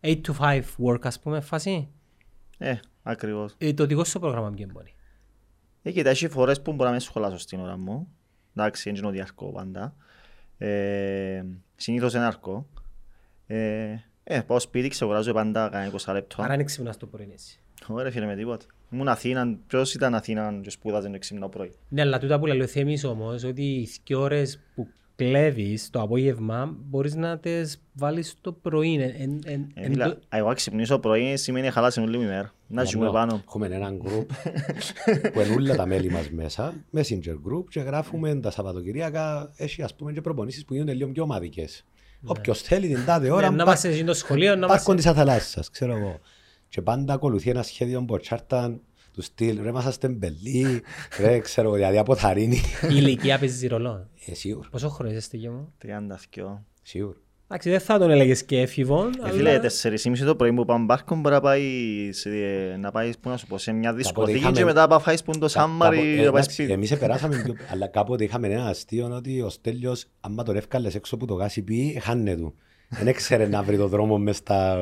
[0.00, 1.88] 8 to 5 work, ας πούμε, φάση.
[2.58, 3.54] Ε, ακριβώς.
[3.58, 4.94] Ε, το δικό σου πρόγραμμα ποιο μπορεί;
[5.82, 8.08] Ε, κοίτα, έχει φορές που μπορώ να με σχολάσω στην ώρα μου.
[8.56, 9.96] Εντάξει, είναι ότι αρκώ πάντα.
[10.58, 11.44] Ε,
[11.76, 12.66] συνήθως είναι αρκώ.
[13.46, 16.42] Ε, ε, πάω σπίτι, ξεγοράζω πάντα κανένα 20 λεπτό.
[16.42, 17.60] Άρα είναι ξυπνάς το πρωί, έτσι.
[17.86, 18.66] Ωραία φίλε με τίποτα.
[18.94, 21.72] Ήμουν Αθήνα, ποιος ήταν Αθήνα και σπούδαζε το ξύπνο πρωί.
[21.88, 26.76] Ναι, αλλά τούτα που λέω θέμεις όμως, ότι οι δύο ώρες που κλέβεις το απόγευμα
[26.78, 28.94] μπορείς να τις βάλεις το πρωί.
[28.94, 29.26] Ε,
[30.28, 32.52] εγώ ξυπνήσω πρωί σημαίνει χαλάσει όλη η μέρα.
[32.66, 33.42] Να ζούμε πάνω.
[33.46, 34.30] Έχουμε έναν γκρουπ
[35.32, 39.94] που είναι όλα τα μέλη μας μέσα, messenger group και γράφουμε τα Σαββατοκυριακά, έχει ας
[39.94, 41.84] πούμε και προπονήσεις που γίνονται λίγο πιο ομαδικές.
[42.20, 42.30] Ναι.
[42.30, 44.84] Όποιος θέλει την τάδε ώρα, ναι, να μας στο σχολείο, να μας...
[44.84, 46.20] της αθαλάσσας, ξέρω εγώ.
[46.74, 48.80] Και πάντα ακολουθεί ένα σχέδιο που τσάρταν
[49.12, 50.82] του στυλ, ρε μας μπελί,
[51.20, 52.56] ρε ξέρω, δηλαδή από θαρρύνει.
[52.82, 54.08] Η ηλικία παίζει ρολό.
[54.26, 54.68] Ε, σίγουρα.
[54.70, 55.72] Πόσο χρόνο είστε και μου.
[55.82, 55.88] 32.
[56.82, 57.16] Σίγουρα.
[57.44, 59.12] Εντάξει, δεν θα τον έλεγες και έφηβον.
[59.26, 61.62] Ε, φίλε, τέσσερις ήμιση το πρωί που πάμε μπάρκο μπορεί να πάει,
[62.12, 62.28] σε,
[62.78, 65.48] να πάεις που να σου πω, σε μια δισκοθήκη και μετά να φάεις που το
[65.48, 66.72] Σάμμαρι να πάεις σπίτι.
[66.72, 71.26] Εμείς περάσαμε, αλλά κάποτε είχαμε ένα αστείο ότι ο Στέλιος, άμα τον εύκαλες έξω που
[71.26, 72.54] το γάσι πει, χάνε του.
[72.88, 74.78] Δεν έξερε να βρει το δρόμο μες στα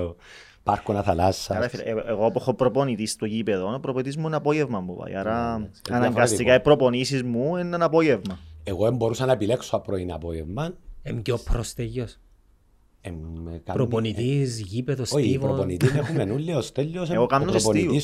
[0.62, 1.72] πάρκονα θαλάσσας.
[1.74, 5.14] Ε, εγώ που έχω προπονητής στο γήπεδο, ο προπονητής μου είναι απόγευμα μου πάει.
[5.14, 8.38] Άρα ναι, αναγκαστικά οι προπονήσεις μου είναι ένα απόγευμα.
[8.64, 10.74] Εγώ δεν μπορούσα να επιλέξω πρωί απόγευμα.
[11.02, 12.18] Είμαι και ο προστεγιος.
[13.64, 15.26] Προπονητής, γήπεδος, στίβος.
[15.26, 17.94] Όχι, προπονητή έχουμε όλοι, ο Στέλιος, Εγώ κάνω στίβο.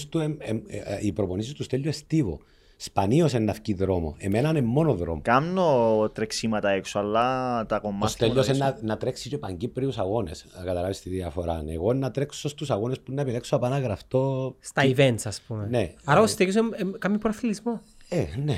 [1.03, 2.41] Οι προπονήσεις του Στέλιου είναι στίβο.
[2.81, 4.17] Σπανίως να βγει δρόμο.
[4.19, 5.21] Εμένα είναι μόνο δρόμο.
[5.23, 8.07] Κάνω τρεξίματα έξω, αλλά τα κομμάτια...
[8.07, 11.65] Ο Στέλιος να, να τρέξει και παγκύπριους αγώνες, να καταλάβεις τη διαφορά.
[11.69, 14.55] Εγώ να τρέξω στους αγώνες που να επιλέξω από ένα γραφτό...
[14.61, 15.67] Στα events, ας πούμε.
[15.71, 15.93] Ναι.
[16.05, 16.57] Άρα ο Στέλιος
[16.99, 17.81] κάνει προαθλητισμό.
[18.09, 18.57] Ε, ναι.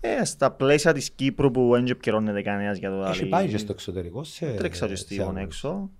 [0.00, 3.08] Ε, στα πλαίσια της Κύπρου που δεν επικαιρώνεται κανένας για το άλλο.
[3.08, 4.46] Έχει πάει και στο εξωτερικό σε...
[4.46, 5.90] Τρέξα και στη έξω.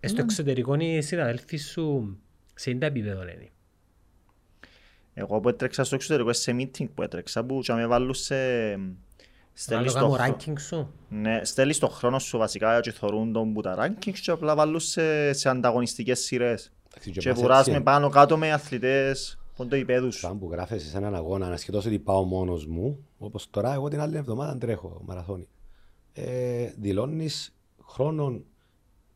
[0.00, 2.16] Ε, στο εξωτερικό οι συναδέλφοι σου
[2.54, 3.50] σε είναι επίπεδο λένε.
[5.18, 8.36] Εγώ που έτρεξα στο εξωτερικό σε meeting που έτρεξα που και με βάλουν σε...
[9.52, 10.92] Στέλνεις το ranking σου.
[11.08, 14.80] Ναι, στέλνεις το χρόνο σου βασικά και θωρούν τον που τα rankings και απλά βάλουν
[14.80, 16.72] σε, σε ανταγωνιστικές σειρές.
[17.12, 20.18] Και βουράς με πάνω κάτω με αθλητές ποντοϊπέδους.
[20.18, 24.00] Σαν που γράφεσαι σε έναν αγώνα, ασχετώς ότι πάω μόνος μου, όπως τώρα εγώ την
[24.00, 25.48] άλλη εβδομάδα τρέχω μαραθώνι.
[26.12, 27.54] Ε, δηλώνεις
[27.86, 28.44] χρόνων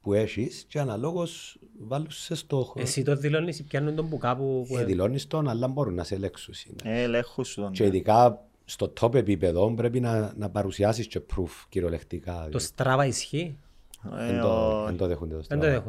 [0.01, 2.81] που έχεις και αναλόγως βάλουν σε στόχο.
[2.81, 4.65] Εσύ το δηλώνεις ή πιάνουν τον που κάπου...
[4.69, 4.77] Που...
[4.77, 6.55] Ε, δηλώνεις τον, αλλά μπορούν να σε ελέγξουν.
[6.85, 7.73] Ε, ελέγχουν τον.
[7.73, 12.49] Και ειδικά στο top επίπεδο πρέπει να, να παρουσιάσεις και proof κυριολεκτικά.
[12.51, 13.59] Το στράβα ισχύει;
[14.87, 15.63] Δεν το δέχονται το στράβα.
[15.63, 15.83] Δεν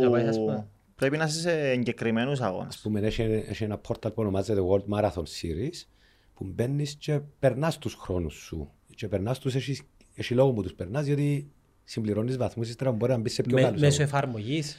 [0.00, 0.66] το δέχονται.
[0.96, 2.74] Πρέπει να είσαι σε εγκεκριμένους αγώνες.
[2.74, 5.86] Ας πούμε, έχει, έχει ένα πόρταλ που ονομάζεται World Marathon Series
[6.34, 8.70] που μπαίνεις και περνάς τους χρόνους σου.
[8.94, 9.78] Και περνάς τους, έχει,
[10.14, 11.50] έχει λόγο που τους περνάς, γιατί
[11.86, 13.80] συμπληρώνεις βαθμούς, ύστερα μπορεί να μπεις σε πιο καλούς.
[13.80, 14.76] Μέσω εφαρμογής.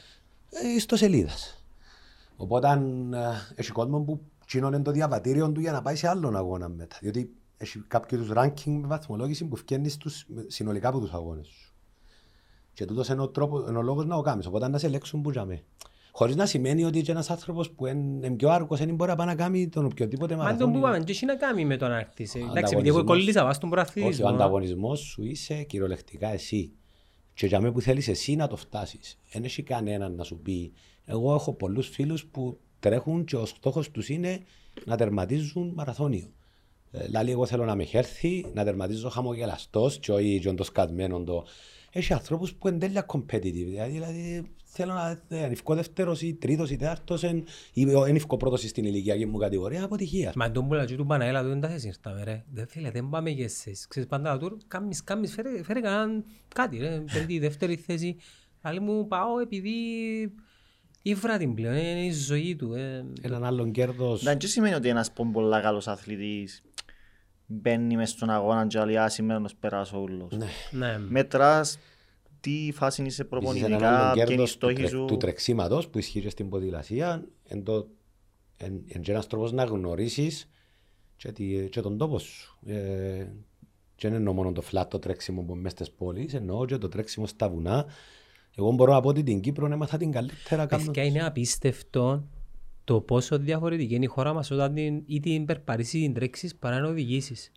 [0.49, 1.63] Ε, στο σελίδας.
[2.35, 3.17] Οπότε αν, ε,
[3.55, 6.97] έχει κόσμο που κοινώνει το διαβατήριο του για να πάει σε άλλον αγώνα μετά.
[7.01, 9.97] Διότι έχει κάποιους ranking με βαθμολόγηση που φτιάχνεις
[10.47, 11.73] συνολικά από τους αγώνες σου.
[12.73, 14.45] Και τούτος είναι ο, τρόπο, είναι ο λόγος να το κάνεις.
[14.45, 15.47] Οπότε να σε ελέγξουν που για
[16.11, 19.69] Χωρίς να σημαίνει ότι και ένας άνθρωπος που είναι πιο άργος δεν μπορεί να κάνει
[19.69, 20.65] τον οποιοδήποτε μαραθώνιο.
[20.65, 22.35] Μα τον που πάμε, τι έχει να κάνει με τον άρκτης.
[22.35, 24.27] Εντάξει, επειδή εγώ κολλήσα βάσει τον προαθλητισμό.
[24.27, 26.71] Όχι, ο ανταγωνισμός σου είσαι κυριολεκτικά εσύ.
[27.37, 29.17] Και για μένα που θέλεις εσύ να το φτάσεις.
[29.31, 30.73] Δεν έχει κανέναν να σου πει.
[31.05, 34.39] Εγώ έχω πολλούς φίλους που τρέχουν και ο στόχος τους είναι
[34.85, 36.31] να τερματίζουν μαραθώνιο.
[36.91, 41.45] Δηλαδή, εγώ θέλω να με χέρθει, να τερματίζω χαμογελαστός και όχι το σκασμένο το...
[41.91, 47.23] Έχει ανθρώπους που είναι τέλεια competitive, δηλαδή θέλω να ανηφκώ δεύτερος ή τρίτος ή τέταρτος
[47.73, 50.35] ή ανηφκώ πρώτος στην ηλικιακή μου κατηγορία, αποτυχίας.
[50.35, 52.43] Μα τον πουλατζού του Παναέλα του δεν τα θες ήρθαμε ρε.
[52.51, 53.87] Δεν θέλει, δεν πάμε για εσείς.
[53.87, 57.03] Ξέρεις πάντα του, κάμεις, κάμεις, φέρε, φέρε κανέναν κάτι ρε.
[57.13, 58.15] Πέντε δεύτερη θέση.
[58.61, 59.71] Άλλη μου πάω επειδή
[61.01, 62.73] ήβρα την πλέον, είναι η ζωή του.
[62.73, 63.05] Ε.
[63.21, 64.23] Έναν άλλον κέρδος.
[64.23, 66.61] Δεν σημαίνει ότι ένας πολλά καλός αθλητής
[67.45, 70.37] μπαίνει μες στον αγώνα και λέει σήμερα να περάσω ούλος.
[70.37, 70.47] Ναι.
[70.71, 70.97] ναι.
[70.97, 71.77] Μετράς
[72.47, 75.05] τι φάση είσαι προπονητικά, ποια είναι η στόχη σου.
[75.05, 80.49] Του τρεξίματος που ισχύει στην ποδηλασία, είναι ένας τρόπος να γνωρίσεις
[81.15, 81.31] και,
[81.69, 82.57] και τον τόπο σου.
[82.65, 83.25] Ε,
[83.95, 87.27] και δεν εννοώ μόνο το φλάτο τρέξιμο που μέσα στις πόλεις, εννοώ και το τρέξιμο
[87.27, 87.85] στα βουνά.
[88.57, 90.91] Εγώ μπορώ να πω ότι την Κύπρο έμαθα την καλύτερα κάνω.
[90.91, 92.27] Και είναι απίστευτο
[92.83, 96.79] το πόσο διαφορετική είναι η χώρα μας όταν την, ή την περπαρήσει την τρέξεις παρά
[96.79, 97.51] να οδηγήσεις.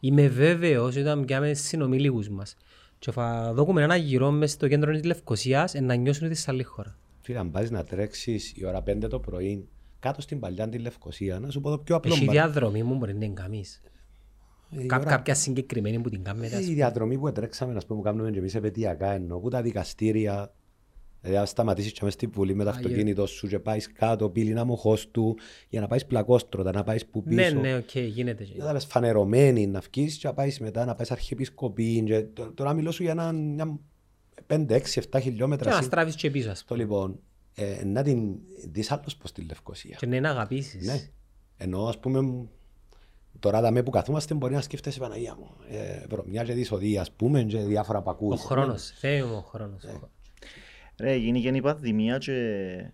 [0.00, 2.56] Είμαι βέβαιος όταν πιάμε συνομιλίκους μας
[3.02, 6.62] και θα δούμε ένα γυρό μες στο κέντρο της Λευκοσίας να νιώσουν ότι σε άλλη
[6.62, 6.98] χώρα.
[7.20, 11.38] Φίλε, αν πας να τρέξεις η ώρα 5 το πρωί κάτω στην παλιά τη Λευκοσία,
[11.38, 12.14] να σου πω το πιο απλό.
[12.14, 13.80] Έχει διαδρομή μου μπορεί να την κάνεις.
[14.86, 15.10] Κά, ώρα...
[15.10, 16.46] Κάποια συγκεκριμένη που την κάνουμε.
[16.46, 20.52] Η διαδρομή που τρέξαμε, να πούμε, κάνουμε και εμείς επαιτειακά, ενώ που τα δικαστήρια,
[21.22, 24.52] Δηλαδή, αν σταματήσεις και μέσα στη βουλή με το αυτοκίνητο σου και πάεις κάτω, Πύλη
[24.52, 25.36] Αμμοχώστου,
[25.68, 27.54] για να πάεις πλακόστρωτα, να πάεις που ναι, πίσω.
[27.54, 28.46] Ναι, ναι, OK, okay, γίνεται.
[28.56, 32.02] Να πας φανερωμένη, να βγεις και να πάεις μετά, να πάει αρχιεπισκοπή.
[32.02, 32.20] Και...
[32.54, 33.78] Τώρα μιλώ σου για ένα, μια
[34.46, 35.70] 5, 6, 7 χιλιόμετρα.
[35.70, 37.20] Και να στράβεις και πίσω, Το λοιπόν,
[37.54, 38.34] ε, να την
[38.68, 39.96] δεις άλλος πως τη Λευκοσία.
[39.98, 40.86] Και ναι, να αγαπήσεις.
[40.86, 41.08] Ναι.
[41.56, 42.46] Ενώ, ας πούμε,
[43.38, 45.50] Τώρα τα που καθόμαστε μπορεί να σκέφτεσαι Παναγία μου.
[45.68, 48.40] Ε, μια και δυσωδία, ας πούμε, και διάφορα πακούς.
[48.40, 49.84] Ο χρόνος, θέλει ο χρόνος.
[49.84, 50.00] Ε.
[50.98, 52.92] Ρε, γίνει η πανδημία και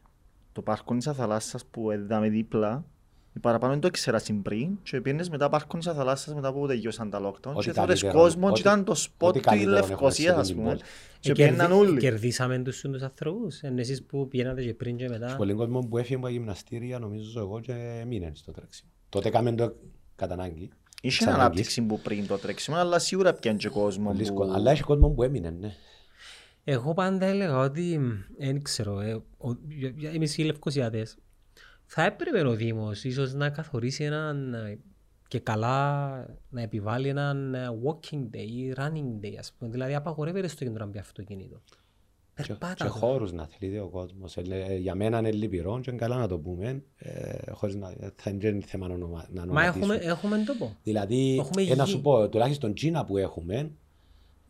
[0.53, 2.85] το πάρκο θαλάσσας που έδαμε δίπλα
[3.41, 7.21] παραπάνω δεν το ήξερας πριν και πήγαινες μετά πάρκο της θαλάσσας μετά που τελειώσαν τα
[7.21, 10.79] lockdown και θέλεις κόσμο και ήταν το σπότ του η Λευκοσίας ας πούμε
[11.21, 12.01] και πήγαιναν όλοι.
[12.01, 15.35] Κερδίσαμε τους τους ανθρώπους, είναι εσείς που πήγαινατε και πριν και μετά.
[15.37, 18.91] Πολύ κόσμο που έφυγε από γυμναστήρια νομίζω εγώ και μείναν στο τρέξιμο.
[19.09, 19.75] Τότε έκαμε το
[20.17, 20.71] κατά ανάγκη.
[21.03, 24.51] Είχε ανάπτυξη που πριν το τρέξιμο αλλά σίγουρα πιάνε και κόσμο που...
[24.55, 25.75] Αλλά έχει κόσμο που έμεινε, ναι.
[26.71, 28.01] Εγώ πάντα έλεγα ότι,
[28.39, 29.57] δεν ξέρω, ε, ο,
[30.15, 31.19] εμείς οι Λευκοσιάτες,
[31.85, 34.57] θα έπρεπε ο Δήμος ίσως να καθορίσει έναν
[35.29, 36.09] και καλά
[36.49, 37.55] να επιβάλλει έναν
[37.85, 39.71] walking day ή running day, ας πούμε.
[39.71, 41.61] Δηλαδή απαγορεύεται στο κέντρο να μπει αυτοκίνητο.
[42.35, 44.37] Περπάτα και, και χώρους να θέλει ο κόσμος.
[44.37, 46.83] Ε, για μένα είναι λυπηρό και είναι καλά να το πούμε.
[46.97, 48.97] Ε, χωρίς να, θα είναι θέμα να,
[49.31, 50.77] να Μα έχουμε, έχουμε τόπο.
[50.83, 53.71] Δηλαδή, έχουμε ε, να σου πω, τουλάχιστον Κίνα που έχουμε,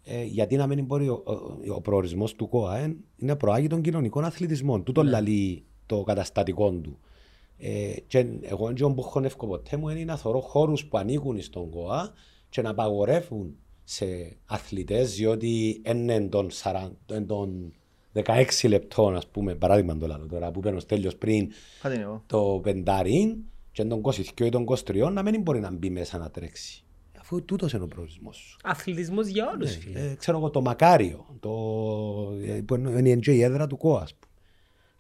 [0.05, 4.25] ε, γιατί να μην μπορεί ο, ο, ο προορισμός του ΚΟΑ είναι προάγει των κοινωνικών
[4.25, 4.85] αθλητισμών.
[4.85, 5.11] Τούτο ναι.
[5.11, 6.99] λαλεί το καταστατικό του.
[7.59, 11.71] Ε, και εγώ δεν που χωνεύω ποτέ μου είναι να θωρώ χώρους που ανήκουν στον
[11.71, 12.13] ΚΟΑ
[12.49, 16.89] και να απαγορεύουν σε αθλητές διότι είναι των, 40,
[17.27, 17.73] των
[18.15, 21.51] 16 λεπτών, ας πούμε, παράδειγμα το λάλο τώρα που παίρνω στέλιος πριν
[22.27, 23.37] το πεντάριν
[23.73, 26.83] και τον 22 ή τον 23 να μην μπορεί να μπει μέσα να τρέξει.
[27.31, 28.57] Αφού τούτος είναι ο προορισμός σου.
[28.63, 29.87] Αθλητισμός για όλους.
[29.87, 31.51] Ναι, ε, ξέρω εγώ το Μακάριο, το,
[32.43, 34.09] ε, που είναι η έδρα του ΚΟΑ.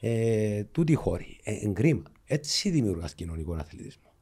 [0.01, 1.41] Ε, τούτη χώρη.
[1.43, 2.03] Ε, εγκρίμα.
[2.25, 4.13] Έτσι δημιουργάς κοινωνικό αθλητισμό.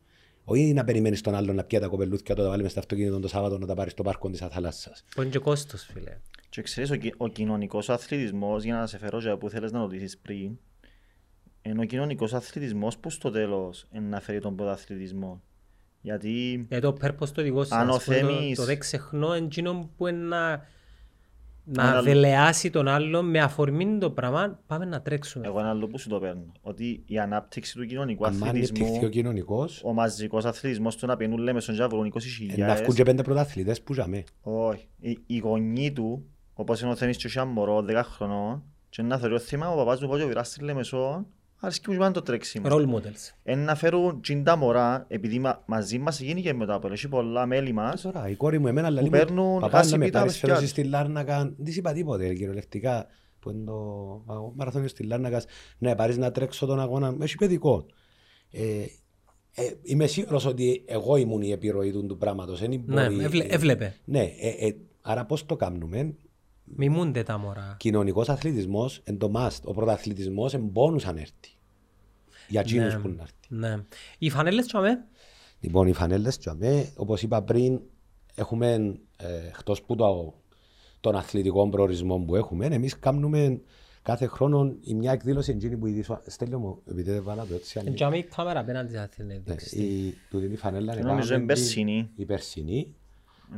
[0.45, 3.29] Όχι να περιμένεις τον άλλον να πιέει τα κοπελούθια το να βάλει στο αυτοκίνητο το
[3.29, 4.93] Σάββατο να τα πάρεις στο πάρκο της θάλασσα.
[5.15, 6.19] Που είναι και κόστος, φίλε.
[6.49, 10.19] Και ξέρεις, ο, ο κοινωνικός αθλητισμός, για να σε φέρω για που θέλεις να ρωτήσεις
[10.19, 10.59] πριν,
[11.63, 15.43] είναι ο κοινωνικός αθλητισμός που στο τέλος να φέρει τον πρωταθλητισμό.
[16.07, 16.67] Γιατί...
[16.69, 18.57] Για το purpose το δικό σας, το, θέμεις...
[18.57, 20.63] το, το δεν ξεχνώ εκείνο που είναι να,
[21.65, 25.47] να δελεάσει τον άλλον με αφορμή το πράγμα, πάμε να τρέξουμε.
[25.47, 29.83] Εγώ ένα άλλο που σου το παίρνω, ότι η ανάπτυξη του κοινωνικού αθλητισμού, ο, κοινωνικός,
[29.85, 32.67] ο μαζικός αθλητισμός, το να πίνουν λέμε στον Τζαβρούν 20 χιλιάδες.
[32.67, 34.25] Να βγουν και πέντε πρωταθλητές που ζαμε.
[34.43, 34.89] Όχι.
[34.99, 39.19] Οι, οι γονείς του, όπως είναι ο Θέμης και ο μωρό 10 χρονών, και να
[39.19, 41.27] θεωρεί ο θύμα, ο παπάς του πάει και βυράς στη Λεμεσό
[41.61, 42.69] αρέσκει μου το τρέξιμο.
[42.71, 43.35] Role models.
[43.43, 47.47] Εν να φέρουν τσιντα μωρά, επειδή μα, μαζί μας γίνει και μετά από έχει πολλά
[47.47, 48.01] μέλη μας.
[48.01, 51.65] Τώρα, η κόρη μου εμένα λέει μου, παπά να με πάρεις φέτος στη Λάρνακα, δεν
[51.65, 53.07] της είπα τίποτε κυριολεκτικά,
[53.41, 55.43] που είναι το μαραθώνιο στη Λάρνακα,
[55.79, 57.87] να πάρεις να τρέξω τον αγώνα, έχει παιδικό.
[58.51, 58.63] Ε,
[59.59, 62.61] ε, είμαι σίγουρος ότι εγώ ήμουν η επιρροή του πράγματος.
[62.85, 63.07] Ναι,
[63.49, 63.97] έβλεπε.
[64.05, 66.15] Ναι, ε, ε, άρα πώς το κάνουμε,
[66.75, 67.77] Μιμούνται τα μωρά.
[67.79, 69.61] Κοινωνικός αθλητισμός εν το must.
[69.65, 71.57] Ο πρωταθλητισμός εν πόνους αν έρθει.
[72.49, 73.35] Για εκείνους ναι, που να έρθει.
[73.49, 73.85] Ναι.
[74.19, 75.05] Οι φανέλες τσαμέ.
[75.61, 77.81] Λοιπόν, οι φανέλες τσαμέ, όπως είπα πριν,
[78.35, 80.35] έχουμε ε, εκτός που το,
[81.01, 83.61] τον αθλητικό προορισμό που έχουμε, εμείς κάνουμε
[84.03, 86.21] κάθε χρόνο η μια εκδήλωση εκείνη που ειδήσω.
[86.27, 87.81] Στέλνω μου, επειδή δεν βάλα το έτσι.
[87.85, 89.35] Είναι η κάμερα απέναντι στην Αθήνα.
[89.45, 92.11] Ναι, η, του την φανέλα είναι νομίζω είναι περσινή.
[92.17, 92.95] Η περσινή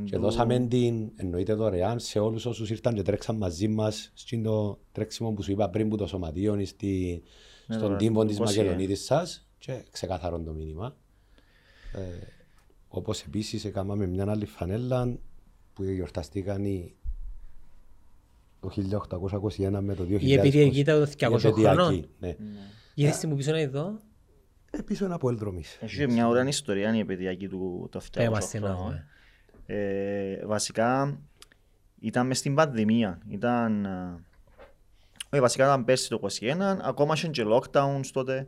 [0.05, 5.33] και δώσαμε την εννοείται δωρεάν σε όλους όσους ήρθαν και τρέξαν μαζί μας στο τρέξιμο
[5.33, 7.23] που σου είπα πριν που το σωματείο στη,
[7.67, 10.97] ναι, στον τύμπο της Μακεδονίτης σας και ξεκαθαρόν το μήνυμα.
[11.93, 12.27] Ε,
[12.89, 15.19] όπως επίσης έκαναμε μια άλλη φανέλα
[15.73, 16.95] που γιορταστήκαν οι
[18.61, 18.71] το
[19.57, 20.21] 1821 με το 2020.
[20.21, 22.09] Η επαιτειακή ήταν το 200 χρονών.
[22.19, 22.37] Ναι.
[22.95, 24.01] Γυρίστε μου πίσω να δω.
[24.71, 25.79] Ε, πίσω ένα από ελδρομής.
[25.81, 29.05] Έχει μια ωραία ιστορία η επαιτειακή του το 200 χρονών.
[29.71, 31.19] Ε, βασικά
[32.01, 33.19] ήταν μες στην πανδημία.
[33.29, 33.85] Ήταν,
[35.31, 38.47] ε, βασικά ήταν πέρσι το 2021, ακόμα είχε και lockdown τότε.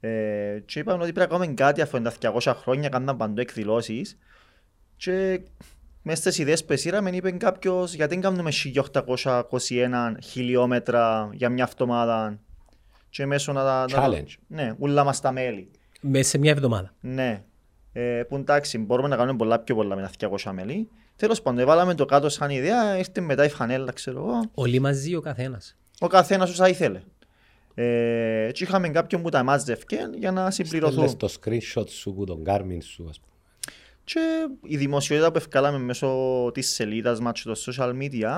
[0.00, 3.40] Ε, και είπαμε ότι πρέπει να κάνουμε κάτι αφού είναι τα 200 χρόνια, κάναμε παντού
[3.40, 4.18] εκδηλώσεις.
[4.96, 5.40] Και
[6.02, 12.38] μέσα στις ιδέες που εσύραμε είπε κάποιος γιατί δεν κάνουμε 1821 χιλιόμετρα για μια εβδομάδα
[13.10, 13.84] και μέσω να τα...
[13.88, 14.34] Challenge.
[14.46, 15.70] Ναι, ούλα μας τα μέλη.
[16.00, 16.94] Μέσα σε μια εβδομάδα.
[17.00, 17.42] Ναι
[17.92, 20.88] ε, που εντάξει μπορούμε να κάνουμε πολλά πιο πολλά με τα 200 μέλη.
[21.16, 24.40] Τέλος πάντων, βάλαμε το κάτω σαν ιδέα, ήρθε μετά η φανέλα, ξέρω εγώ.
[24.54, 25.76] Όλοι μαζί ο καθένας.
[26.00, 27.00] Ο καθένας όσα ήθελε.
[27.74, 31.16] Ε, και είχαμε κάποιον που τα μάζευκε για να συμπληρωθούν.
[31.16, 33.32] το screenshot σου που τον Garmin σου, ας πούμε.
[34.04, 34.20] Και
[34.62, 36.10] η δημοσιότητα που ευκάλαμε μέσω
[36.54, 38.30] της σελίδας μας και των social media,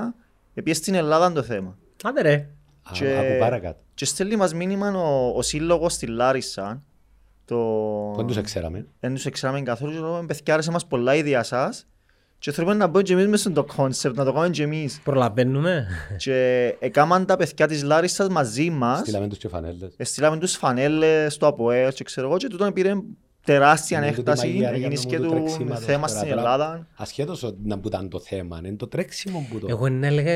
[0.55, 1.78] επειδή στην Ελλάδα το θέμα.
[2.03, 2.48] Άντε ρε.
[2.92, 3.80] Και, από παρακάτω.
[3.94, 6.82] Και στέλνει μας μήνυμα ο, ο σύλλογος στη Λάρισα,
[7.55, 8.14] το...
[8.16, 8.86] Δεν τους εξέραμε.
[9.01, 11.86] Δεν τους εξέραμε καθόλου και λέμε παιδιά άρεσε μας πολλά η ιδέα σας
[12.38, 15.01] και θέλουμε να μπούμε και εμείς μέσα στο concept, να το κάνουμε και εμείς.
[15.05, 15.86] Προλαβαίνουμε.
[16.16, 18.98] Και έκαναν τα παιδιά της Λάρισας μαζί μας.
[18.98, 19.94] Στείλαμε τους και φανέλες.
[19.98, 22.92] Στείλαμε τους φανέλες στο ΑΠΟΕΛ και ξέρω εγώ και τούτον πήρε
[23.45, 26.86] τεράστια έκταση να γίνει και το θέμα στην Ελλάδα.
[26.95, 29.66] Ασχέτως να ήταν το θέμα, είναι το τρέξιμο που το...
[29.70, 30.32] Εγώ να έλεγα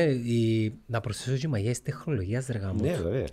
[0.85, 2.81] να προσθέσω και μαγιές τεχνολογίας ρε γάμο.
[2.81, 3.25] Ναι βέβαια.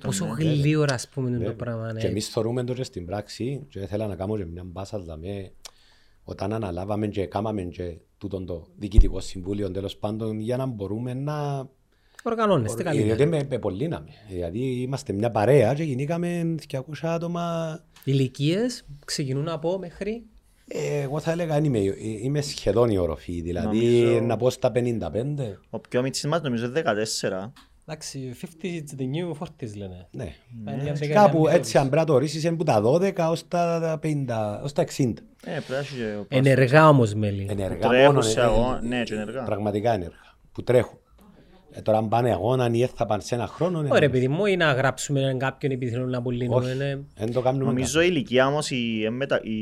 [0.00, 0.32] Πόσο ναι.
[0.44, 1.92] γλύωρα ας πούμε το πράγμα.
[1.92, 2.00] Ναι.
[2.00, 5.52] Και εμείς θεωρούμε το και στην πράξη και ήθελα να κάνουμε μια μπάσα δαμέ
[6.24, 11.68] όταν αναλάβαμε και κάμαμε και τούτον το διοικητικό συμβούλιο τέλος πάντων για να μπορούμε να
[12.22, 13.14] Οργανώνεστε καλύτερα.
[13.14, 17.78] Γιατί με πολύ να Δηλαδή είμαστε μια παρέα και γινήκαμε 200 άτομα.
[18.04, 20.22] Ηλικίες ξεκινούν από μέχρι;
[20.68, 21.78] Ε, εγώ θα έλεγα είμαι,
[22.22, 24.20] είμαι σχεδόν η οροφή, δηλαδή νομίζω...
[24.20, 24.80] να πω στα 55.
[25.70, 27.50] Ο πιο μίτσις μας νομίζω 14.
[27.86, 30.08] Εντάξει, 50 is the new 40s λένε.
[30.10, 30.34] Ναι.
[30.64, 31.06] ναι.
[31.06, 34.72] Κάπου έτσι αν πρέπει να το ορίσεις είναι που τα 12 ως τα 50, ως
[34.72, 35.12] τα 60.
[35.44, 35.58] Ε,
[36.28, 37.46] ενεργά όμως μέλη.
[37.50, 39.42] Ενεργά μόνο, ε, ναι, ενεργά.
[39.42, 40.98] Πραγματικά ενεργά, που τρέχουν.
[41.74, 43.84] Ε, τώρα αν πάνε αγώνα ή θα πάνε σε ένα χρόνο.
[43.90, 46.74] Ωραία, παιδί μου, ή να γράψουμε κάποιον επειδή θέλουν να απολύνουμε.
[46.74, 46.98] Ναι.
[47.16, 47.64] Δεν το κάνουμε.
[47.64, 49.00] Νομίζω η ηλικία όμως, οι,
[49.42, 49.58] οι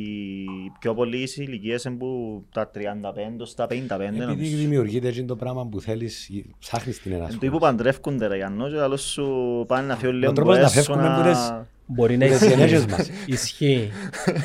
[0.79, 2.79] πιο πολλοί ηλικίες είναι που τα 35
[3.43, 3.73] στα 55.
[4.31, 7.51] Επειδή δημιουργείται το πράγμα που θέλεις, ψάχνεις την ενάσχολη.
[7.51, 10.99] Το που παντρεύκονται ρε Γιάννο και άλλος σου πάνε να φύγουν λίγο που να φεύγουν
[10.99, 11.67] να...
[11.93, 12.27] Μπορεί να
[13.27, 13.91] ισχύει.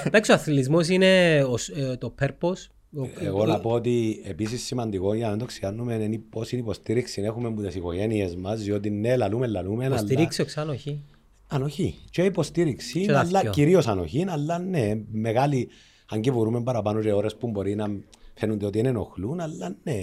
[0.04, 2.75] Εντάξει, ο αθλητισμός είναι ε, το purpose.
[3.22, 7.48] Εγώ να πω ότι επίσης σημαντικό για να δεν το ξιάνουμε είναι πόση υποστήριξη έχουμε
[7.48, 9.86] από τις οικογένειες μας, διότι ναι, λαλούμε, λαλούμε.
[9.86, 11.04] Υποστήριξη όχι; Ανοχή.
[11.48, 11.96] Ανοχή.
[12.10, 15.70] Και υποστήριξη, αλλά κυρίως ανοχή, αλλά ναι, μεγάλη,
[16.10, 17.88] αν και μπορούμε παραπάνω σε ώρες που μπορεί να
[18.34, 19.94] φαίνονται ότι είναι ενοχλούν, αλλά ναι,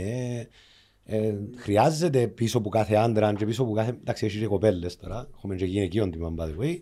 [1.04, 3.90] ε, χρειάζεται πίσω από κάθε άντρα και πίσω από κάθε.
[4.00, 5.28] Εντάξει, έχει και κοπέλες τώρα.
[5.36, 6.78] Έχουμε και γυναικείων τιμά, by the way.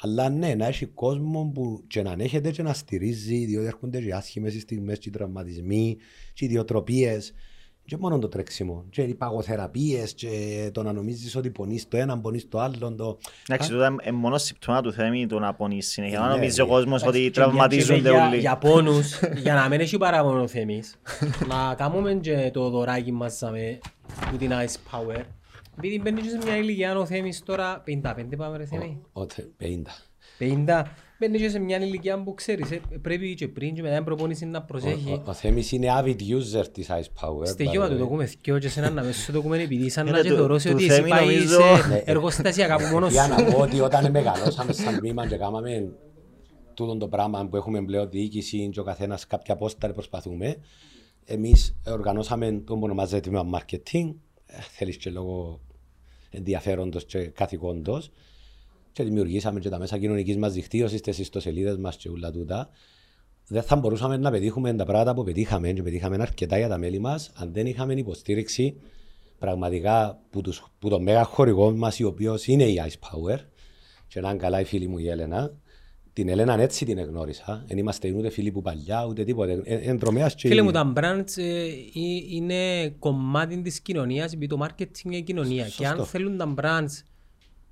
[0.00, 4.14] Αλλά ναι, να έχει κόσμο που και να ανέχεται και να στηρίζει, διότι έρχονται και
[4.14, 5.96] άσχημες στιγμές, και τραυματισμοί,
[6.32, 7.32] και ιδιοτροπίες.
[7.84, 8.84] Και μόνο το τρέξιμο.
[8.90, 10.28] Και οι παγοθεραπείε, και
[10.72, 12.94] το να νομίζεις ότι πονείς το ένα, πονείς το άλλο.
[12.94, 13.18] Το...
[13.48, 16.20] Εντάξει, τότε είναι μόνο συμπτώμα του θέμη το να πονείς συνέχεια.
[16.20, 18.38] Να νομίζει ο κόσμος ότι τραυματίζονται όλοι.
[18.38, 20.82] Για πόνους, για να μην έχει παράπονο θέμη,
[21.50, 23.42] να κάνουμε και το δωράκι μας
[24.30, 25.22] που την Ice Power.
[25.78, 29.00] Επειδή μπαίνεις σε μια ηλικία ο θέμης τώρα 55 πάμε ρε θέμη.
[29.12, 29.24] 50.
[30.38, 30.82] 50.
[31.20, 34.46] Μπαίνεις και σε μια ηλικία που ξέρεις, ε, πρέπει και πριν και μετά την προπόνηση
[34.46, 35.10] να προσέχει.
[35.10, 37.46] Ο, ο Θέμης είναι avid user της Ice Power.
[37.46, 40.32] Στοιχείο του το δοκούμε θκιο και σε έναν αμέσως το δοκούμε επειδή σαν να και
[40.32, 42.02] δωρώσει ότι εσύ πάει σε ναι.
[42.04, 43.14] εργοστάσια κάπου μόνος σου.
[43.14, 45.92] Για να πω ότι όταν μεγαλώσαμε σαν τμήμα και κάναμε
[46.74, 50.56] τούτο το πράγμα που έχουμε πλέον διοίκηση και ο καθένας κάποια πόστα προσπαθούμε,
[51.24, 54.14] εμείς οργανώσαμε το που ονομάζεται τμήμα marketing,
[54.46, 55.60] ε, θέλεις και λόγω
[56.30, 58.10] ενδιαφέροντος και καθηκόντος
[58.92, 62.68] και δημιουργήσαμε και τα μέσα κοινωνικής μας δικτύωσης, τις ιστοσελίδες μας και όλα τούτα.
[63.48, 66.98] Δεν θα μπορούσαμε να πετύχουμε τα πράγματα που πετύχαμε και πετύχαμε αρκετά για τα μέλη
[66.98, 68.80] μας αν δεν είχαμε υποστήριξη
[69.38, 73.38] πραγματικά που, τους, που το μέγα χορηγό μας, ο οποίος είναι η Ice Power
[74.08, 75.52] και να είναι καλά η φίλη μου η Έλενα,
[76.12, 77.64] την Ελένα έτσι την εγνώρισα.
[77.66, 79.62] Δεν είμαστε ούτε φίλοι που παλιά, ούτε τίποτε.
[79.64, 80.48] Εντρομέας και...
[80.48, 81.66] Φίλε μου, τα brands ε,
[82.30, 85.64] είναι κομμάτι της κοινωνίας, επειδή το marketing είναι κοινωνία.
[85.64, 85.82] Σωστό.
[85.82, 87.02] Και αν θέλουν τα brands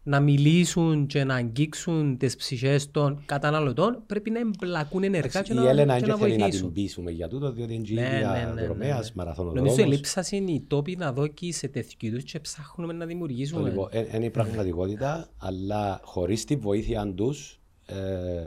[0.08, 5.62] να μιλήσουν και να αγγίξουν τις ψυχές των καταναλωτών, πρέπει να εμπλακούν ενεργά και, να,
[5.62, 6.42] η Έλενα και να βοηθήσουν.
[6.42, 9.12] να την πείσουμε για τούτο, διότι είναι ναι, ναι, ναι, δρομέας, ναι.
[9.14, 9.70] μαραθωνοδρόμος.
[9.70, 13.68] Νομίζω η λήψα είναι η τόπη να δώσει σε τέτοιου είδους και ψάχνουμε να δημιουργήσουμε.
[13.68, 18.46] Λοιπόν, είναι η πραγματικότητα, αλλά χωρίς τη βοήθεια τους, ε,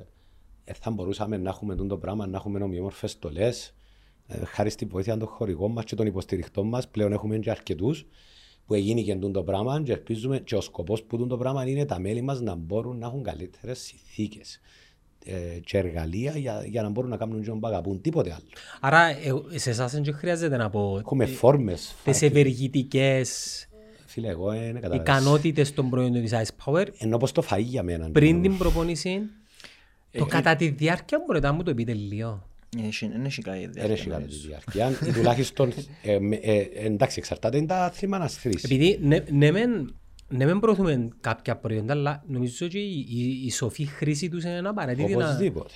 [0.64, 3.74] ε, θα μπορούσαμε να έχουμε το πράγμα, να έχουμε ομοιόμορφες στολές.
[4.28, 8.06] Ε, χάρη στη βοήθεια των χορηγών μας και των υποστηριχτών μας, πλέον έχουμε και αρκετούς
[8.66, 11.99] που έγινε και το πράγμα και ελπίζουμε και ο σκοπός που το πράγμα είναι τα
[11.99, 14.60] μέλη μας να μπορούν να έχουν καλύτερες συνθήκες
[15.26, 18.45] ε, και εργαλεία για, για να μπορούν να κάνουν και παγαπούν, τίποτε άλλο.
[18.80, 21.95] Άρα ε, σε εσάς δεν χρειάζεται να πω Έχουμε φόρμες.
[22.03, 23.69] Τις ευεργητικές
[24.20, 25.02] Φίλε, εγώ είναι καταλάβεις.
[25.02, 26.86] Ικανότητες των προϊόντων της Ice Power.
[26.98, 28.10] Ενώ πως το φαΐ για μένα.
[28.12, 29.22] Πριν την προπονήση,
[30.12, 32.44] το ε, κατά τη διάρκεια μπορείτε να μου το πείτε λίγο.
[32.70, 33.82] Δεν έχει καλή διάρκεια.
[33.82, 35.14] Δεν έχει καλή διάρκεια.
[35.14, 38.62] Τουλάχιστον, ε, ε, εντάξει, εξαρτάται είναι τα θύμα να στρίσει.
[38.64, 39.96] Επειδή ναι, ναι μεν
[40.30, 45.16] ναι, μεν προωθούμε κάποια προϊόντα, αλλά νομίζω ότι η, η σοφή χρήση τους είναι απαραίτητη.
[45.16, 45.74] Οπωσδήποτε.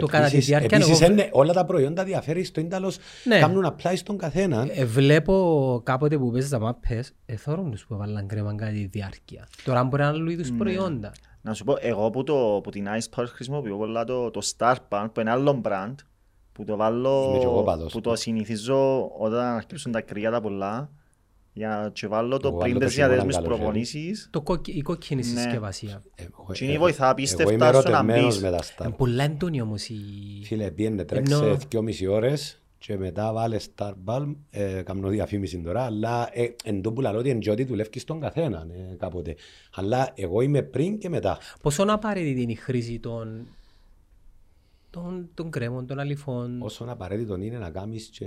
[0.00, 0.76] Το κατά τη διάρκεια...
[0.76, 1.12] Επίσης εγώ...
[1.12, 3.38] είναι, όλα τα προϊόντα διαφέρει στο ίνταλος, ναι.
[3.38, 4.66] κάνουν απλά στον καθένα.
[4.70, 9.48] Ε, βλέπω κάποτε που παίζεις τα μάπες, εθώρουν τους που έβαλαν κρέμα κατά τη διάρκεια.
[9.64, 10.56] Τώρα μπορεί να είναι άλλου είδους ναι.
[10.56, 11.12] προϊόντα.
[11.42, 14.74] Να σου πω, εγώ που, το, που την Ice Power χρησιμοποιώ πολλά το, το Star
[14.88, 15.94] Punk, που είναι άλλο brand,
[16.52, 20.90] που το βάλω, που το συνηθίζω όταν αρχίσουν τα κρύα τα πολλά,
[21.56, 24.30] για να και βάλω το πριν τις διαδέσμες προπονήσεις.
[24.64, 25.40] Η κόκκινη ναι.
[25.40, 26.02] συσκευασία.
[26.52, 28.40] Και είναι βοηθά απίστευτα στο να μπεις.
[28.40, 29.94] Είναι πολλά έντονη όμως η...
[30.44, 35.84] Φίλε, πήγαινε τρέξε δυο μισή ώρες και μετά βάλε Star Balm, ε, κάνω διαφήμιση τώρα,
[35.84, 39.36] αλλά ε, εν τω που λαλώ ότι εν ότι δουλεύει στον καθένα ε, κάποτε.
[39.74, 41.38] Αλλά εγώ είμαι πριν και μετά.
[41.62, 43.46] Πόσο απαραίτητη είναι η χρήση των,
[44.90, 46.62] των, των κρέμων, των αληθών.
[46.62, 48.26] Όσο απαραίτητο είναι να κάνεις και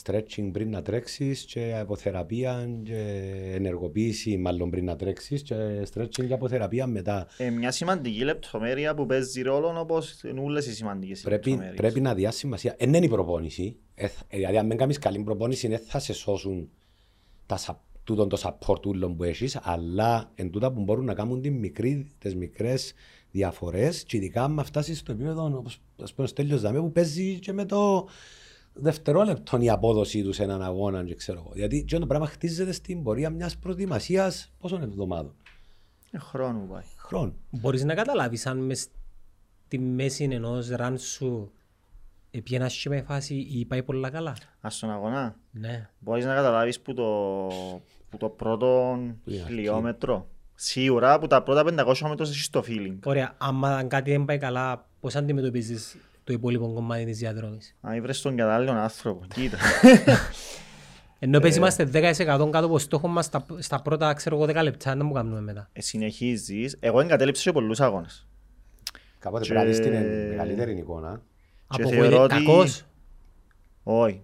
[0.00, 5.54] stretching πριν να τρέξεις και αποθεραπεία και ενεργοποίηση μάλλον πριν να τρέξεις και
[5.92, 7.26] stretching και αποθεραπεία μετά.
[7.36, 12.38] Ε, μια σημαντική λεπτομέρεια που παίζει ρόλο όπως όλες οι σημαντικές πρέπει, πρέπει να διάσει
[12.38, 12.76] σημασία.
[12.78, 13.76] Δεν είναι η προπόνηση.
[13.94, 16.68] Ε, δηλαδή, αν δεν κάνεις καλή προπόνηση, δεν θα σε σώσουν
[17.46, 18.80] τα, τούτον το support
[19.16, 21.42] που έχεις, αλλά εν τούτα που μπορούν να κάνουν
[22.18, 22.92] τις μικρές
[23.30, 25.80] διαφορές και ειδικά αν φτάσεις στο επίπεδο, όπως
[26.16, 28.08] ο Στέλιος Δαμέ, που παίζει και με το
[28.72, 31.04] δευτερόλεπτο η απόδοσή τους σε έναν αγώνα.
[31.04, 35.34] Και ξέρω, γιατί το πράγμα χτίζεται στην πορεία μιας προετοιμασίας πόσων εβδομάδων;
[36.10, 36.82] Ε, χρόνο πάει.
[36.96, 37.34] Χρόνο.
[37.50, 38.88] Μπορείς να καταλάβεις αν μες
[39.66, 41.52] στη μέση ενός ραν σου
[42.34, 45.36] Επιένας με φάση ή πάει πολλά καλά; Ας στον αγώνα.
[45.50, 45.88] Ναι.
[45.98, 47.48] Μπορείς να καταλάβεις που το,
[48.10, 48.98] που το πρώτο
[49.46, 50.26] χιλιόμετρο.
[50.54, 52.96] Σίγουρα που τα πρώτα 500 μέτρα έχεις το feeling.
[53.04, 53.34] Ωραία.
[53.38, 57.76] Αν κάτι δεν πάει καλά, πώς αντιμετωπίζεις το υπόλοιπο κομμάτι της διαδρόμης.
[57.80, 59.58] Αν βρες τον κατάλληλο άνθρωπο, κοίτα.
[61.24, 64.62] Ενώ πες ε, είμαστε 10% κάτω από στόχο μας στα, στα πρώτα ξέρω εγώ 10
[64.62, 65.68] λεπτά, να μου κάνουμε μετά.
[65.72, 66.76] Ε, συνεχίζεις.
[66.80, 68.26] Εγώ εγκατέλειψα σε πολλούς αγώνες.
[69.18, 69.92] Κάποτε πρέπει να δεις την
[70.28, 71.22] μεγαλύτερη εικόνα.
[71.66, 72.34] Από θεωρώ ότι...
[72.34, 72.84] κακός;
[73.82, 74.22] Όχι.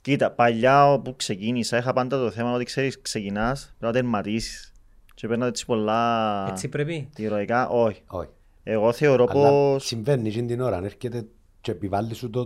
[0.00, 4.72] Κοίτα, παλιά όπου ξεκίνησα είχα πάντα το θέμα ότι ξέρεις ξεκινάς πρέπει να τερματίσεις.
[5.14, 6.46] Και παίρνω έτσι πολλά...
[6.48, 8.02] Έτσι πρέπει; Ηρωικά, όχι.
[8.06, 8.28] όχι.
[8.62, 9.86] Εγώ θεωρώ Αλλά πως...
[9.86, 11.26] συμβαίνει την ώρα, αν έρχεται
[11.60, 12.40] και επιβάλλει σου το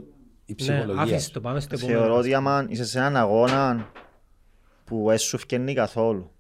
[0.47, 1.05] η ναι, ψυχολογία.
[1.05, 1.99] Ναι, το πάμε στο επόμενο.
[1.99, 3.93] Θεωρώ ότι άμα είσαι σε έναν αγώνα
[4.85, 6.31] που έσου φκένει καθόλου,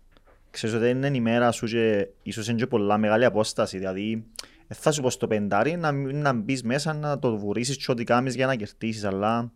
[0.50, 4.26] ξέρεις ότι είναι η μέρα σου και ίσως είναι και πολλά μεγάλη απόσταση, δηλαδή
[4.68, 8.34] θα σου πω στο πεντάρι να, να μπεις μέσα να το βουρίσεις και ό,τι κάνεις
[8.34, 9.52] για να κερδίσεις, αλλά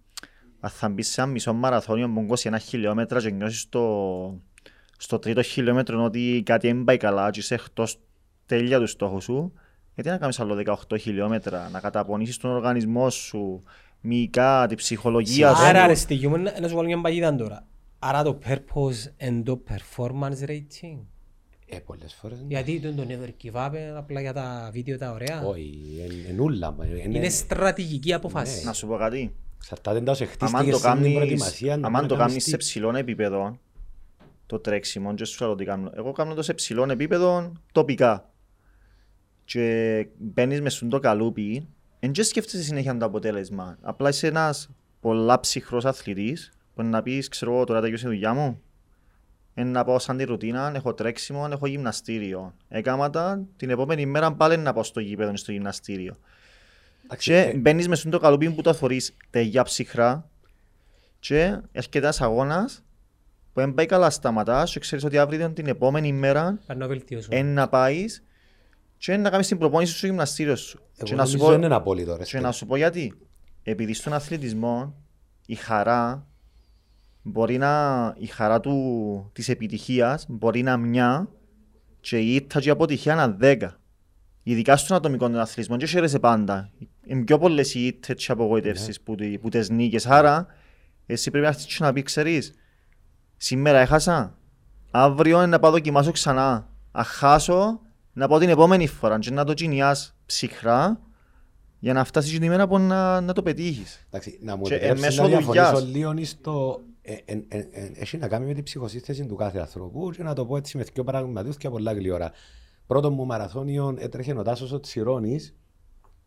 [0.61, 4.40] αν θα μπεις σε ένα μισό μαραθώνιο που ένα χιλιόμετρα και νιώσεις στο,
[4.99, 8.01] στο τρίτο χιλιόμετρο ότι κάτι δεν πάει καλά και είσαι εκτός
[8.47, 9.53] τέλεια του στόχου σου,
[9.99, 13.62] γιατί να κάνεις άλλο 18 χιλιόμετρα, να καταπονήσεις τον οργανισμό σου,
[14.01, 15.62] μυϊκά, την ψυχολογία σου.
[15.62, 17.66] Άρα ρε στοιχείο, να σου βάλω μια παγίδα τώρα.
[17.99, 20.99] Άρα το purpose and το performance rating.
[21.66, 22.39] Ε, πολλές φορές.
[22.39, 22.47] Ναι.
[22.47, 25.43] Γιατί τον τον never give up απλά για τα βίντεο τα ωραία.
[25.45, 25.75] Όχι,
[26.31, 26.77] είναι ούλα.
[27.05, 28.59] Είναι στρατηγική αποφάση.
[28.59, 28.65] Ναι.
[28.65, 29.35] Να σου πω κάτι.
[29.59, 31.81] Ξαρτάται εντός χτίστηκες στην προετοιμασία.
[31.83, 33.59] Αν το κάνεις σε ψηλό επίπεδο,
[34.47, 35.91] το τρέξιμο, και σου τι κάνω.
[35.95, 38.31] Εγώ κάνω το σε ψηλό επίπεδο τοπικά.
[39.49, 41.69] Και μπαίνεις μες στον το καλούπι,
[42.01, 43.79] δεν σκέφτεσαι συνέχεια το αποτέλεσμα.
[43.81, 44.70] Απλά είσαι ένας
[45.01, 48.61] πολλά ψυχρός αθλητής που να πεις, ξέρω εγώ, τώρα τελειώσει η δουλειά μου.
[49.55, 52.55] Είναι να πάω σαν τη ρουτίνα, έχω τρέξιμο, έχω γυμναστήριο.
[52.69, 56.16] Έκαμα τα, την επόμενη μέρα πάλι να πάω στο γήπεδο στο γυμναστήριο.
[57.19, 60.31] Και ε- μπαίνεις μες στο καλούπι που το θωρείς τεγιά ψυχρά
[61.19, 62.83] και έρχεται ένας αγώνας
[63.53, 66.59] που δεν πάει καλά σταματάς και ξέρεις ότι αύριο την επόμενη μέρα
[67.45, 68.23] να πάεις
[68.99, 70.81] και να κάνεις την προπόνηση στο γυμναστήριος σου.
[70.97, 72.16] Εγώ να σου πω, είναι απόλυτο.
[72.16, 73.15] Και να σου πω γιατί.
[73.62, 74.95] Επειδή στον αθλητισμό
[75.47, 76.27] η χαρά
[77.23, 81.29] μπορεί να, η χαρά του, της επιτυχίας μπορεί να μια
[82.01, 83.81] και η ήττα και η αποτυχία να δέκα.
[84.43, 86.70] Ειδικά στον ατομικό τον αθλητισμό και χαίρεσαι πάντα.
[87.05, 89.03] Είναι πιο πολλές οι ήττες και απογοητεύσεις yeah.
[89.05, 90.07] που, που τις νίκες.
[90.07, 90.47] Άρα
[91.07, 92.55] εσύ πρέπει να αρχίσεις να πεις ξέρεις
[93.37, 94.39] σήμερα έχασα,
[94.91, 96.69] αύριο να πάω δοκιμάσω ξανά.
[96.91, 97.81] Αχάσω
[98.19, 101.01] να πάω την επόμενη φορά και να το κινιάς ψυχρά
[101.78, 104.07] για να φτάσεις την ημέρα που να, να το πετύχεις.
[104.07, 106.81] Εντάξει, να μου επιτρέψεις να διαφωνήσω λίγο στο...
[107.03, 110.47] Ε, ε, ε, έχει να κάνει με την ψυχοσύνθεση του κάθε ανθρώπου και να το
[110.47, 112.32] πω έτσι με δύο πραγματικούς και πολλά γλυόρα.
[112.86, 115.57] Πρώτον μου μαραθώνιο έτρεχε ο Τάσος ο Τσιρώνης,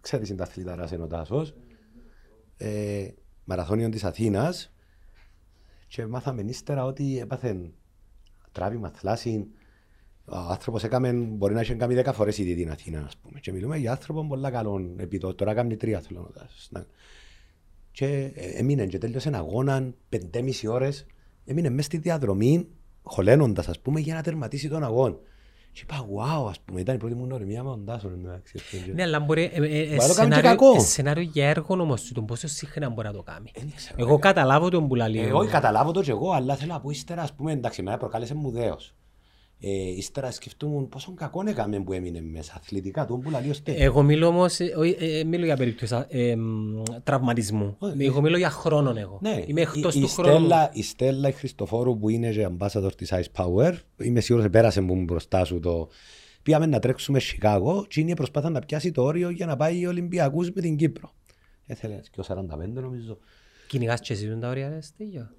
[0.02, 1.54] ξέρεις είναι τα αθληταράς είναι ο Τάσος,
[2.58, 3.08] ε,
[3.44, 4.74] μαραθώνιο της Αθήνας.
[5.88, 7.72] Και μάθαμε ύστερα ότι έπαθε
[8.52, 9.48] τράβημα, θλάση,
[10.26, 13.40] ο άνθρωπος έκαμε, μπορεί να έχει κάνει δέκα φορές ήδη την Αθήνα, ας πούμε.
[13.40, 16.32] Και μιλούμε για άνθρωπος πολύ καλό επί το, τώρα κάνει τρία θέλω
[16.70, 16.86] να
[17.92, 21.06] Και ε, έμεινε και τέλειωσε ένα αγώνα πεντέμιση ώρες.
[21.46, 22.68] Έμεινε μέσα στη διαδρομή,
[23.04, 25.16] χωλένοντας, ας πούμε, για να τερματίσει τον αγώνα.
[25.74, 28.10] Και είπα, wow, ας πούμε, ήταν η πρώτη μου ορμία με τον Τάσο.
[28.94, 30.00] Ναι, αλλά μπορεί, ε, ε,
[30.80, 33.52] σενάριο για έργο όμως, τον πόσο συχνά μπορεί να το κάνει.
[33.96, 35.18] Εγώ καταλάβω τον που λέει.
[35.18, 38.36] Εγώ καταλάβω το και εγώ, αλλά θέλω να πω ύστερα, ας πούμε, εντάξει, με προκάλεσε
[38.36, 38.96] μου δέος.
[39.64, 44.28] Ε, ύστερα σκεφτούμουν πόσο κακό έκαμε που έμεινε μέσα αθλητικά του, που λέει Εγώ μιλώ
[44.28, 46.36] όμως, ε, ε, μιλώ για περίπτωση ε,
[47.04, 47.78] τραυματισμού.
[47.98, 49.20] Ε, εγώ μιλώ για χρόνων εγώ.
[49.22, 50.48] Ναι, είμαι εκτός η, του χρόνου.
[50.72, 55.04] Η Στέλλα η Χριστοφόρου που είναι και ambassador της Ice Power, είμαι σίγουρος πέρασε μου
[55.04, 55.90] μπροστά σου το...
[56.44, 60.52] Πήγαμε να τρέξουμε Σικάγο και είναι προσπάθα να πιάσει το όριο για να πάει Ολυμπιακούς
[60.52, 61.12] με την Κύπρο.
[61.66, 62.36] Έθελε και ο 45
[62.74, 63.18] νομίζω.
[63.72, 65.30] Κυνηγάς και εσύ τα όρια ρε στίγιο.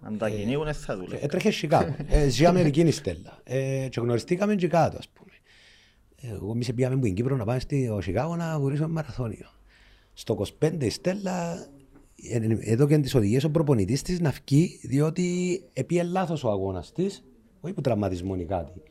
[0.00, 1.18] Αν τα κυνήγουν θα δούλε.
[1.20, 1.96] Έτρεχε Σικάγο.
[2.28, 3.42] Ζει Αμερική η Στέλλα.
[3.88, 5.30] Και γνωριστήκαμε και κάτω ας πούμε.
[6.34, 9.46] Εγώ εμείς πήγαμε από την Κύπρο να πάμε στο Σικάγο να βουρήσουμε μαραθώνιο.
[10.12, 11.66] Στο 25 η Στέλλα
[12.60, 17.24] εδώ και τις οδηγίες ο προπονητής της να βγει διότι επίε λάθος ο αγώνας της,
[17.60, 18.82] όχι που τραυματισμό ή κάτι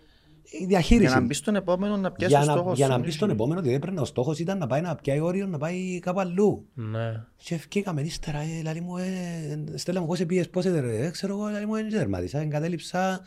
[0.52, 1.08] η διαχείριση.
[1.10, 2.74] Για να μπεις στον επόμενο να πιάσεις το στόχο.
[2.74, 5.48] Για να μπεις στον επόμενο, διότι έπρεπε ο στόχος ήταν να πάει να πιάσει όριο,
[5.48, 6.66] να πάει κάπου αλλού.
[6.74, 7.24] Ναι.
[7.44, 11.48] Και ευκήκαμε ύστερα, ε, λέει μου, ε, στέλνα μου πώς επίες, πώς ε, ξέρω εγώ,
[11.48, 13.22] λέει μου, δεν τερμάτισα, εγκατέλειψα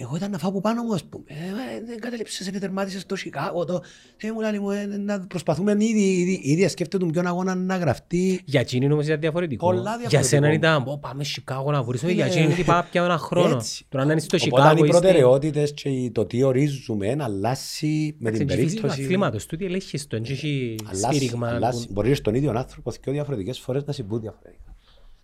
[0.00, 1.24] εγώ ήταν να φάω από πάνω μου, ας πούμε.
[1.26, 3.64] Ε, δεν κατέληψες, δεν τερμάτισες στο Σικάγο.
[3.64, 3.82] Το...
[4.16, 8.40] Και μου λέει, μου, ε, να προσπαθούμε ήδη, ήδη, ήδη σκέφτεται ποιον αγώνα να γραφτεί.
[8.44, 9.66] Για εκείνη όμως ήταν διαφορετικό.
[9.66, 10.08] Πολλά διαφορετικό.
[10.08, 12.12] Για σένα ήταν, πω, πάμε Σικάγο να βρούμε.
[12.12, 13.56] Για εκείνη ήταν πάμε πια ένα χρόνο.
[13.56, 13.84] Έτσι.
[13.88, 14.70] Τώρα να είναι στο Σικάγο.
[14.70, 19.02] Οπότε οι προτεραιότητες και το τι ορίζουμε να αλλάσει με την περίπτωση.
[19.02, 21.58] Αθλήματος, τούτοι ελέγχεις το, έχει σφύριγμα.
[21.90, 24.74] Μπορείς στον ίδιο άνθρωπο και διαφορετικές φορές να συμβούν διαφορετικά.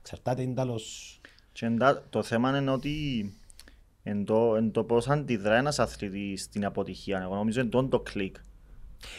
[0.00, 0.54] Εξαρτάται είναι
[2.10, 2.90] Το θέμα είναι ότι
[4.08, 7.20] εν το, εν το πώς αντιδρά ένας αθλητής στην αποτυχία.
[7.22, 8.36] Εγώ νομίζω είναι το κλικ.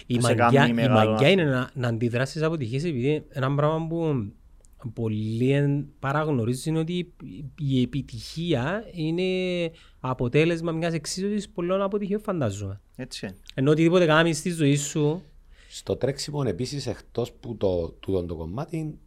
[0.06, 4.32] Η μαγιά, η μαγιά είναι να, να αντιδράσεις αποτυχίες επειδή ένα πράγμα που
[4.94, 7.14] πολλοί παραγνωρίζουν είναι ότι
[7.60, 9.24] η επιτυχία είναι
[10.00, 12.82] αποτέλεσμα μιας εξίσωσης πολλών αποτυχιών φαντάζομαι.
[12.96, 13.36] Έτσι.
[13.54, 15.22] Ενώ οτιδήποτε κάνεις στη ζωή σου
[15.70, 18.98] Στο τρέξιμο επίσης, εκτός που το, το, το κομμάτι,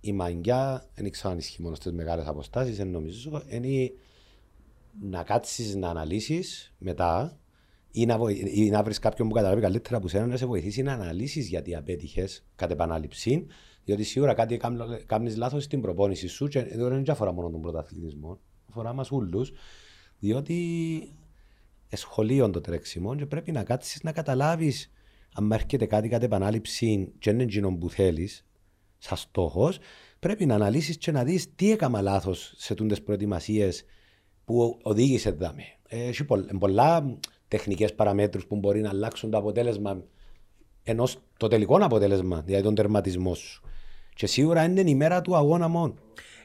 [0.00, 3.92] η μαγιά δεν ξέρω αν ισχύει μόνο στις μεγάλες αποστάσεις, νομίζω είναι
[5.00, 7.38] να κάτσεις να αναλύσεις μετά
[7.90, 8.18] ή να,
[8.54, 11.74] ή να βρεις κάποιον που καταλάβει καλύτερα που σένα να σε βοηθήσει να αναλύσεις γιατί
[11.74, 13.46] απέτυχες κατ' επανάληψη.
[13.84, 14.60] Διότι σίγουρα κάτι
[15.06, 19.52] κάνεις λάθος στην προπόνηση σου και εδώ δεν αφορά μόνο τον πρωταθλητισμό, αφορά μας όλους.
[20.18, 20.56] Διότι
[21.92, 24.90] σχολείο το τρέξιμο και πρέπει να κάτσεις να καταλάβεις
[25.34, 28.46] αν έρχεται κάτι κατ' επανάληψη και είναι εκείνο που θέλεις,
[28.98, 29.78] σαν στόχος,
[30.18, 33.84] πρέπει να αναλύσεις και να δεις τι έκανα λάθος σε τούντες προετοιμασίες
[34.52, 35.62] που οδήγησε δάμε.
[35.88, 36.24] Έχει
[36.58, 37.16] πολλά
[37.48, 40.02] τεχνικές παραμέτρους που μπορεί να αλλάξουν το αποτέλεσμα
[40.82, 43.62] ενός το τελικό αποτέλεσμα, δηλαδή τον τερματισμό σου.
[44.14, 45.94] Και σίγουρα είναι η μέρα του αγώνα μόνο.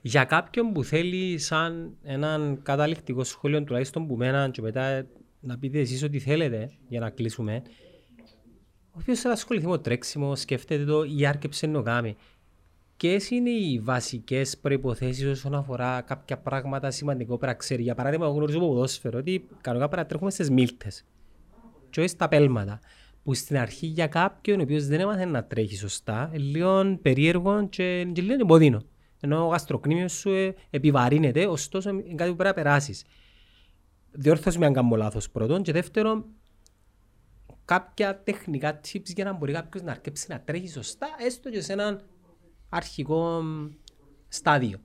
[0.01, 5.05] Για κάποιον που θέλει σαν έναν καταληκτικό σχόλιο τουλάχιστον που μένα και μετά
[5.39, 7.61] να πείτε εσείς ό,τι θέλετε για να κλείσουμε
[8.97, 12.15] ο οποίος θα ασχοληθεί με το τρέξιμο, σκέφτεται το ή άρκεψε να κάνει.
[12.97, 18.25] Ποιες είναι οι βασικές προποθέσει όσον αφορά κάποια πράγματα σημαντικό πρέπει να ξέρει; Για παράδειγμα,
[18.25, 21.05] εγώ γνωρίζω από ποδόσφαιρο ότι κανονικά πρέπει να τρέχουμε στις μίλτες.
[21.89, 22.79] Και όχι στα πέλματα.
[23.23, 28.07] Που στην αρχή για κάποιον ο οποίος δεν έμαθε να τρέχει σωστά, λίγο περίεργο και,
[28.13, 28.81] και λίγο εμποδίνο.
[29.19, 33.03] Ενώ ο γαστροκνήμιο σου ε, επιβαρύνεται, ωστόσο είναι κάτι που πρέπει να περάσεις.
[34.11, 35.61] Διόρθωση με αν κάνω λάθος πρώτον.
[35.61, 36.25] Και δεύτερον,
[37.65, 41.73] κάποια τεχνικά tips για να μπορεί κάποιος να αρκέψει να τρέχει σωστά, έστω και σε
[41.73, 42.01] έναν
[42.69, 43.43] αρχικό
[44.27, 44.77] στάδιο.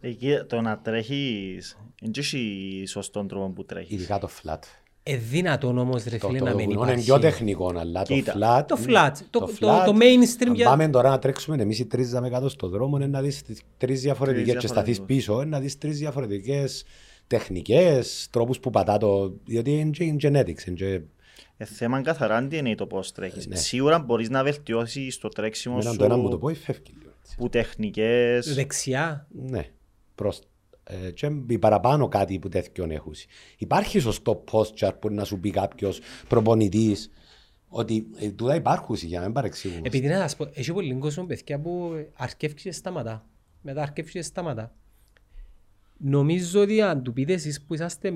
[0.00, 3.92] Εκεί το να τρέχεις, δεν έχει σωστό τρόπο που τρέχεις.
[3.92, 4.58] Ειδικά το flat.
[5.06, 6.92] Ε, δυνατόν όμως ρε φίλε να μην υπάρχει.
[6.92, 8.64] Είναι πιο τεχνικό, αλλά το flat...
[8.66, 10.60] Το flat, το, το, το, το mainstream...
[10.60, 13.42] Αν πάμε τώρα να τρέξουμε εμείς οι τρεις με κάτω στον δρόμο, είναι να δεις
[13.76, 16.84] τρεις διαφορετικές και σταθείς πίσω, είναι να δεις τρεις διαφορετικές
[17.26, 19.34] τεχνικές, τρόπους που πατά το...
[19.44, 21.04] Διότι είναι genetics, είναι
[21.56, 23.46] ε, θέμα καθαρά τι είναι το πώς τρέχεις.
[23.46, 23.56] Ναι.
[23.56, 26.94] Σίγουρα μπορείς να βελτιώσεις το τρέξιμο σου το ένα μου το πω, φεύγει
[27.36, 28.54] που τεχνικές.
[28.54, 29.26] Δεξιά.
[29.30, 29.68] Ναι.
[30.14, 30.40] Προς,
[30.84, 33.14] ε, και παραπάνω κάτι που τέτοιον έχουν.
[33.58, 37.10] Υπάρχει σωστό posture που να σου πει κάποιος προπονητής
[37.68, 39.80] ότι ε, τούτα υπάρχουν για να μην παρεξηγούμε.
[39.84, 43.26] Επειδή να σας πω, έχει πολύ κόσμο παιδιά που αρκεύει και σταματά.
[43.62, 44.74] Μετά αρκεύει και σταματά.
[45.96, 48.12] Νομίζω ότι αν του πείτε εσείς που είσαστε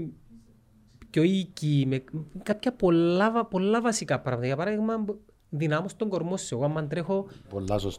[1.11, 2.05] πιο οίκοι, με
[2.43, 4.47] κάποια πολλά, πολλά βασικά πράγματα.
[4.47, 5.05] Για παράδειγμα,
[5.51, 6.55] δυνάμω στον κορμό σου.
[6.55, 7.27] Εγώ αν τρέχω,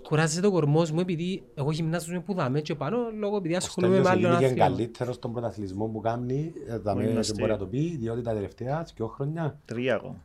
[0.02, 4.10] κουράζεται ο κορμός μου επειδή εγώ γυμνάζομαι που δάμε και πάνω λόγω επειδή ασχολούμαι με
[4.10, 4.52] άλλον άθλημα.
[4.52, 8.34] Είναι καλύτερος στον πρωταθλητισμό που κάνει, ε, δάμε δεν μπορεί να το πει, διότι τα
[8.34, 9.60] τελευταία δύο χρόνια...
[9.66, 10.16] Τρία εγώ.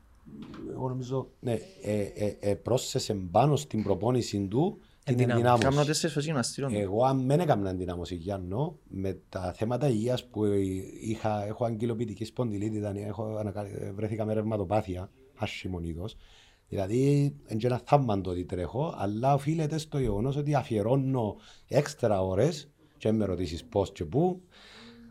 [0.70, 1.52] Εγώ νομίζω, ναι,
[1.82, 5.66] ε, ε, ε, πρόσθεσε πάνω στην προπόνηση του την ενδυνάμωση.
[6.70, 10.44] Εγώ αν δεν έκανα ενδυνάμωση Γιάννο, με τα θέματα υγείας που
[11.00, 13.52] είχα, έχω αγγελοποιητική σπονδυλίτιδα, έχω,
[13.94, 16.16] βρέθηκα με ρευματοπάθεια, άσχημον είδος.
[16.68, 21.36] Δηλαδή, είναι ένα θαύμα το ότι τρέχω, αλλά οφείλεται στο γεγονός ότι αφιερώνω
[21.68, 24.42] έξτρα ώρες και με ρωτήσεις πώς και πού,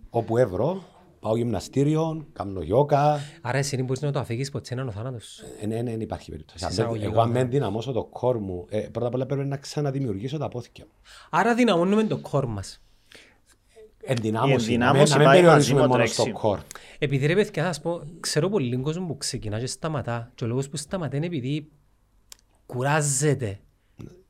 [0.09, 0.83] όπου εύρω,
[1.23, 3.19] πάω γυμναστήριο, κάνω γιόκα.
[3.41, 5.43] Άρα εσύ μπορείς να το αφήγεις ποτέ έναν ο θάνατος.
[5.61, 6.65] Ε, ναι, ναι, δεν υπάρχει περίπτωση.
[7.01, 10.47] Εγώ αν δεν δυναμώσω το κόρ μου, ε, πρώτα απ' όλα πρέπει να ξαναδημιουργήσω τα
[10.47, 10.91] πόθηκια μου.
[11.29, 12.81] Άρα δυναμώνουμε το κόρ μας.
[14.05, 16.59] Ενδυνάμωση, να μην περιορίσουμε μόνο στο κόρ.
[16.99, 20.47] Επειδή ρε παιδιά, θα σας πω, ξέρω πολύ κόσμο που ξεκινά και σταματά και ο
[20.47, 21.71] λόγος που σταματά είναι επειδή
[22.65, 23.59] κουράζεται.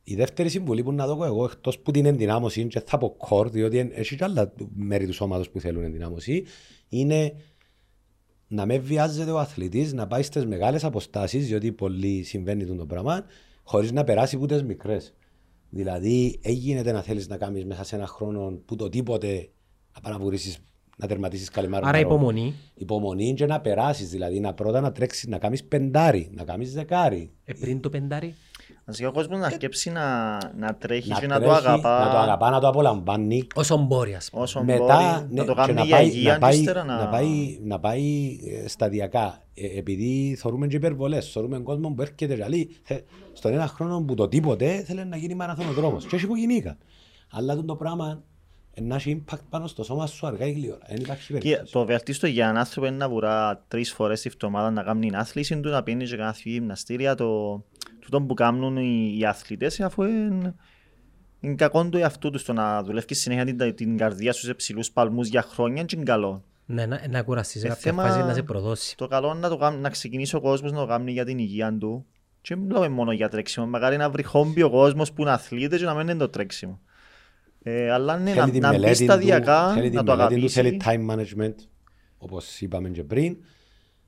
[0.03, 3.49] Η δεύτερη συμβουλή που να δω εγώ, εκτός που την ενδυνάμωση, και θα πω κόρ,
[3.49, 6.45] διότι έχει και άλλα μέρη του σώματος που θέλουν ενδυνάμωση,
[6.99, 7.33] είναι
[8.47, 13.23] να με βιάζεται ο αθλητής να πάει στις μεγάλες αποστάσεις, διότι πολύ συμβαίνει το πράγμα,
[13.63, 15.13] χωρίς να περάσει ούτε μικρές.
[15.69, 19.49] Δηλαδή, έγινε να θέλεις να κάνεις μέσα σε ένα χρόνο που το τίποτε
[20.03, 20.17] να να
[20.97, 21.87] να τερματίσεις καλυμάρο.
[21.87, 22.53] Άρα υπομονή.
[22.73, 24.09] Υπομονή και να περάσεις.
[24.09, 27.31] Δηλαδή, να πρώτα να τρέξεις, να κάνεις πεντάρι, να κάνεις δεκάρι.
[27.45, 28.35] Ε, πριν το πεντάρι.
[28.85, 32.05] Να ο κόσμος να σκέψει να, να τρέχει να και να το αγαπά.
[32.05, 33.47] Να το αγαπά, να το απολαμβάνει.
[33.55, 34.43] Όσο μπορεί, ας πούμε.
[34.43, 36.83] Όσο Μετά, μπορεί, ναι, να το κάνει για υγεία, να πάει, να...
[36.83, 39.41] να πάει, να πάει ε, σταδιακά.
[39.53, 42.69] Ε, επειδή θεωρούμε και υπερβολές, θεωρούμε κόσμο που έρχεται και λέει,
[43.33, 46.05] στον ένα χρόνο που το τίποτε θέλει να γίνει μαραθωνοδρόμος.
[46.05, 46.77] Και όχι που γινήκα.
[47.31, 48.23] Αλλά το πράγμα
[48.81, 50.85] να έχει impact πάνω στο σώμα σου αργά ή γλυόρα.
[51.39, 55.07] Και το βελτίστο για έναν άνθρωπο είναι να βουρά τρεις φορές τη βδομάδα να κάνει
[55.07, 57.15] την άθληση του, να πίνει και να γυμναστήρια.
[57.15, 57.63] Το,
[58.03, 60.55] τούτο που κάνουν οι, οι αθλητές αφού είναι,
[61.39, 64.91] είναι κακό του εαυτού τους το να δουλεύει συνέχεια την, την καρδιά σου σε ψηλούς
[64.91, 66.43] παλμούς για χρόνια και είναι καλό.
[66.65, 68.95] Ναι, να, να κουραστείς σε κάποια φάση να σε προδώσεις.
[68.95, 71.77] Το καλό είναι να, το, να ξεκινήσει ο κόσμος να το κάνει για την υγεία
[71.77, 72.05] του.
[72.41, 73.65] Και μην λέμε μόνο για τρέξιμο.
[73.65, 76.79] Μακάρι να βρει χόμπι ο κόσμος που είναι αθλήτες και να μην είναι το τρέξιμο.
[77.63, 80.47] Ε, αλλά ναι, να, να μπει σταδιακά, να το αγαπήσει.
[80.47, 81.55] Θέλει time management,
[82.17, 83.37] όπως είπαμε και πριν.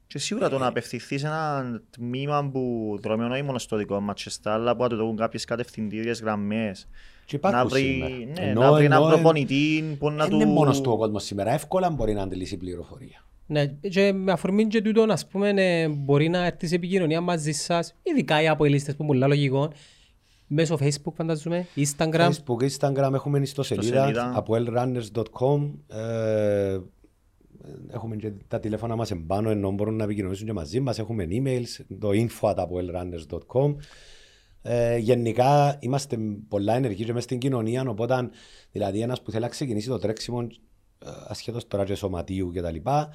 [0.08, 4.24] Και σίγουρα το να απευθυνθείς σε ένα τμήμα που δρομιών όχι μόνο στο δικό μας
[4.24, 6.88] και στα άλλα που το κάποιες κατευθυντήριες γραμμές.
[7.26, 10.36] Και να βρει, ναι, ενώ, να βρει έναν προπονητή που να του...
[10.36, 13.26] Είναι μόνο του ο κόσμος σήμερα, εύκολα μπορεί να αντιλήσει πληροφορία.
[13.48, 17.52] Ναι, και με αφορμή και τούτο, ας πούμε, ναι, μπορεί να έρθει σε επικοινωνία μαζί
[17.52, 19.72] σας, ειδικά οι αποελίστες που είναι πολλά λογικό,
[20.48, 22.30] μέσω Facebook φανταζούμε, Instagram.
[22.30, 26.80] Facebook, Instagram, έχουμε ιστοσελίδα, από lrunners.com, ε,
[27.90, 31.86] έχουμε και τα τηλέφωνα μας εμπάνω, ενώ μπορούν να επικοινωνήσουν και μαζί μας, έχουμε emails,
[32.00, 33.76] το info από lrunners.com.
[34.62, 36.18] Ε, γενικά είμαστε
[36.48, 38.30] πολλά ενεργοί και μέσα στην κοινωνία, οπότε
[38.72, 42.72] δηλαδή ένας που θέλει να ξεκινήσει το τρέξιμο ε, ασχέτως τώρα και σωματίου και τα
[42.72, 43.10] λοιπά,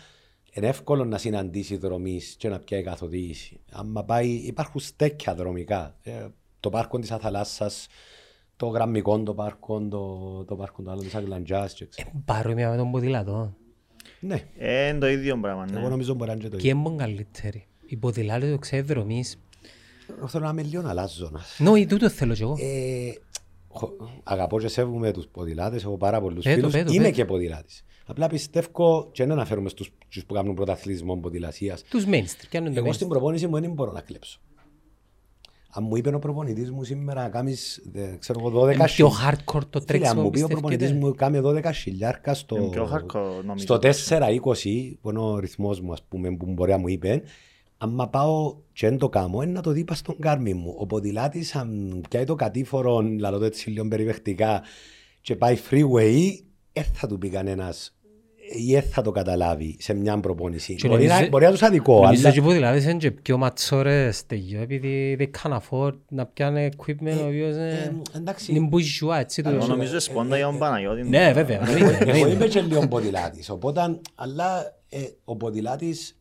[0.52, 3.60] είναι εύκολο να συναντήσει δρομή και να πιάει καθοδήγηση.
[3.72, 5.96] Αν πάει, υπάρχουν στέκια δρομικά.
[6.02, 6.26] Ε,
[6.60, 7.86] το πάρκο της Αθαλάσσας,
[8.56, 11.80] το γραμμικό το πάρκο, το, το πάρκο το άλλο της Αγγλαντζάς.
[11.80, 11.86] Ε,
[12.24, 13.54] παρόμοια με τον ποδήλατο.
[14.20, 14.44] Ναι.
[14.58, 15.66] Ε, είναι το ίδιο πράγμα.
[15.70, 15.78] Ναι.
[15.78, 16.72] Εγώ νομίζω μπορεί να είναι το ίδιο.
[16.72, 17.66] Και είναι καλύτερη.
[17.86, 19.38] Η ποδηλάτη το ξέρει δρομής.
[20.26, 21.40] Θέλω να είμαι λίγο αλλάζωνα.
[21.58, 22.56] Ναι, τούτο θέλω κι εγώ.
[22.60, 23.12] Ε,
[24.22, 26.72] αγαπώ και σέβομαι τους ποδηλάτες, έχω πάρα πολλούς πέτω, φίλους.
[26.72, 27.14] Πέτω, Είμαι πέτω.
[27.14, 27.84] και ποδηλάτης.
[28.06, 29.90] Απλά πιστεύω και δεν αναφέρομαι στους
[30.26, 31.82] που κάνουν πρωταθλητισμό ποδηλασίας.
[31.82, 32.70] Τους mainstream.
[32.74, 34.40] Εγώ στην προπόνηση μου δεν μπορώ να κλέψω.
[35.72, 37.82] Αν μου είπε ο προπονητής μου σήμερα να κάνεις,
[38.18, 40.20] ξέρω εγώ, 12 Είναι πιο hardcore το τρέξιμο.
[40.20, 42.72] Αν μου πει ο προπονητής μου κάνει 12 χιλιάρκα στο,
[43.54, 43.78] στο
[44.08, 47.22] 4-20, που είναι ο ρυθμός μου, ας πούμε, που μπορεί να μου είπε,
[47.78, 50.74] αν πάω και δεν το κάνω, είναι να το δει στον κάρμι μου.
[50.78, 54.62] Ο ποδηλάτης, αν πιάει το κατήφορο, λαλό το έτσι λίγο περιβεχτικά,
[55.20, 56.28] και πάει freeway,
[56.72, 57.94] δεν θα του πει κανένας
[58.52, 60.76] ή δεν θα το καταλάβει σε μια προπόνηση.
[60.86, 62.00] Μπορεί, να, μπορεί να τους αδικό.
[62.00, 62.42] Νομίζω αλλά...
[62.42, 67.14] ότι δηλαδή είναι και πιο ματσόρες τελειώ επειδή δεν can afford να πιάνε equipment ε,
[67.14, 67.54] ο οποίος
[68.46, 69.42] είναι μπουζουά έτσι.
[69.46, 71.02] Εγώ νομίζω σπόντα για τον Παναγιώτη.
[71.02, 71.60] Ναι βέβαια.
[71.98, 73.50] Εγώ είμαι και λίγο ποδηλάτης.
[73.50, 76.14] Οπότε, αλλά ε, ο ποδηλάτης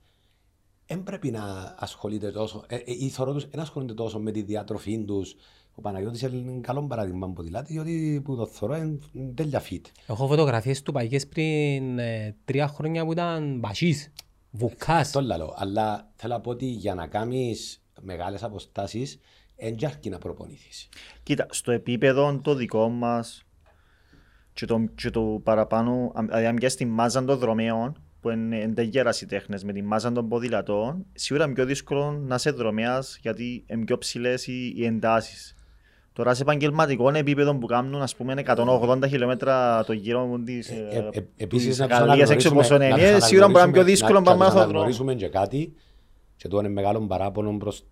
[0.88, 5.36] δεν πρέπει να ασχολείται τόσο, ε, οι θωρώ δεν ασχολούνται τόσο με τη διατροφή τους,
[5.80, 9.86] ο Παναγιώτης είναι καλό παράδειγμα από ποδηλάτη, διότι που το θωρώ είναι τέλεια φίτ.
[10.08, 14.12] Έχω φωτογραφίες του παγιές πριν ε, τρία χρόνια που ήταν μπασίς,
[14.52, 15.12] βουκάς.
[15.12, 19.20] Το λαλό, αλλά θέλω να πω ότι για να κάνεις μεγάλες αποστάσεις,
[19.56, 20.90] δεν αρκεί να προπονηθείς.
[21.24, 23.46] Κοίτα, στο επίπεδο το δικό μας
[24.54, 29.22] και το, και το παραπάνω, δηλαδή αν πιάσεις τη μάζα των δρομέων, που είναι εντεγέρας
[29.22, 33.66] οι τέχνες με τη μάζα των ποδηλατών, σίγουρα είναι πιο δύσκολο να είσαι δρομέας γιατί
[33.68, 35.54] είναι πιο ψηλές οι, οι εντάσεις.
[36.20, 41.20] Τώρα σε επαγγελματικό επίπεδο που κάνουν ας πούμε 180 χιλιόμετρα το γύρο της ε, ε,
[41.38, 45.28] Επίσης Γαλλίας έξω πόσο είναι, σίγουρα μπορεί να είναι πιο δύσκολο να να γνωρίσουμε και
[45.28, 45.74] κάτι
[46.36, 47.84] και το είναι μεγάλο παράπονο προς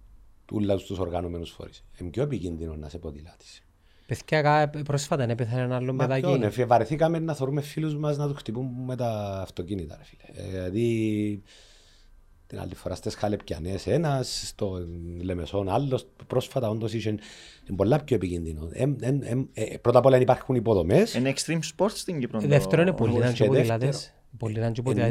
[0.85, 1.83] τους οργανωμένους φορείς.
[1.97, 3.63] Είναι πιο επικίνδυνο να σε ποδηλάτης.
[4.05, 6.37] Παιδιά, πρόσφατα είναι πέθανε ένα άλλο παιδάκι.
[6.37, 9.97] Ναι, βαρεθήκαμε να θεωρούμε φίλους μας να τους χτυπούν με τα αυτοκίνητα.
[9.97, 10.47] Ρε, φίλε.
[10.47, 11.43] Ε, δηλαδή,
[12.47, 14.87] την άλλη φορά στις Χαλεπιανές ένας, στο
[15.21, 17.17] Λεμεσόν άλλος, πρόσφατα όντως είχε
[17.75, 18.69] πολλά πιο επικίνδυνο.
[18.71, 19.17] Ε, ε,
[19.53, 21.13] ε, πρώτα απ' όλα υπάρχουν υποδομές.
[21.13, 22.39] Είναι extreme sports στην Κύπρο.
[22.39, 24.13] Δεύτερον είναι πολύ να ποδηλάτες.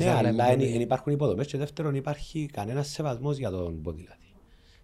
[0.04, 4.25] Ναι, αλλά υπάρχουν υποδομές και δεύτερον υπάρχει κανένας σεβασμός για τον ποδηλάτη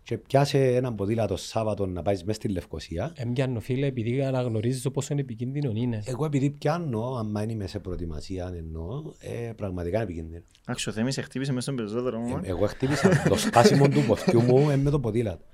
[0.02, 3.12] και πιάσε έναν ποδήλατο Σάββατο να πάεις μέσα στη Λευκοσία.
[3.16, 6.02] Έμπιανω φίλε επειδή αναγνωρίζεις πόσο είναι επικίνδυνο είναι.
[6.04, 10.42] Εγώ επειδή πιάνω, αν είμαι σε προετοιμασία εννοώ, ε, πραγματικά είναι επικίνδυνο.
[10.64, 12.40] Άξιο ο Θέμης χτύπησε μέσα στον περισσότερο.
[12.42, 15.44] Ε, εγώ χτύπησα το σπάσιμο του ποθιού μου ε, με το ποδήλατο.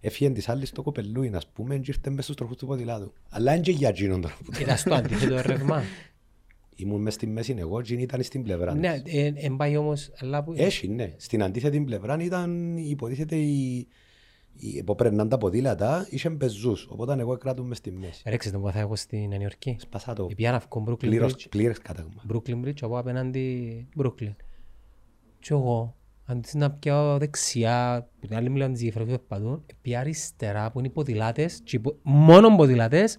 [0.00, 3.12] Έφυγε της άλλης το κοπελούι, να πούμε, και ήρθε μέσα στους τροχούς του ποδηλάτου.
[3.28, 4.36] Αλλά είναι και για εκείνον τώρα.
[4.60, 5.82] Ήταν στο αντίθετο ρεύμα.
[6.74, 9.02] Ήμουν μες στη μέση εγώ και ήταν στην πλευρά Ναι,
[9.34, 10.10] εν πάει όμως...
[10.54, 11.14] Έχει, ναι.
[11.16, 13.88] Στην αντίθετη πλευρά ήταν υποτίθεται η...
[14.84, 18.22] Που πρέπει τα ποδήλατα, είχε πεζούς, οπότε εγώ κράτουμε στη μέση.
[18.26, 20.28] Ρέξες τον που θα έχω στην Νέα Υόρκη; Σπασά το.
[20.30, 21.48] Επιάν αυκό Brooklyn Bridge.
[21.48, 22.22] Πλήρες κατάγμα.
[22.32, 24.34] Brooklyn Bridge, από απέναντι Brooklyn.
[25.38, 30.70] Και εγώ, αντί να πιάω δεξιά, που την άλλη μιλάω τις διαφορετικές παντού, πια αριστερά
[30.70, 33.18] που είναι οι ποδηλάτες, και μόνο ποδηλάτες,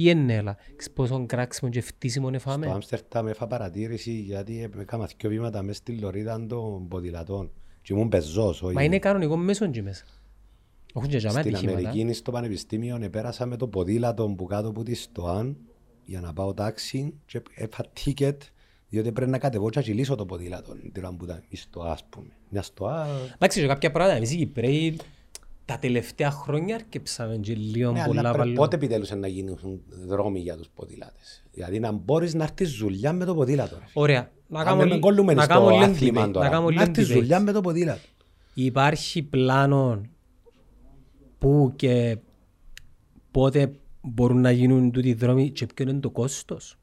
[0.00, 0.54] πιένε έλα.
[0.54, 5.78] Ξέρεις πόσο κράξιμο και φτύσιμο φάμε; Στο Άμστερνταμ έφα παρατήρηση γιατί έκανα δύο βήματα μέσα
[5.78, 7.50] στη λωρίδα των ποδηλατών.
[7.82, 8.62] Και ήμουν πεζός.
[8.62, 10.04] Μα είναι κανονικό μέσον και μέσα.
[11.28, 15.56] Στην Αμερική στο πανεπιστήμιο πέρασα με το ποδήλατο που κάτω από της ΣΤΟΑΝ
[16.04, 18.42] για να πάω τάξη και έφα τίκετ
[18.88, 22.04] διότι πρέπει να κατεβώ και λύσω το ποδήλατο την ώρα που ήταν η ΣΤΟΑ ας
[22.08, 22.28] πούμε.
[22.48, 23.06] Μια ΣΤΟΑ...
[23.34, 24.96] Εντάξει, κάποια πράγματα εμείς οι Κυπρέοι
[25.70, 30.56] τα τελευταία χρόνια αρκεψαμε και λίγο ναι, πολλά αλλά πότε επιτέλους να γίνουν δρόμοι για
[30.56, 31.44] τους ποδήλατες.
[31.52, 33.76] Δηλαδή να μπορείς να έρθεις δουλειά με το ποδήλατο.
[33.92, 34.30] Ωραία.
[34.46, 36.60] Να κάνουμε να κάνουμε άθλημα τώρα.
[36.60, 38.00] Να έρθεις δουλειά με το ποδήλατο.
[38.54, 40.00] Υπάρχει πλάνο
[41.38, 42.18] πού και
[43.30, 46.78] πότε μπορούν να γίνουν τούτοι δρόμοι και ποιο είναι το κόστος;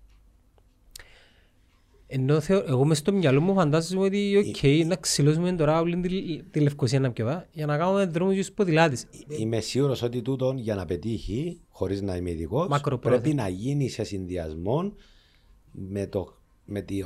[2.10, 6.00] Ενώ θεω, εγώ μες στο μυαλό μου φαντάζομαι ότι OK, okay, να ξυλώσουμε τώρα όλη
[6.00, 9.06] τη, τη Λευκοσία να πιω, για να κάνουμε δρόμο στους ποδηλάτες.
[9.40, 14.04] Είμαι σίγουρος ότι τούτον για να πετύχει, χωρίς να είμαι ειδικός, πρέπει να γίνει σε
[14.04, 14.94] συνδυασμό
[15.72, 17.00] με το, με, τη,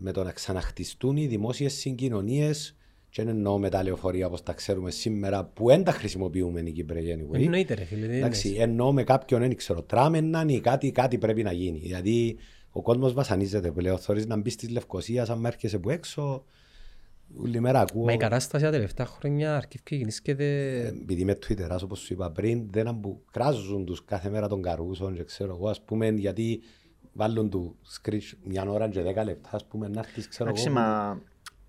[0.00, 2.74] με το να ξαναχτιστούν οι δημόσιες συγκοινωνίες
[3.10, 6.72] και δεν εννοώ με τα λεωφορεία όπως τα ξέρουμε σήμερα που δεν τα χρησιμοποιούμε οι
[6.72, 7.40] Κύπροι anyway.
[7.40, 8.16] Εννοείται ρε φίλε.
[8.16, 11.78] Εντάξει, εννοώ με κάποιον, δεν ξέρω, τράμεναν ή κάτι, κάτι πρέπει να γίνει.
[11.78, 12.36] Δηλαδή
[12.72, 13.98] ο κόσμος βασανίζεται πλέον.
[13.98, 16.44] Θεωρεί να μπει στη Λευκοσία, αν έρχεσαι από έξω.
[17.42, 18.04] Όλη μέρα ακούω.
[18.04, 20.78] Μα η κατάσταση τα τελευταία χρόνια αρκεί και γεννήσκεται.
[20.86, 25.14] Επειδή με Twitter, όπως σου είπα πριν, δεν αμπουκράζουν τους κάθε μέρα των καρούσων.
[25.14, 26.60] Και ξέρω εγώ, ας πούμε, γιατί
[27.12, 30.70] βάλουν του σκριτ μια ώρα και δέκα λεπτά, ας πούμε, να έρθεις, ξέρω εγώ.
[30.70, 31.18] Μα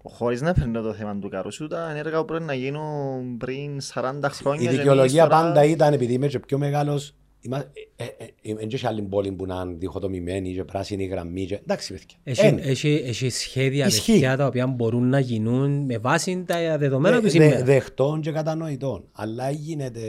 [0.03, 4.29] χωρίς να φέρνω το θέμα του καρούσου, τα ενέργα που πρέπει να γίνουν πριν 40
[4.29, 4.71] χρόνια.
[4.71, 9.61] Η δικαιολογία πάντα ήταν επειδή είμαι και πιο μεγάλος δεν έχει άλλη πόλη που να
[9.65, 11.59] είναι διχοτομημένη και πράσινη γραμμή και...
[11.61, 12.59] Εντάξει, παιδιά.
[13.05, 17.63] Έχει σχέδια παιδιά τα οποία μπορούν να γίνουν με βάση τα δεδομένα του σήμερα.
[17.63, 19.03] Δεχτών και κατανοητών.
[19.11, 20.01] Αλλά γίνεται,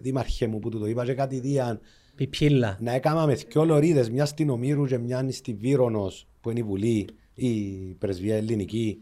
[0.00, 1.80] δήμαρχε μου που του το είπα και κάτι δίαν,
[2.14, 2.78] Πιπίλα.
[2.80, 7.08] να έκαναμε δυο λωρίδες, μιας στην Ομήρου και μια στη Βύρονος που είναι η Βουλή,
[7.34, 7.50] η
[7.98, 8.98] Πρεσβεία Ελληνική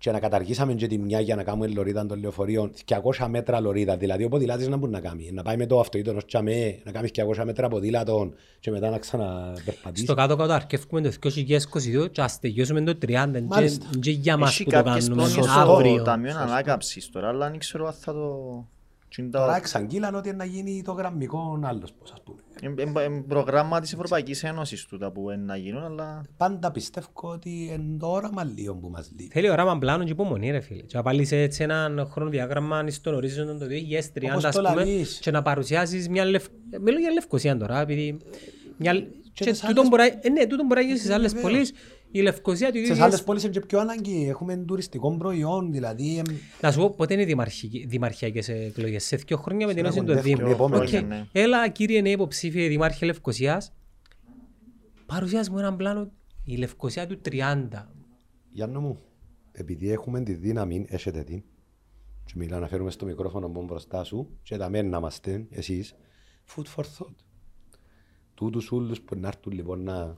[0.00, 2.72] και να καταργήσαμε και τη μια για να κάνουμε λωρίδα των λεωφορείων
[3.18, 6.14] 200 μέτρα λωρίδα, δηλαδή ο ποδηλάτης να μπορεί να κάνει, να πάει με το αυτοείτο
[6.14, 10.04] ως τσαμέ, να κάνει 200 μέτρα ποδήλατον και μετά να ξαναπερπατήσει.
[10.04, 13.26] Στο κάτω-κάτω αρκεύουμε το 2022 και ας τελειώσουμε το 30
[14.00, 15.24] και για μας που το κάνουμε.
[15.58, 15.96] αύριο.
[15.96, 18.66] Το Ταμείο Ανάκαψης τώρα, αλλά δεν ξέρω αν θα το...
[19.30, 22.38] Τώρα εξαγγείλαν ότι να γίνει το γραμμικό άλλος πώς ας πούμε.
[22.62, 26.22] Είναι προγράμμα της Ευρωπαϊκής Ένωσης τούτα που είναι να γίνουν, αλλά...
[26.36, 29.32] Πάντα πιστεύω ότι είναι το όραμα λίγο που μας λείπει.
[29.32, 30.82] Θέλει όραμα πλάνο και υπομονή ρε φίλε.
[30.82, 34.84] Και να πάλι σε έτσι ένα χρονοδιάγραμμα στον ορίζοντα το 2030 ας πούμε
[35.20, 36.46] και να παρουσιάσεις μια λευ...
[36.80, 38.18] Μιλώ για Λευκοσία τώρα, επειδή...
[38.76, 39.06] Μια...
[39.32, 41.72] Και τούτο μπορεί να γίνει στις άλλες πόλεις
[42.10, 42.94] η Λευκοσία του ίδιου...
[42.94, 44.28] Σε άλλες πόλεις είναι και πιο ανάγκη.
[44.28, 46.22] Έχουμε τουριστικό προϊόν, δηλαδή...
[46.60, 50.20] Να σου πω, πότε είναι οι δημαρχιακές εκλογές; Σε δύο χρόνια με την Ένωση του
[50.20, 50.68] Δήμου.
[51.06, 51.26] Ναι.
[51.32, 53.72] Έλα, κύριε νέο υποψήφιε δημάρχη Λευκοσίας,
[55.06, 56.10] παρουσιάζει μου έναν πλάνο
[56.44, 57.68] η Λευκοσία του 30.
[58.52, 58.98] Γιάννο μου,
[59.52, 61.42] επειδή έχουμε τη δύναμη, έχετε την,
[62.24, 65.94] και μιλά να φέρουμε στο μικρόφωνο που μπροστά σου και τα μένα να είμαστε εσείς,
[66.54, 67.14] food for thought.
[68.34, 70.16] Τούτους ούλους που να έρθουν λοιπόν να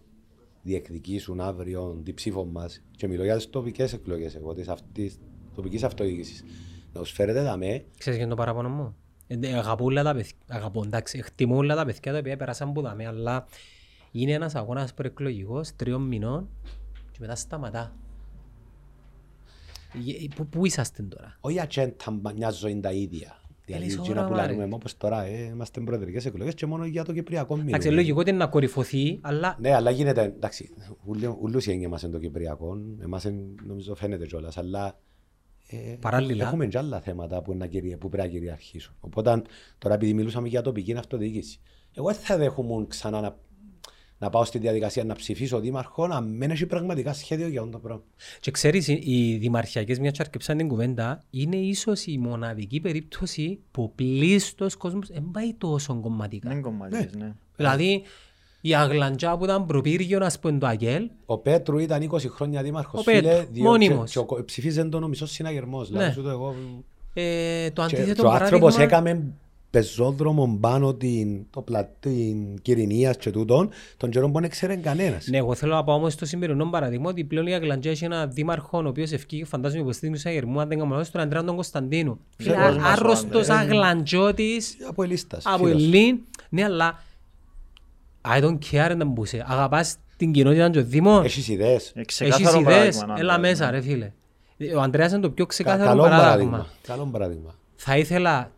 [0.62, 2.82] διεκδικήσουν αύριο την ψήφο μας.
[2.96, 4.54] Και μιλώ για τις τοπικές εκλογές εγώ,
[4.92, 5.18] της
[5.54, 6.44] τοπικής αυτοδιοίκησης.
[6.92, 7.84] Να τους φέρετε τα με.
[7.98, 10.32] Ξέρεις για το παράπονο μου; Ε, αγαπώ τα παιδιά.
[10.48, 13.46] Αγαπώ, εντάξει, εκτιμώ όλα τα παιδιά τα οποία πέρασαν από τα με, αλλά
[14.12, 16.48] είναι ένας αγώνας προεκλογικός τριών μηνών
[17.10, 17.96] και μετά σταματά.
[19.94, 23.41] Ε, πού, πού είσαστε τώρα; Όχι ατσέντα μια ζωή τα ίδια.
[23.64, 27.54] Δηλαδή, εκείνα που λέμε όπως τώρα, ε, είμαστε προεδρικές εκλογές και μόνο για το Κυπριακό
[27.54, 27.76] μήνυμα.
[27.76, 29.56] Εντάξει, λογικό είναι να κορυφωθεί, αλλά...
[29.60, 30.70] Ναι, αλλά γίνεται, εντάξει,
[31.40, 33.26] ούλους οι μας είναι το Κυπριακό, εμάς
[33.66, 34.98] νομίζω φαίνεται κιόλας, αλλά
[35.68, 36.46] ε, Παράλληλα.
[36.46, 37.56] έχουμε και άλλα θέματα που,
[37.98, 38.94] που πρέπει να κυριαρχήσουν.
[39.00, 39.42] Οπότε,
[39.78, 41.60] τώρα επειδή μιλούσαμε για τοπική αυτοδιοίκηση,
[41.92, 43.36] εγώ δεν θα δέχομαι ξανά να
[44.22, 47.78] να πάω στη διαδικασία να ψηφίσω δήμαρχο, να μην έχει πραγματικά σχέδιο για αυτό το
[47.78, 48.02] πράγμα.
[48.40, 54.76] Και ξέρεις, οι δημαρχιακές μια τσαρκεψαν την κουβέντα είναι ίσως η μοναδική περίπτωση που πλήστος
[54.76, 56.48] κόσμος δεν πάει τόσο κομματικά.
[56.48, 57.24] Δεν κομματικές, ναι.
[57.24, 57.32] ναι.
[57.56, 58.02] Δηλαδή,
[58.60, 61.10] η Αγλαντζά που ήταν προπύργιο, να πούμε το Αγγέλ.
[61.26, 63.00] Ο Πέτρου ήταν 20 χρόνια δήμαρχος.
[63.00, 64.12] Ο Πέτρου, μόνιμος.
[64.12, 65.90] Και, και, ψηφίζαν τον ο μισός συναγερμός.
[65.90, 66.14] Ναι.
[66.22, 66.54] το, εγώ...
[67.14, 68.58] ε, το αντίθετο και, παράδειγμα...
[68.58, 69.32] Και ο άνθρωπος έκαμε
[69.72, 75.26] πεζόδρομο πάνω την, το πλατή Κυρινίας και τούτον, τον καιρό που δεν ξέρει κανένας.
[75.26, 78.26] Ναι, εγώ θέλω να πω όμως στο σημερινό παραδείγμα ότι πλέον η Αγλαντζέ έχει ένα
[78.26, 82.18] δήμαρχο ο οποίος ευκεί φαντάζομαι που στην Αγερμού αν δεν κάνω τον Αντρέα τον Κωνσταντίνου.
[82.92, 85.46] Άρρωστος Αγλαντζώτης από ελίστας.
[85.46, 86.18] Από Ελλήν.
[86.48, 87.02] Ναι, αλλά
[88.28, 89.44] I don't care να μπούσε.
[89.48, 91.20] Αγαπάς την κοινότητα του Δήμου.
[91.20, 91.92] Έχεις ιδέες.
[91.94, 92.20] Έχεις
[92.54, 93.04] ιδέες.
[93.16, 94.12] Έλα μέσα ρε φίλε.
[94.76, 96.66] Ο Ανδρέας είναι το πιο ξεκάθαρο παράδειγμα.
[96.82, 97.54] Καλό παράδειγμα.
[97.74, 98.50] Θα ήθελα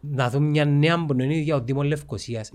[0.00, 2.50] να δω μια νέα πνοή για ο Δήμος Λευκοσίας.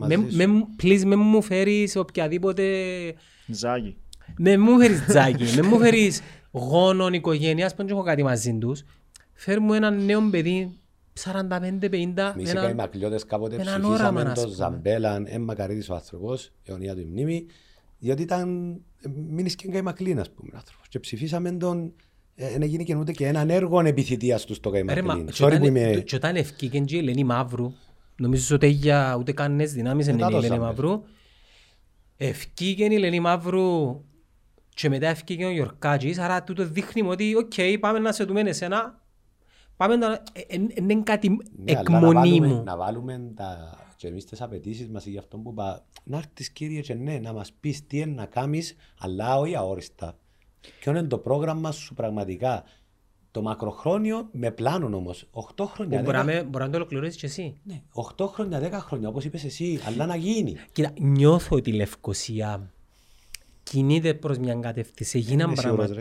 [0.82, 2.64] Please, με μου φέρεις οποιαδήποτε...
[3.48, 3.98] Ζάκι.
[4.38, 6.22] Με μου φέρεις ζάκι, με μου φέρεις
[6.52, 8.84] γόνων οικογένειας που δεν έχω κάτι μαζί τους.
[9.34, 10.78] Φέρ μου έναν νέο παιδί
[11.24, 11.32] 45-50
[11.82, 17.46] Εμείς οι μακλιώτες κάποτε ψηφίσαμε το Ζαμπέλαν, εν μακαρίτης ο άνθρωπος, αιωνία του μνήμη,
[18.00, 18.76] διότι ήταν,
[19.30, 20.88] μείνεις και μακλίν, ας πούμε, άνθρωπος.
[20.88, 21.94] Και ψηφίσαμε τον
[22.36, 25.32] δεν έγινε και ούτε και έναν έργο επιθυμίας τους στο Καϊμαρτίνη.
[26.04, 27.74] Και όταν ευκήκαν και η Ελένη Μαύρου,
[28.16, 31.04] νομίζω ότι για ούτε κανένας δυνάμεις είναι η Ελένη Μαύρου,
[32.18, 34.02] ευκήκαν η Ελένη Μαύρου
[34.70, 39.02] και μετά ευκήκαν ο Γιορκάτζης, άρα τούτο δείχνει ότι οκ, πάμε να σε δούμε εσένα,
[39.78, 40.24] πάμε να...
[40.76, 42.64] Είναι κάτι εκμονή μου.
[42.64, 46.82] Να βάλουμε τα και εμείς τις απαιτήσεις μας για αυτό που είπα, να έρθεις κύριε
[46.82, 50.18] και ναι, να μας πεις τι είναι να κάνεις, αλλά όχι αόριστα
[50.80, 52.64] Ποιο είναι το πρόγραμμα σου πραγματικά;
[53.32, 55.30] Το μακροχρόνιο με πλάνο όμως.
[55.56, 56.02] 8 χρόνια.
[56.02, 56.44] Μπορεί, 10...
[56.48, 57.58] μπορεί να το ολοκληρώσεις και εσύ.
[57.64, 57.82] Ναι,
[58.18, 60.56] 8 χρόνια, 10 χρόνια, όπως είπες εσύ, αλλά να γίνει.
[60.72, 62.72] Κοίτα, νιώθω ότι η Λευκοσία
[63.64, 65.18] κινείται προς μια κατεύθυνση.
[65.18, 65.96] Έγιναν πράγματα.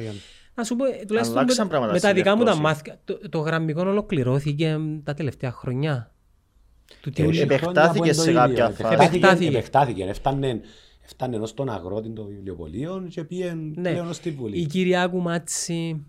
[0.55, 4.79] Να σου πω, τουλάχιστον με, με τα δικά μου τα μάθηκα, το, το γραμμικό ολοκληρώθηκε
[5.05, 6.13] τα τελευταία χρόνια.
[7.41, 9.47] Επεκτάθηκε σε κάποια φάση.
[9.47, 10.05] Επεκτάθηκε.
[10.05, 10.61] Έφτανε,
[11.13, 13.91] έφτανε ως τον αγρότη των βιβλιοπολίων και πήγαινε ναι.
[13.91, 14.59] πλέον στη Βουλή.
[14.59, 16.07] Η κυρία Κουμάτση,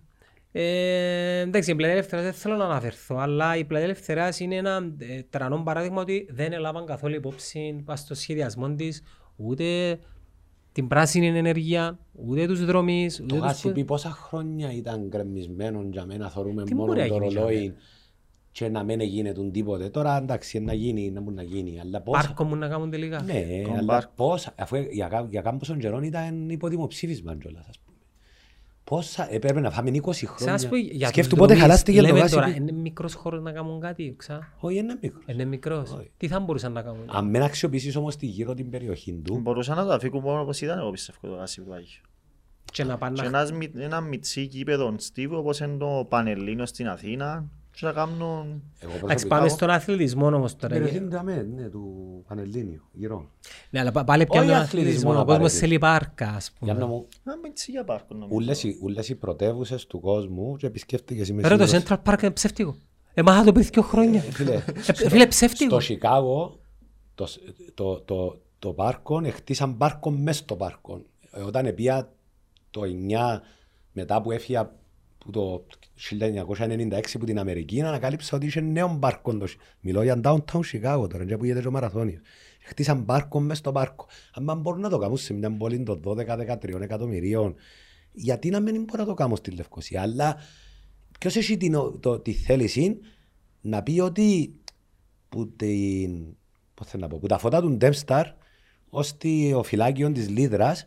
[0.51, 4.93] ε, εντάξει, η πλατεία ελευθερία δεν θέλω να αναφερθώ, αλλά η πλατεία ελευθερία είναι ένα
[4.97, 9.03] ε, τρανό παράδειγμα ότι δεν έλαβαν καθόλου υπόψη στο σχεδιασμό της
[9.35, 9.99] ούτε
[10.71, 13.21] την πράσινη ενέργεια, ούτε τους δρόμους.
[13.27, 17.73] Το γάσιπι πόσα χρόνια ήταν γκρεμισμένο για μένα, θεωρούμε μόνο το ρολόι
[18.53, 19.89] και να μην γίνεται τίποτε.
[19.89, 21.79] Τώρα εντάξει, να γίνει, να μπορεί να γίνει.
[21.79, 22.21] Αλλά πόσα...
[22.21, 23.21] Πάρκο μου να κάνουν τελικά.
[23.21, 23.45] Ναι,
[23.77, 27.97] αλλά πόσα, αφού για, για κάμποσον καιρό ήταν υποδημοψήφισμα κιόλας, ας πούμε.
[28.83, 30.57] Πόσα, έπρεπε να φάμε 20 χρόνια.
[30.57, 32.33] Σας πω, για Σκέφτου πότε χαλάστηκε το γάσι.
[32.33, 35.23] Τώρα, είναι μικρός χώρος να κάνουν κάτι, ξα; Όχι, είναι μικρός.
[35.27, 35.97] Είναι μικρός.
[36.17, 39.39] Τι θα μπορούσαν να κάνουν; Αν μην αξιοποιήσεις όμως τη γύρω την περιοχή του.
[39.39, 42.01] Μπορούσαν να το αφήκουν μόνο όπως ήταν, εγώ πιστεύω το γάσι που έχει.
[42.71, 43.21] Και να πάνε...
[43.21, 43.27] Και
[43.75, 48.63] ένας μιτσί κήπεδο στίβο όπως είναι το Πανελλήνιο στην Αθήνα και να κάνουν...
[49.03, 50.73] Εντάξει, πάμε στον αθλητισμό όμως τώρα.
[50.73, 53.29] Περιοχή ναι, του Πανελλήνιου, γύρω.
[53.69, 56.73] Ναι, αλλά πάλι πια τον αθλητισμό, ο κόσμος θέλει πάρκα, ας πούμε.
[57.23, 58.53] Να μην για πάρκο νομίζω.
[58.81, 62.75] Ούλες οι πρωτεύουσες του κόσμου και επισκέφτηκες είμαι Ρε το Central Park είναι ψεύτικο.
[63.13, 64.21] Εμάχα το πριν δύο χρόνια.
[65.07, 65.69] Φίλε, ψεύτικο.
[65.69, 66.59] Στο Σικάγο
[68.59, 71.01] το πάρκο, χτίσαν πάρκο μέσα στο πάρκο.
[71.31, 72.09] Ε, όταν πήγα
[72.69, 73.39] το 9
[73.91, 74.75] μετά που έφυγα
[75.17, 75.65] που το
[76.09, 79.37] 1996 που την Αμερική ανακάλυψα ότι είχε νέο πάρκο.
[79.79, 82.21] Μιλώ για downtown Chicago τώρα, και που γίνεται ο μαραθώνιος.
[82.61, 84.07] Χτίσαν πάρκο μέσα στο πάρκο.
[84.33, 87.55] Αν μπορούν να το κάνουν σε μια πόλη των 12-13 εκατομμυρίων,
[88.11, 90.01] γιατί να μην μπορεί να το κάνουν στη Λευκοσία.
[90.01, 90.37] Αλλά
[91.19, 92.99] ποιος έχει την, το, τη θέληση
[93.61, 94.59] να πει ότι
[95.29, 96.35] που, την,
[96.97, 98.23] να πω, που τα φώτα του Dempstar
[98.89, 100.85] ώστε το φυλάκιο της Λίδρας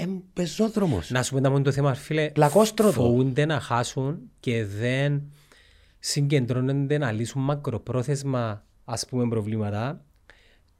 [0.00, 1.10] Εμπεζόδρομος.
[1.10, 2.30] Να σου πούμε μόνο το θέμα, φίλε.
[2.30, 2.92] Πλακόστρωτο.
[2.92, 5.22] Φοβούνται να χάσουν και δεν
[5.98, 10.04] συγκεντρώνονται να λύσουν μακροπρόθεσμα ας πούμε προβλήματα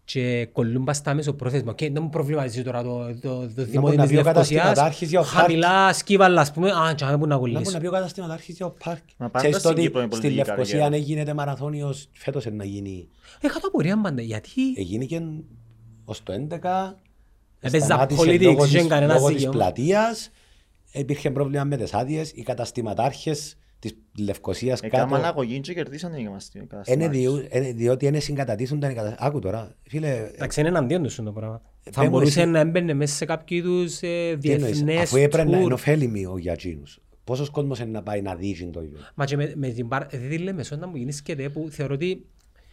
[0.04, 1.74] και κολλούν πας στα πρόθεσμα.
[1.74, 4.78] Και δεν μου προβληματίζει τώρα το, το, το δημότιο της Λευκοσίας.
[5.24, 7.58] Χαμηλά σκύβαλα, ας πούμε, α, τσάμε που να κολλήσει.
[7.58, 9.02] Να μπορεί να πει ο καταστηματάρχης για ο πάρκ.
[9.32, 13.08] Ξέρεις ότι στη Λευκοσία αν γίνεται μαραθώνιος, φέτος να γίνει.
[13.40, 15.22] Έχα το απορία πάντα, γιατί; Έγινε και
[16.04, 16.94] ως το 11
[17.60, 20.30] Έπαιζα πολιτικ και κανένα Λόγω της πλατείας
[20.92, 24.96] υπήρχε πρόβλημα με τις άδειες, οι καταστηματάρχες της Λευκοσίας κάτω...
[24.96, 26.28] Έκαναν αγωγή και κερδίσαν οι
[26.68, 27.74] καταστηματάρχες.
[27.74, 29.28] διότι είναι συγκατατήσουν τα καταστηματάρχες.
[29.28, 30.30] Άκου τώρα, φίλε...
[30.34, 31.62] Εντάξει, είναι εναντίον τους το πράγμα.
[31.90, 36.26] Θα μπορούσε να έμπαινε μέσα σε κάποιο είδους ε, διεθνές Αφού έπρεπε να είναι ωφέλιμοι
[36.26, 37.00] ο Γιατζίνους.
[37.24, 40.06] Πόσος κόσμος είναι να πάει να δει το ίδιο; Μα και με την παρ...
[40.06, 42.26] Δηλαδή λέμε, να μου γίνεις σκέτε που θεωρώ ότι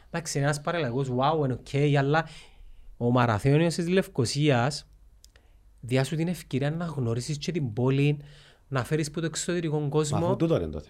[0.10, 2.28] εντάξει, ένας παραλλαγός, wow, είναι οκ, αλλά
[2.98, 4.88] ο μαραθώνιος της Λευκοσίας
[5.80, 8.18] διάσου την ευκαιρία να γνωρίσεις και την πόλη,
[8.68, 10.38] να φέρεις από το εξωτερικό κόσμο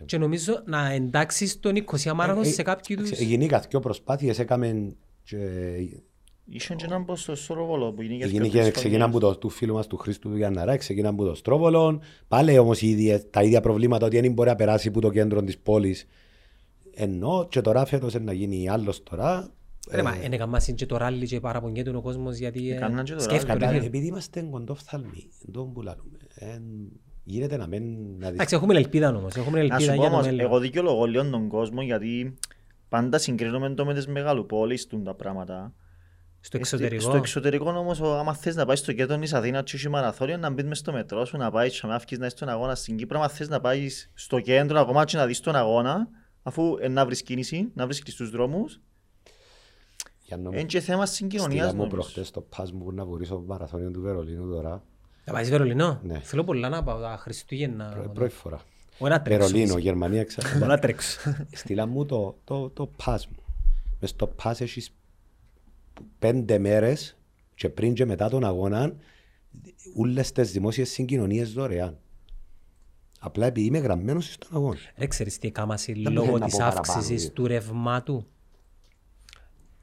[0.05, 3.19] και νομίζω να εντάξεις τον 20 marathon ε, σε κάποιους είδους...
[3.19, 5.37] Γενικά δύο προσπάθειες έκαμε και...
[6.49, 9.87] Ήσαν και έναν πως στο Στρόβολο που γίνηκε Γίνηκε, ξεκινάμε από το του φίλου μας
[9.87, 12.81] του Χρήστου του Γιάνναρα, ξεκινάμε από το Στρόβολο, πάλι όμως
[13.29, 16.07] τα ίδια προβλήματα ότι δεν μπορεί να περάσει από το κέντρο της πόλης.
[16.93, 19.55] Ενώ και τώρα φέτος να γίνει άλλος τώρα
[19.91, 22.79] Ρε μα, είναι καμάς και το ράλι και παραπονιέται ο κόσμος γιατί ε,
[23.17, 23.75] σκέφτονται.
[23.75, 26.17] Επειδή είμαστε κοντόφθαλμοι, δεν πουλάνουμε.
[27.23, 27.83] Γίνεται να μην...
[28.23, 29.35] Εντάξει, έχουμε ελπίδα όμως.
[29.35, 30.39] Έχουμε ελπίδα για το μέλλον.
[30.39, 32.37] Εγώ δικαιολογώ λίγο τον κόσμο γιατί
[32.89, 35.73] πάντα συγκρίνουμε το με τις μεγαλοπόλεις του τα πράγματα.
[36.39, 37.01] Στο εξωτερικό.
[37.01, 40.49] Στο εξωτερικό όμως, άμα θες να πάεις στο κέντρο της Αθήνας και έχει μαραθώριο, να
[40.49, 42.97] μπεις μες στο μετρό σου, να πάεις και να αύκεις να είσαι στον αγώνα στην
[42.97, 46.07] Κύπρο, άμα θες να πάεις στο κέντρο ακόμα και να δεις τον αγώνα,
[46.43, 48.81] αφού να βρεις κίνηση, να βρεις κλειστούς δρόμους,
[50.27, 54.49] είναι και θέμα συγκοινωνίας Στείλα μου προχτές το πας μου να βουρήσω μαραθώνιο του Βερολίνου
[54.49, 54.83] τώρα.
[55.23, 56.19] Θα πάεις Βερολίνο; Ναι.
[56.19, 58.09] Θέλω πολλά να πάω τα Χριστούγεννα.
[58.13, 58.61] Πρώτη φορά.
[59.25, 60.47] Βερολίνο, Γερμανία ξέρω.
[60.53, 61.19] Μπορώ να τρέξω.
[61.51, 63.43] Στείλα μου το, το, το πας μου.
[63.99, 64.95] Μες στο πας έχεις
[66.19, 67.17] πέντε μέρες
[67.55, 68.95] και πριν και μετά τον αγώνα
[69.95, 71.97] όλες τις δημόσιες συγκοινωνίες δωρεάν.
[73.19, 74.77] Απλά επειδή είμαι γραμμένος στον αγώνα.
[74.95, 78.27] Δεν ξέρεις τι έκαμασαι λόγω της αύξησης του ρευμάτου;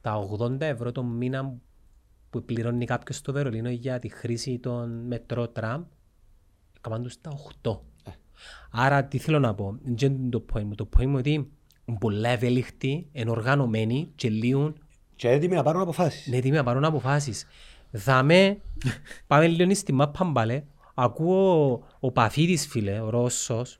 [0.03, 1.55] Τα 80 ευρώ το μήνα
[2.29, 5.83] που πληρώνει κάποιος στο Βερολίνο για τη χρήση των μετρό τραμ,
[6.77, 7.31] έκαναν τους τα
[7.61, 7.79] 8.
[8.03, 8.11] Ε.
[8.71, 10.75] Άρα τι θέλω να πω, δεν είναι το point μου.
[10.75, 11.33] Το point μου ότι
[11.85, 14.75] είναι πολλά ευέλικτοι, ενοργανωμένοι και λύουν
[15.15, 16.27] και έτοιμοι να πάρουν αποφάσεις.
[16.27, 17.45] Ναι, έτοιμοι να πάρουν αποφάσεις.
[17.91, 18.61] Δάμε,
[19.27, 20.63] πάμε λίγο στη μάπα μπάλε,
[20.93, 23.79] ακούω ο Παφίδης φίλε, ο Ρώσος,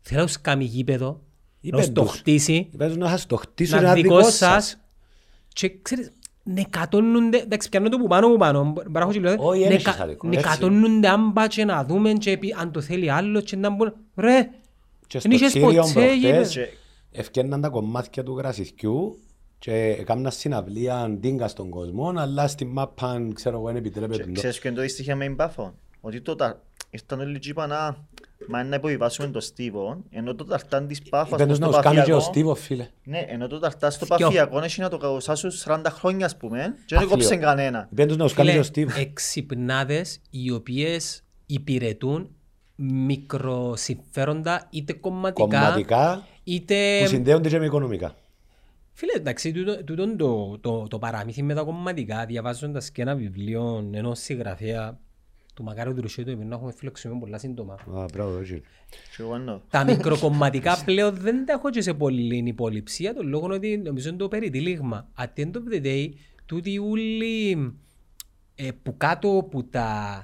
[0.00, 1.20] θέλει να σκάμει γήπεδο,
[1.60, 4.83] να το χτίσει, να το χτίσει να δικό σας
[5.54, 6.12] και ξέρεις,
[6.42, 9.36] νεκατώνονται, εντάξει πιάνω το που πάνω που πάνω, μπράχω και λέω,
[10.22, 14.50] νεκατώνονται αν πάτσε να δούμε και αν το θέλει άλλο και να μπουν, ρε,
[15.12, 16.50] δεν είχες ποτέ γήπεδο.
[17.10, 19.18] Ευκαιρναν τα κομμάτια του γρασιθκιού
[19.58, 24.32] και έκανα συναυλία αντίγκα στον κόσμο, αλλά στη μάπα, ξέρω εγώ, δεν επιτρέπεται.
[24.32, 26.60] Ξέρεις ποιο είναι το δυστυχία με μπάφο, ότι τότε
[26.90, 27.72] ήρθαν όλοι και είπαν,
[28.48, 32.20] μα να υποβιβάσουμε το στίβο, ενώ το ταρτάν της πάφας στο παφιακό...
[32.20, 32.88] στίβος, φίλε.
[33.04, 36.96] Ναι, ενώ το ταρτάν στο παφιακό έχει να το καουσάσουν 40 χρόνια, ας πούμε, και
[36.98, 37.88] δεν κόψε κανένα.
[37.94, 38.96] Πέντος να σκάλει το στίβος.
[38.96, 42.30] Εξυπνάδες οι οποίες υπηρετούν
[42.76, 46.98] μικροσυμφέροντα είτε κομματικά, κομματικά είτε...
[47.00, 48.14] που συνδέονται και με οικονομικά.
[48.92, 53.90] Φίλε, εντάξει, τούτο, τούτο το, το, το παραμύθι με τα κομματικά, διαβάζοντας και ένα βιβλίο
[53.92, 54.98] ενός συγγραφέα
[55.54, 57.74] του Μακάριου Τρουσίου, το να έχουμε φιλοξενούμε πολλά σύντομα.
[57.74, 58.62] Α, μπράβο, έτσι.
[59.70, 64.18] Τα μικροκομματικά πλέον δεν τα έχω και σε πολύ υποληψία, το λόγο ότι νομίζω είναι
[64.18, 65.08] το περιτύλιγμα.
[65.18, 66.08] At the end of the day,
[66.46, 67.52] τούτοι όλοι
[68.54, 70.18] ε, που κάτω από τα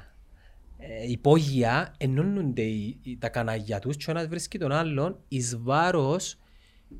[0.78, 2.64] ε, υπόγεια ενώνονται
[3.18, 6.38] τα κανάγια τους και ο ένας βρίσκει τον άλλον εις βάρος,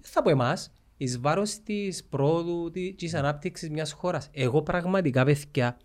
[0.01, 4.28] θα πω εμάς, εις βάρος της πρόοδου, της ανάπτυξης μιας χώρας.
[4.32, 5.77] Εγώ πραγματικά, παιδιά,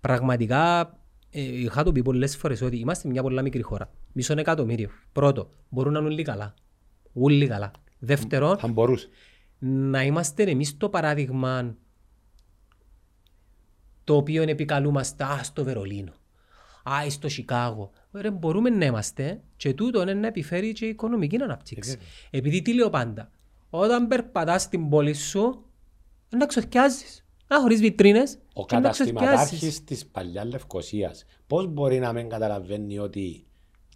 [0.00, 1.05] πραγματικά ε,
[1.40, 3.90] είχα το πει πολλές φορές ότι είμαστε μια πολλά μικρή χώρα.
[4.12, 4.90] Μισό εκατομμύριο.
[5.12, 6.54] Πρώτο, μπορούν να είναι όλοι καλά.
[7.12, 7.70] Όλοι καλά.
[7.98, 8.58] Δεύτερον,
[9.58, 11.76] να είμαστε εμείς το παράδειγμα
[14.04, 16.12] το οποίο επικαλούμαστε α, στο Βερολίνο,
[16.82, 17.90] α, στο Σικάγο.
[18.12, 21.98] Ρε, μπορούμε να είμαστε και τούτο είναι να επιφέρει και οικονομική ανάπτυξη.
[22.30, 23.30] Επειδή τι λέω πάντα,
[23.70, 25.64] όταν περπατάς στην πόλη σου,
[26.28, 27.25] να ξοθιάζεις.
[27.48, 33.46] Α, χωρίς βιτρίνες Ο καταστηματάρχης της παλιάς Λευκοσίας πώς μπορεί να μην καταλαβαίνει ότι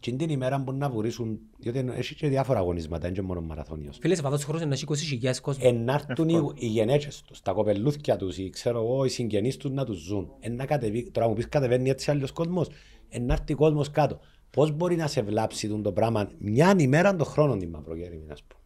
[0.00, 3.98] και την ημέρα που να βουρήσουν, διότι έχει και διάφορα αγωνίσματα, δεν είναι μόνο μαραθώνιος.
[4.00, 4.84] Φίλε, σε βάθος χρόνος να έχει
[5.22, 5.66] 20.000 κόσμος.
[5.66, 9.84] Ενάρτουν οι, οι γενέτσες τους, τα κοπελούθια τους, οι, ξέρω εγώ, οι συγγενείς τους να
[9.84, 10.30] τους ζουν.
[10.40, 12.68] Ένα κατεβεί, τώρα μου πεις κατεβαίνει έτσι άλλος κόσμος,
[13.08, 14.20] ενάρτει κόσμος κάτω.
[14.50, 18.60] Πώς μπορεί να σε βλάψει το πράγμα μια ημέρα τον χρόνο την Μαυρογέρη, ας πούμε.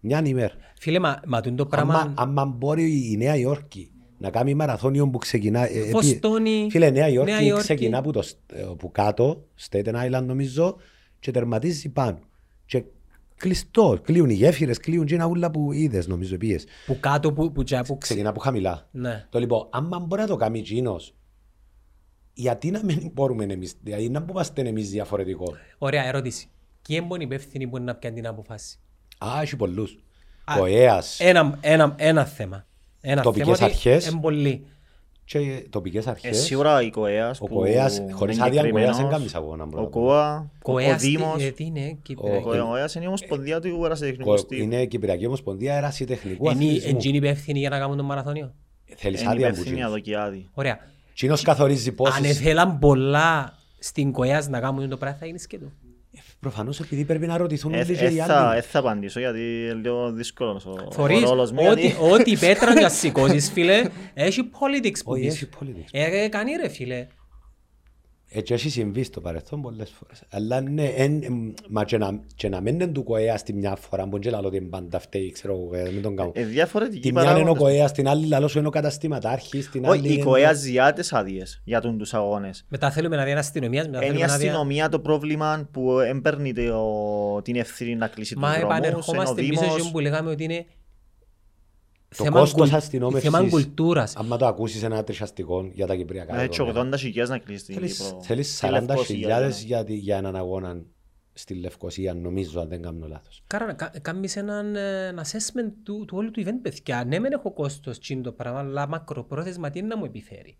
[0.00, 0.54] Μια ημέρα.
[0.78, 2.14] Φίλε, μα, μα το πράγμα...
[2.16, 3.90] Αν μπορεί η Νέα Υόρκη
[4.20, 5.70] να κάνει μαραθώνιο που ξεκινά.
[5.70, 6.66] Ε, Βοστόνη.
[6.70, 7.62] Φίλε, Νέα Υόρκη, Νέα Υόρκη.
[7.62, 8.22] ξεκινά από, το,
[8.70, 10.76] από κάτω, Staten Island νομίζω,
[11.18, 12.18] και τερματίζει πάνω.
[12.66, 12.84] Και
[13.36, 16.64] κλειστό, κλείουν οι γέφυρες, κλείουν και ένα ούλα που είδες, νομίζω πήγες.
[16.86, 18.88] Που κάτω, που, που, που, Ξεκινά από χαμηλά.
[18.90, 19.26] Ναι.
[19.30, 21.00] Το λοιπόν, άμα μπορεί να το κάνει Τζίνο,
[22.32, 26.48] γιατί να μην μπορούμε εμείς, δηλαδή να είμαστε εμείς διαφορετικό; Ωραία ερώτηση.
[26.82, 28.78] Ποιοι είναι υπεύθυνοι που να πιάνουν την απόφαση;
[29.18, 29.98] Α, έχει πολλούς.
[30.60, 31.20] ΚΟΕΑΣ.
[31.20, 32.68] Ένα, ένα, ένα θέμα.
[33.00, 34.18] Ένα τοπικές αρχές
[35.24, 36.38] και τοπικές αρχές.
[36.38, 39.68] Ε, σίγουρα η ΚΟΕΑΣ ο ΚΟΕΑΣ, χωρίς άδεια ΚΟΕΑΣ δεν κάνεις αγώνα.
[39.74, 41.52] Ο ΚΟΑ, ο Δήμος.
[42.16, 44.62] Ο ΚΟΕΑΣ είναι η Ομοσπονδία του Ερασιτεχνικού Στίβου.
[44.62, 46.98] Είναι η Κυπριακή Ομοσπονδία Ερασιτεχνικού Αθλητισμού.
[47.02, 48.54] Είναι υπεύθυνη για να κάνουν τον μαραθώνιο;
[48.96, 50.48] Θέλεις άδεια που γίνει.
[50.54, 50.78] Ωραία.
[51.12, 52.16] Κίνος καθορίζει πόσες.
[52.16, 55.72] Αν θέλαν πολλά στην ΚΟΕΑΣ να κάνουν το πράγμα θα γίνει σκέτο.
[56.40, 58.52] Προφανώς επειδή πρέπει να ρωτηθούν όλοι και οι άλλοι.
[58.52, 61.62] Δεν θα απαντήσω γιατί είναι λίγο δύσκολος ο ρόλος μου.
[62.12, 63.82] Ό,τι πέτρα να σηκώσεις φίλε,
[64.14, 65.34] έχει politics που πεις.
[65.34, 65.88] Έχει politics.
[65.90, 67.06] Ε, κάνει ρε φίλε.
[68.32, 70.22] Έτσι έχει συμβεί στο παρελθόν πολλές φορές.
[70.30, 71.22] Αλλά ναι, εν,
[71.68, 74.50] μα και να, και να μην είναι του ΚΟΕΑ στη μια φορά, μπορεί και λαλό
[74.50, 76.32] την πάντα φταίει, ξέρω εγώ, ε, μην τον κάνω.
[76.34, 79.86] Ε, διαφορετική Τη μια είναι ο ΚΟΕΑ, στην άλλη λαλό σου είναι ο καταστήματάρχης, στην
[79.86, 82.64] άλλη Όχι, η ΚΟΕΑ ζητά τις άδειες για τον τους αγώνες.
[82.68, 83.86] Μετά θέλουμε να δει ένα αστυνομίας.
[83.86, 86.52] Είναι η αστυνομία το πρόβλημα που έμπαιρνει
[87.42, 90.66] την ευθύνη να κλείσει τους δρόμους, Μα επανερχόμαστε πίσω που λέγαμε ότι είναι
[92.16, 94.16] το θέμα κόστος αστυνόμευσης, θέμα κουλτούρας.
[94.16, 96.40] Αν το ακούσεις ένα τρισιαστικό για τα Κυπριακά.
[96.40, 98.20] Έτσι 80.000 να κλείσεις την Κύπρο.
[98.22, 100.82] Θέλεις 40.000 για, για έναν αγώνα
[101.32, 103.42] στη Λευκοσία, νομίζω, αν δεν κάνω λάθος.
[103.46, 107.04] Κάρα, κάνεις έναν ε, assessment του, του όλου του event, παιδιά.
[107.06, 110.56] Ναι, μεν έχω κόστος τσιν το πράγμα, αλλά μακροπρόθεσμα τι να μου επιφέρει;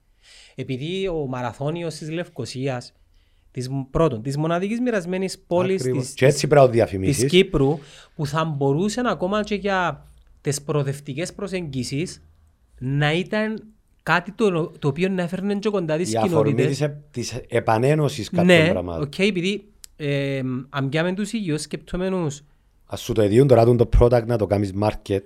[0.54, 2.92] Επειδή ο μαραθώνιος της Λευκοσίας,
[3.50, 6.46] της, πρώτον, της μοναδικής μοιρασμένης πόλης της, της,
[7.00, 7.78] της Κύπρου,
[8.14, 10.04] που θα μπορούσε ακόμα και για
[10.40, 12.22] τις προοδευτικές προσεγγίσεις
[12.78, 13.64] να ήταν
[14.02, 16.78] κάτι το, το οποίο να έφερνε και κοντά τις κοινότητες.
[16.78, 19.00] Η αφορμή της, επανένωσης κάποιων ναι, πραγμάτων.
[19.02, 19.64] Ναι, okay, επειδή
[19.96, 22.42] ε, αν πιάμε τους ίδιους σκεπτόμενους...
[22.86, 25.22] Ας σου το ειδίουν τώρα το product να το κάνεις market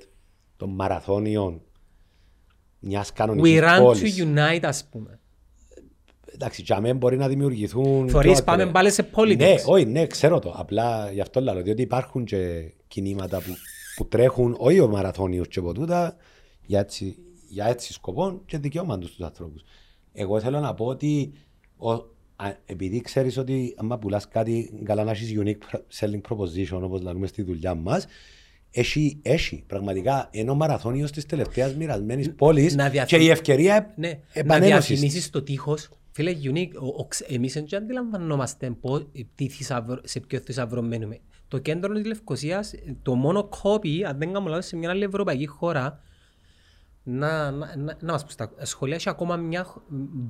[0.57, 1.61] των μαραθώνιων
[2.79, 4.17] μιας κανονικής We πόλης.
[4.17, 5.19] We run to unite ας πούμε.
[6.35, 8.09] Εντάξει, για μένα μπορεί να δημιουργηθούν...
[8.09, 9.37] Φορείς πάμε πάλι σε politics.
[9.37, 10.55] Ναι, όχι, ναι, ξέρω το.
[10.57, 13.57] Απλά γι' αυτό λέω, διότι υπάρχουν και κινήματα που
[13.97, 16.17] που τρέχουν όχι ο μαραθώνιος και ποτούτα
[16.67, 17.17] για έτσι,
[17.49, 19.63] για έτσι σκοπό και δικαιώμα τους τους ανθρώπους.
[20.13, 21.33] Εγώ θέλω να πω ότι
[21.77, 21.93] ο,
[22.67, 27.43] επειδή ξέρεις ότι άμα πουλάς κάτι καλά να έχεις unique selling proposition όπως λέμε στη
[27.43, 28.07] δουλειά μας
[28.71, 32.77] έχει, έχει πραγματικά ενώ μαραθώνιος της τελευταίας μοιρασμένης πόλης
[33.07, 36.71] και η ευκαιρία ναι, Να διαφημίσεις το τείχος Φίλε, unique,
[37.29, 38.77] εμείς δεν αντιλαμβανόμαστε
[40.03, 41.21] σε ποιο θησαυρό μένουμε.
[41.49, 45.47] Το κέντρο της Λευκοσίας, το μόνο κόπι, αν δεν κάνω λάθος, σε μια άλλη ευρωπαϊκή
[45.47, 46.01] χώρα,
[47.03, 49.67] να, να, να, να μας πω στα σχολεία έχει ακόμα μια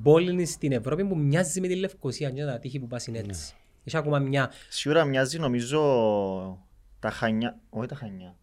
[0.03, 3.53] πόλη στην Ευρώπη που μοιάζει με τη Λευκοσία και τα τύχη που πας είναι έτσι.
[3.53, 3.59] Ναι.
[3.83, 4.51] Έχει ακόμα μια...
[4.69, 5.79] Σίγουρα μοιάζει νομίζω
[6.99, 8.35] τα Χανιά, όχι τα Χανιά.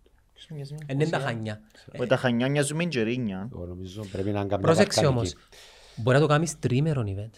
[0.86, 1.60] Είναι τα Χανιά.
[1.98, 3.48] Όχι τα Χανιά μοιάζουν με Τζερίνια.
[3.52, 5.34] Νομίζω πρέπει να κάνουμε Πρόσεξε όμως,
[5.96, 7.30] μπορεί να το κάνεις τρίμερο event.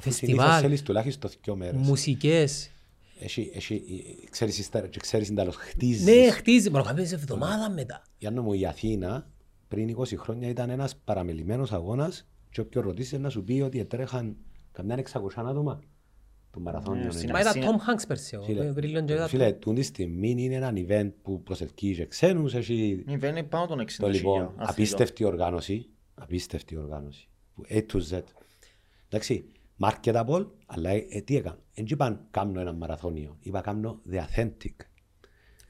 [0.00, 1.80] Φεστιβάλ, θέλεις τουλάχιστον δύο μέρες.
[1.80, 2.70] μουσικές.
[3.18, 3.82] Έχει, έχει,
[4.30, 4.70] ξέρεις,
[5.00, 6.04] ξέρεις, χτίζεις.
[6.04, 8.02] Ναι, χτίζεις, μπορεί να κάνεις εβδομάδα μετά.
[8.18, 9.30] Για να μου η Αθήνα
[9.68, 14.36] πριν 20 χρόνια ήταν ένας παραμελημένος αγώνας και όποιος ρωτήσει να σου πει ότι έτρεχαν
[14.72, 15.80] καμιά 600 άτομα
[16.50, 17.12] του μαραθώνιου.
[17.12, 18.38] Ναι, Μα ήταν Tom Hanks πέρσι.
[19.28, 22.54] Φίλε, τούτη στιγμή είναι ένα event που προσελκύει και ξένους.
[22.54, 23.04] Έχει...
[23.08, 25.88] Event πάνω των 60 το, λοιπόν, απίστευτη οργάνωση.
[26.14, 27.28] Απίστευτη οργάνωση.
[27.68, 28.22] A to Z.
[29.08, 29.44] Εντάξει,
[29.78, 33.36] marketable, αλλά ε, τι έκανα; Δεν είπαν κάνω ένα μαραθώνιο.
[33.40, 34.74] Είπα κάνω the authentic.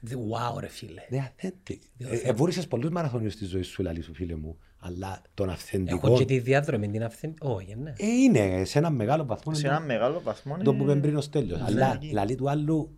[0.09, 1.01] Wow, ρε φίλε.
[1.09, 1.77] The authentic.
[2.23, 4.57] Εβούρισες ε, πολλούς μαραθώνιους στη ζωή σου, λαλή σου φίλε μου.
[4.77, 6.07] Αλλά τον αυθεντικό...
[6.07, 7.53] Έχω και τη διάδρομη, την αυθεντικό.
[7.53, 7.93] Όχι, ναι.
[7.97, 9.53] Ε, είναι σε ένα μεγάλο βαθμό.
[9.53, 10.57] Σε ένα μεγάλο βαθμό.
[10.57, 11.61] Το που είπαμε πριν ως τέλειος.
[11.61, 12.97] Αλλά λαλή του άλλου,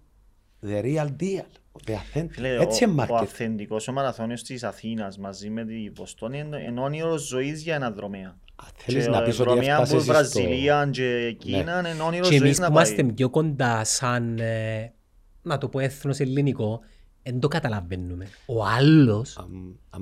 [0.62, 1.46] the real deal.
[1.86, 2.44] The authentic.
[2.44, 3.10] Έτσι είναι market.
[3.10, 7.92] Ο αυθεντικός ο μαραθώνιος της Αθήνας μαζί με την Ποστόνη είναι όνειρος ζωής για ένα
[7.92, 8.38] δρομέα.
[8.76, 10.14] Θέλεις να πεις ότι έφτασες στο...
[10.14, 11.90] Βραζιλία και Κίνα ναι.
[11.90, 12.46] είναι όνειρος ζωής να πάει.
[12.46, 14.94] Και εμείς που είμαστε πιο κοντά σαν, ε,
[15.42, 16.80] να το πω έθνος ελληνικό,
[17.24, 18.28] δεν το καταλαβαίνουμε.
[18.46, 19.40] Ο άλλος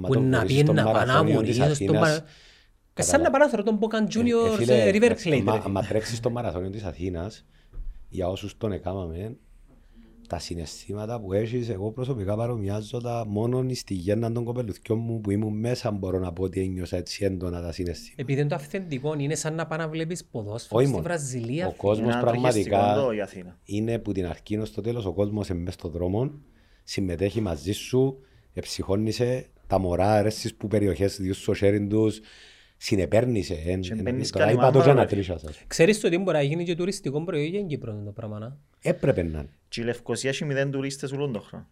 [0.01, 1.97] που να πει να πάει να μωρίσει στον
[2.99, 5.59] Σαν να παράθερο τον Μπόκαν Junior σε River Plate.
[5.63, 7.45] Αν τρέξεις στο μαραθώνιο της Αθήνας,
[8.09, 9.35] για όσους τον έκαναμε,
[10.27, 15.31] τα συναισθήματα που έχεις, εγώ προσωπικά παρομοιάζω τα μόνο στη γέννα των κοπελουθιών μου που
[15.31, 18.21] ήμουν μέσα μπορώ να πω ότι ένιωσα έτσι έντονα τα συναισθήματα.
[18.21, 21.67] Επειδή είναι το αυθεντικό, είναι σαν να πάει να βλέπεις ποδόσφαιρο στη Βραζιλία.
[21.67, 22.95] Ο κόσμος πραγματικά
[23.65, 26.31] είναι που την αρχή στο τέλος ο κόσμος είναι μέσα στον δρόμο
[26.83, 28.17] συμμετέχει μαζί σου,
[28.53, 32.19] εψυχώνησε τα μωρά, αρέσεις που περιοχές διούς στο sharing τους,
[32.77, 33.57] συνεπέρνησε.
[34.31, 35.63] Τώρα είπα το να τρίσσα σας.
[35.67, 38.57] Ξέρεις ότι μπορεί να γίνει και τουριστικό προϊόν για Κύπρο το πράγμα, να.
[38.81, 39.45] Έπρεπε να.
[39.67, 41.67] Και η Λευκοσία έχει μηδέν τουρίστες ούλον το χρόνο.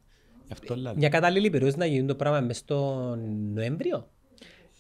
[0.95, 3.09] Μια κατάλληλη περίοδος να γίνει το πράγμα μες στο
[3.53, 4.07] Νοέμβριο;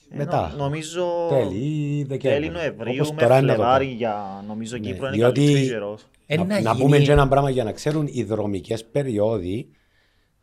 [0.09, 0.53] Ε, Μετά.
[0.57, 2.39] Νομίζω τέλη Δεκέμβρη.
[2.39, 6.07] Τέλη Νοεμβρίου με Φλεβάρι για νομίζω ναι, Κύπρο είναι καλύτερος καιρός.
[6.47, 9.69] Να, να πούμε και ένα πράγμα για να ξέρουν οι δρομικές περιόδοι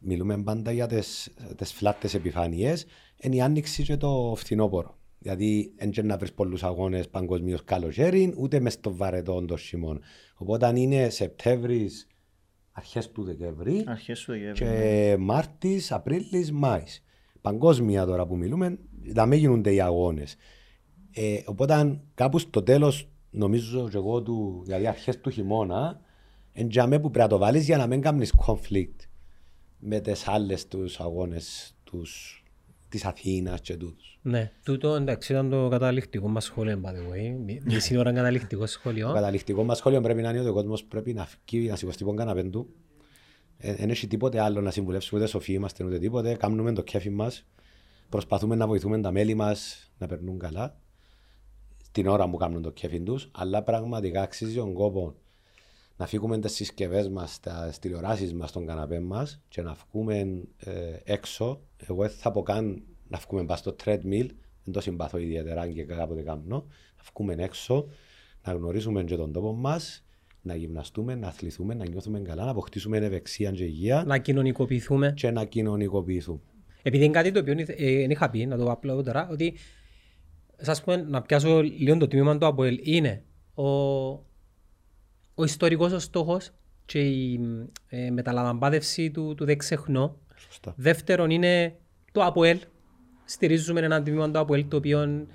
[0.01, 2.86] μιλούμε πάντα για τις, τις φλάτες επιφάνειες,
[3.20, 4.98] είναι η άνοιξη και το φθινόπωρο.
[5.23, 10.01] Δηλαδή, δεν να βρεις πολλούς αγώνες παγκοσμίως καλοκαίρι, ούτε μες στο βαρετό το χειμώνα.
[10.35, 12.07] Οπότε, αν είναι Σεπτέμβρης,
[12.73, 15.17] αρχές του Δεκέμβρη, αρχές του Δεκέμβρη και ναι.
[15.17, 17.05] Μάρτης, Απρίλης, Μάης.
[17.41, 18.79] Παγκόσμια τώρα που μιλούμε,
[19.15, 20.37] θα μην γίνονται οι αγώνες.
[21.11, 26.01] Ε, οπότε, κάπου στο τέλος, νομίζω και εγώ, του, δηλαδή αρχές του χειμώνα,
[26.53, 28.97] εντιαμέ που πρέπει να το βάλεις για να μην κάνεις conflict
[29.79, 32.40] με τις άλλες τους αγώνες τους,
[32.91, 34.19] της Αθήνας και τούτους.
[34.23, 37.59] Ναι, τούτο εντάξει ήταν το καταληκτικό μας σχόλιο, by the way.
[37.65, 39.07] Μισή ώρα καταληκτικό σχόλιο.
[39.07, 42.05] Το καταληκτικό μας σχόλιο πρέπει να είναι ότι ο κόσμος πρέπει να φύγει, να σηκωστεί
[42.05, 42.75] πον καναπέν του.
[43.57, 46.35] Δεν έχει τίποτε άλλο να συμβουλεύσουμε, ούτε σοφοί είμαστε, ούτε τίποτε.
[46.35, 47.47] Κάνουμε το κέφι μας.
[48.09, 50.81] Προσπαθούμε να βοηθούμε τα μέλη μας να περνούν καλά
[51.93, 55.15] την ώρα που κάνουν το κέφι τους, αλλά πραγματικά αξίζει τον κόπο
[56.01, 60.97] να φύγουμε τις συσκευές μας, τα τηλεοράσεις μας, στον καναπέ μας και να βγούμε ε,
[61.05, 61.60] έξω.
[61.86, 64.27] Εγώ δεν θα πω καν να βγούμε πάνω στο treadmill,
[64.64, 66.66] δεν το συμπαθώ ιδιαίτερα και κάποτε κάνω.
[66.97, 67.86] Να βγούμε έξω,
[68.44, 70.05] να γνωρίζουμε και τον τόπο μας,
[70.43, 74.05] να γυμναστούμε, να αθληθούμε, να νιώθουμε καλά, να αποκτήσουμε ευεξία και υγεία.
[74.06, 75.12] Να κοινωνικοποιηθούμε.
[75.16, 76.40] Και να κοινωνικοποιηθούμε.
[76.82, 79.55] Επειδή είναι κάτι το οποίο δεν ε, είχα πει, να το απλώ τώρα, ότι
[80.56, 83.24] σας πούμε, να πιάσω λίγο το τμήμα του ΑΠΟΕΛ είναι
[83.55, 84.30] ο,
[85.41, 86.51] ο ιστορικός ο στόχος
[86.85, 87.41] και η
[87.89, 90.17] ε, μεταλαμβάνευση του, του δεξεχνό.
[90.37, 90.75] Σωστά.
[90.77, 91.77] Δεύτερον είναι
[92.12, 92.59] το ΑΠΟΕΛ.
[93.25, 95.27] Στηρίζουμε ένα τμήμα του ΑΠΟΕΛ το οποίο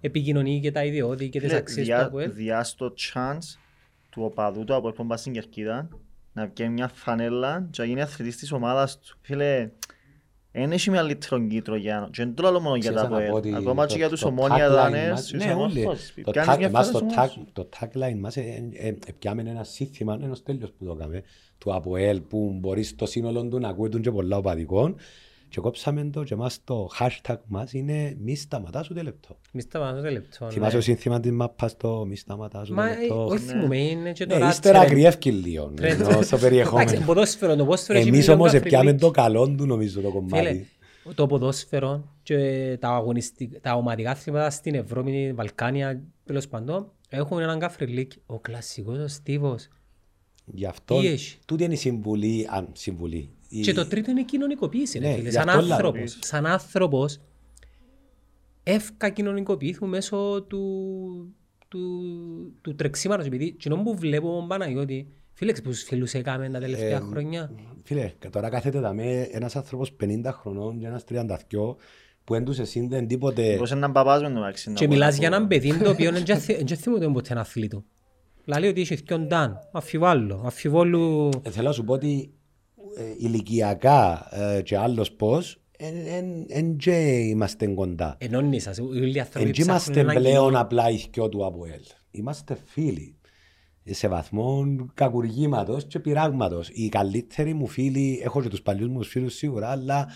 [0.00, 2.32] επικοινωνεί και τα ιδιώδη και τις ναι, αξίες διά, του ΑΠΟΕΛ.
[2.32, 3.58] Διά στο chance
[4.10, 5.88] του οπαδού του ΑΠΟΕΛ που πάει στην Κερκίδα
[6.32, 9.18] να βγει μια φανέλα και να γίνει αθλητής της ομάδας του.
[9.20, 9.70] Φίλε,
[10.60, 13.54] δεν έχει μεγαλύτερο κίτρο για και δεν το λέω μόνο για τα ΠΟΕΛ.
[13.54, 15.32] Ακόμα και για τους ομόνια δάνες.
[15.32, 15.88] Ναι, όλοι.
[17.52, 18.36] Το tagline μας
[19.18, 21.22] πιάμε ένα σύστημα, ένας τέλειος που το έκαμε,
[21.58, 24.96] του ΑΠΟΕΛ που μπορείς στο σύνολο του να ακούει και πολλά οπαδικών
[25.54, 29.36] και κόψαμε το και μας το hashtag μας είναι μη σταματάς ούτε λεπτό.
[29.52, 30.50] Μη σταματάς ούτε λεπτό.
[30.50, 30.80] Θυμάσαι ναι.
[30.80, 33.14] το σύνθημα της μάπας το μη σταματάς ούτε λεπτό.
[33.14, 35.72] Μα όχι θυμούμε είναι και το ναι, Ύστερα αγριεύκει λίγο
[36.20, 37.04] στο περιεχόμενο.
[37.06, 40.68] Ποδόσφαιρο, το ποδόσφαιρο Εμείς όμως επιάμε το καλό του νομίζω το κομμάτι.
[41.14, 42.36] Το ποδόσφαιρο και
[42.80, 43.04] τα,
[43.60, 48.12] τα ομαδικά αθλήματα στην Ευρώπη, Βαλκάνια, τέλος παντών, έχουν έναν καφριλίκ.
[48.26, 49.68] Ο κλασσικός ο Στίβος.
[50.44, 51.00] Γι' αυτό,
[51.46, 53.30] τούτη είναι η συμβουλή, αν συμβουλή,
[53.62, 54.98] και το τρίτο είναι η κοινωνικοποίηση.
[54.98, 55.30] Ναι, φίλε.
[55.30, 57.20] Σαν άνθρωπος, σαν άνθρωπος,
[58.62, 61.34] εύκα κοινωνικοποιήθου μέσω του,
[61.68, 61.80] του,
[62.60, 63.26] του τρεξίματος.
[63.26, 67.50] Επειδή κοινό που βλέπω τον Παναγιώτη, φίλε, πόσους φίλους έκαμε τα τελευταία ε, χρόνια.
[67.82, 71.26] Φίλε, τώρα κάθεται τα με ένας άνθρωπος 50 χρονών και ένας 32
[72.24, 73.56] που δεν τους εσύνδεν τίποτε...
[73.56, 74.72] Πώς έναν παπάς με τον άξι.
[74.72, 76.12] Και μιλάς για έναν παιδί το οποίο
[76.64, 77.84] δεν θυμούνται ποτέ ένα αθλήτου.
[78.44, 81.28] Λέει ότι είχε δυο ντάν, αφιβάλλω, αφιβόλου...
[81.42, 82.32] Ε, θέλω να σου πω ότι
[82.96, 85.58] ε, ηλικιακά ε, και άλλος πώς,
[86.48, 88.16] εν και είμαστε κοντά.
[88.18, 91.82] Ενώνει σας, όλοι οι άνθρωποι Εν είμαστε πλέον απλά ηθικιό του ΑΠΟΕΛ.
[92.10, 93.16] Είμαστε φίλοι.
[93.86, 94.64] Σε βαθμό
[94.94, 96.68] κακουργήματος και πειράγματος.
[96.72, 100.06] Οι καλύτεροι μου φίλοι, έχω και τους παλιούς μου φίλους σίγουρα, αλλά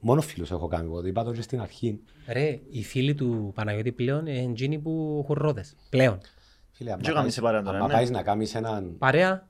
[0.00, 1.06] μόνο φίλους έχω κάνει εγώ.
[1.06, 2.00] Είπα το και στην αρχή.
[2.28, 5.76] Ρε, οι φίλοι του Παναγιώτη πλέον είναι εκείνοι που έχουν ρόδες.
[5.90, 6.18] Πλέον.
[6.80, 8.10] Φίλε, αν πάει ναι.
[8.10, 8.98] να κάνεις έναν.
[8.98, 9.48] Παρέα,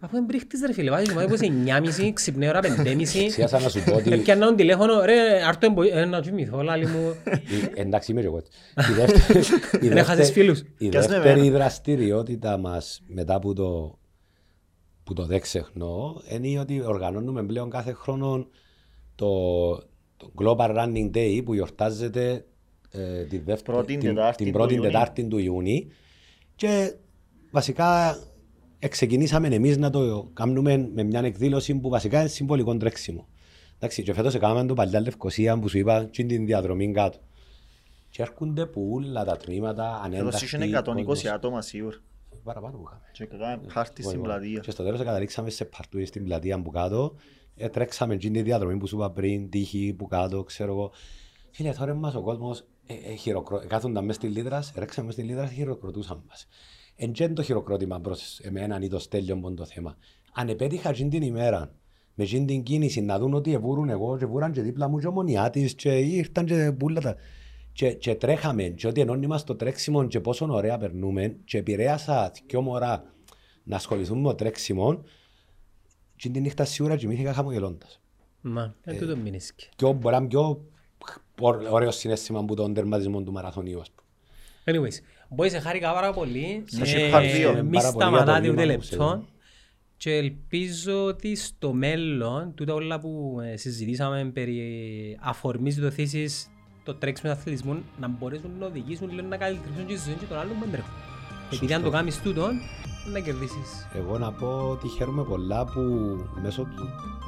[0.00, 1.52] Αφού δεν μπρίχτης ρε φίλε, βάζεις μου έπωσε
[2.00, 4.12] 9.30, ξυπνέ ώρα 5.30 Σιάσα να σου πω ότι...
[4.12, 5.74] Έπιανα τον τηλέφωνο, ρε, άρτω
[6.08, 7.14] να κοιμηθώ, λάλη μου.
[7.74, 8.42] Εντάξει είμαι και εγώ
[9.80, 10.62] Δεν έχασες φίλους.
[10.78, 13.98] Η δεύτερη δραστηριότητα μας μετά που το
[15.04, 18.46] που το δεν ξεχνώ είναι ότι οργανώνουμε πλέον κάθε χρόνο
[19.14, 19.30] το,
[20.16, 22.44] το Global Running Day που γιορτάζεται
[22.90, 25.86] ε, τη δεύτερη, την, την πρώτη Τετάρτη του Ιούνιου
[26.54, 26.94] και
[27.50, 28.18] βασικά
[28.88, 33.26] ξεκινήσαμε εμείς να το κάνουμε με μια εκδήλωση που βασικά είναι συμβολικό τρέξιμο.
[33.76, 37.18] Εντάξει, και φέτος έκαναμε το παλιά Λευκοσία που σου είπα και την διαδρομή κάτω.
[38.10, 40.46] Και έρχονται που όλα τα τμήματα ανένταχτοι.
[40.46, 41.96] Φέτος είχε 120 άτομα σίγουρα.
[42.44, 43.02] Παραπάνω που είχαμε.
[43.12, 44.60] Και κάναμε πάρτι στην πλατεία.
[44.60, 47.14] Και στο τέλος καταλήξαμε σε παρτούι στην πλατεία που κάτω.
[47.56, 50.92] Ε, τρέξαμε και την διαδρομή που σου είπα πριν, τύχη που κάτω, ξέρω εγώ.
[51.50, 53.66] Φίλε, τώρα μας ο κόσμος ε, ε, χειροκρο...
[53.66, 56.46] κάθονταν μέσα στη Λίδρα, ρέξαμε στη Λίδρα και χειροκροτούσαν μας.
[56.96, 59.96] Εν το χειροκρότημα προς εμένα ή το στέλιο μου το θέμα.
[60.32, 61.74] Αν επέτυχα την ημέρα
[62.14, 65.74] με την κίνηση να δουν ότι εβούρουν εγώ και βούραν και δίπλα μου και ομονιάτης
[65.74, 67.16] και ήρθαν και πουλα τα...
[67.72, 72.32] Και, και τρέχαμε και ότι ενώνει μας το τρέξιμο και πόσο ωραία περνούμε και επηρέασα
[72.46, 73.14] δυο μωρά
[73.62, 75.02] να ασχοληθούμε με το τρέξιμο
[76.16, 78.00] και την νύχτα σίγουρα κοιμήθηκα χαμογελώντας.
[78.40, 79.68] Μα, ε, τούτο μείνισκε.
[79.76, 80.64] Και μπορεί να είναι πιο
[81.70, 84.08] ωραίο συνέστημα που τον τερματισμό του μαραθωνίου, ας πούμε.
[84.64, 85.00] Anyways,
[85.34, 86.64] Μπορεί σε χάρηκα πάρα πολύ.
[87.54, 89.24] Ε, μη σταματάτε ούτε λεπτό.
[89.96, 94.60] Και ελπίζω ότι στο μέλλον, τούτα όλα που ε, συζητήσαμε περί
[95.20, 96.50] αφορμής του θέσης
[96.84, 100.38] το τρέξιμο του αθλητισμού, να μπορέσουν να οδηγήσουν λίγο να καλυτρήσουν και τη ζωή των
[100.38, 100.92] άλλων που εμπρέχουν.
[101.52, 102.48] Επειδή αν το κάνεις τούτο,
[103.12, 103.88] να κερδίσεις.
[103.94, 105.80] Εγώ να πω ότι χαίρομαι πολλά που
[106.42, 106.66] μέσω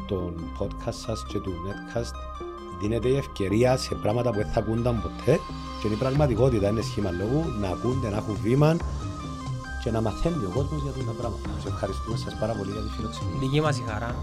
[0.09, 2.45] των podcast σας και του netcast
[2.85, 5.41] δίνεται η ευκαιρία σε πράγματα που δεν θα ακούνταν ποτέ
[5.81, 8.77] και η πραγματικότητα είναι σχήμα λόγου να ακούνται, να έχουν βήμα
[9.83, 11.49] και να μαθαίνει ο κόσμος για αυτά τα πράγματα.
[11.63, 13.39] Σας ευχαριστούμε σας πάρα πολύ για τη φιλοξενία.
[13.41, 14.15] Δική μας η χαρά.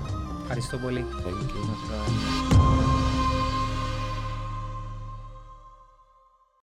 [0.41, 1.05] Ευχαριστώ πολύ.
[1.23, 2.90] Thank you.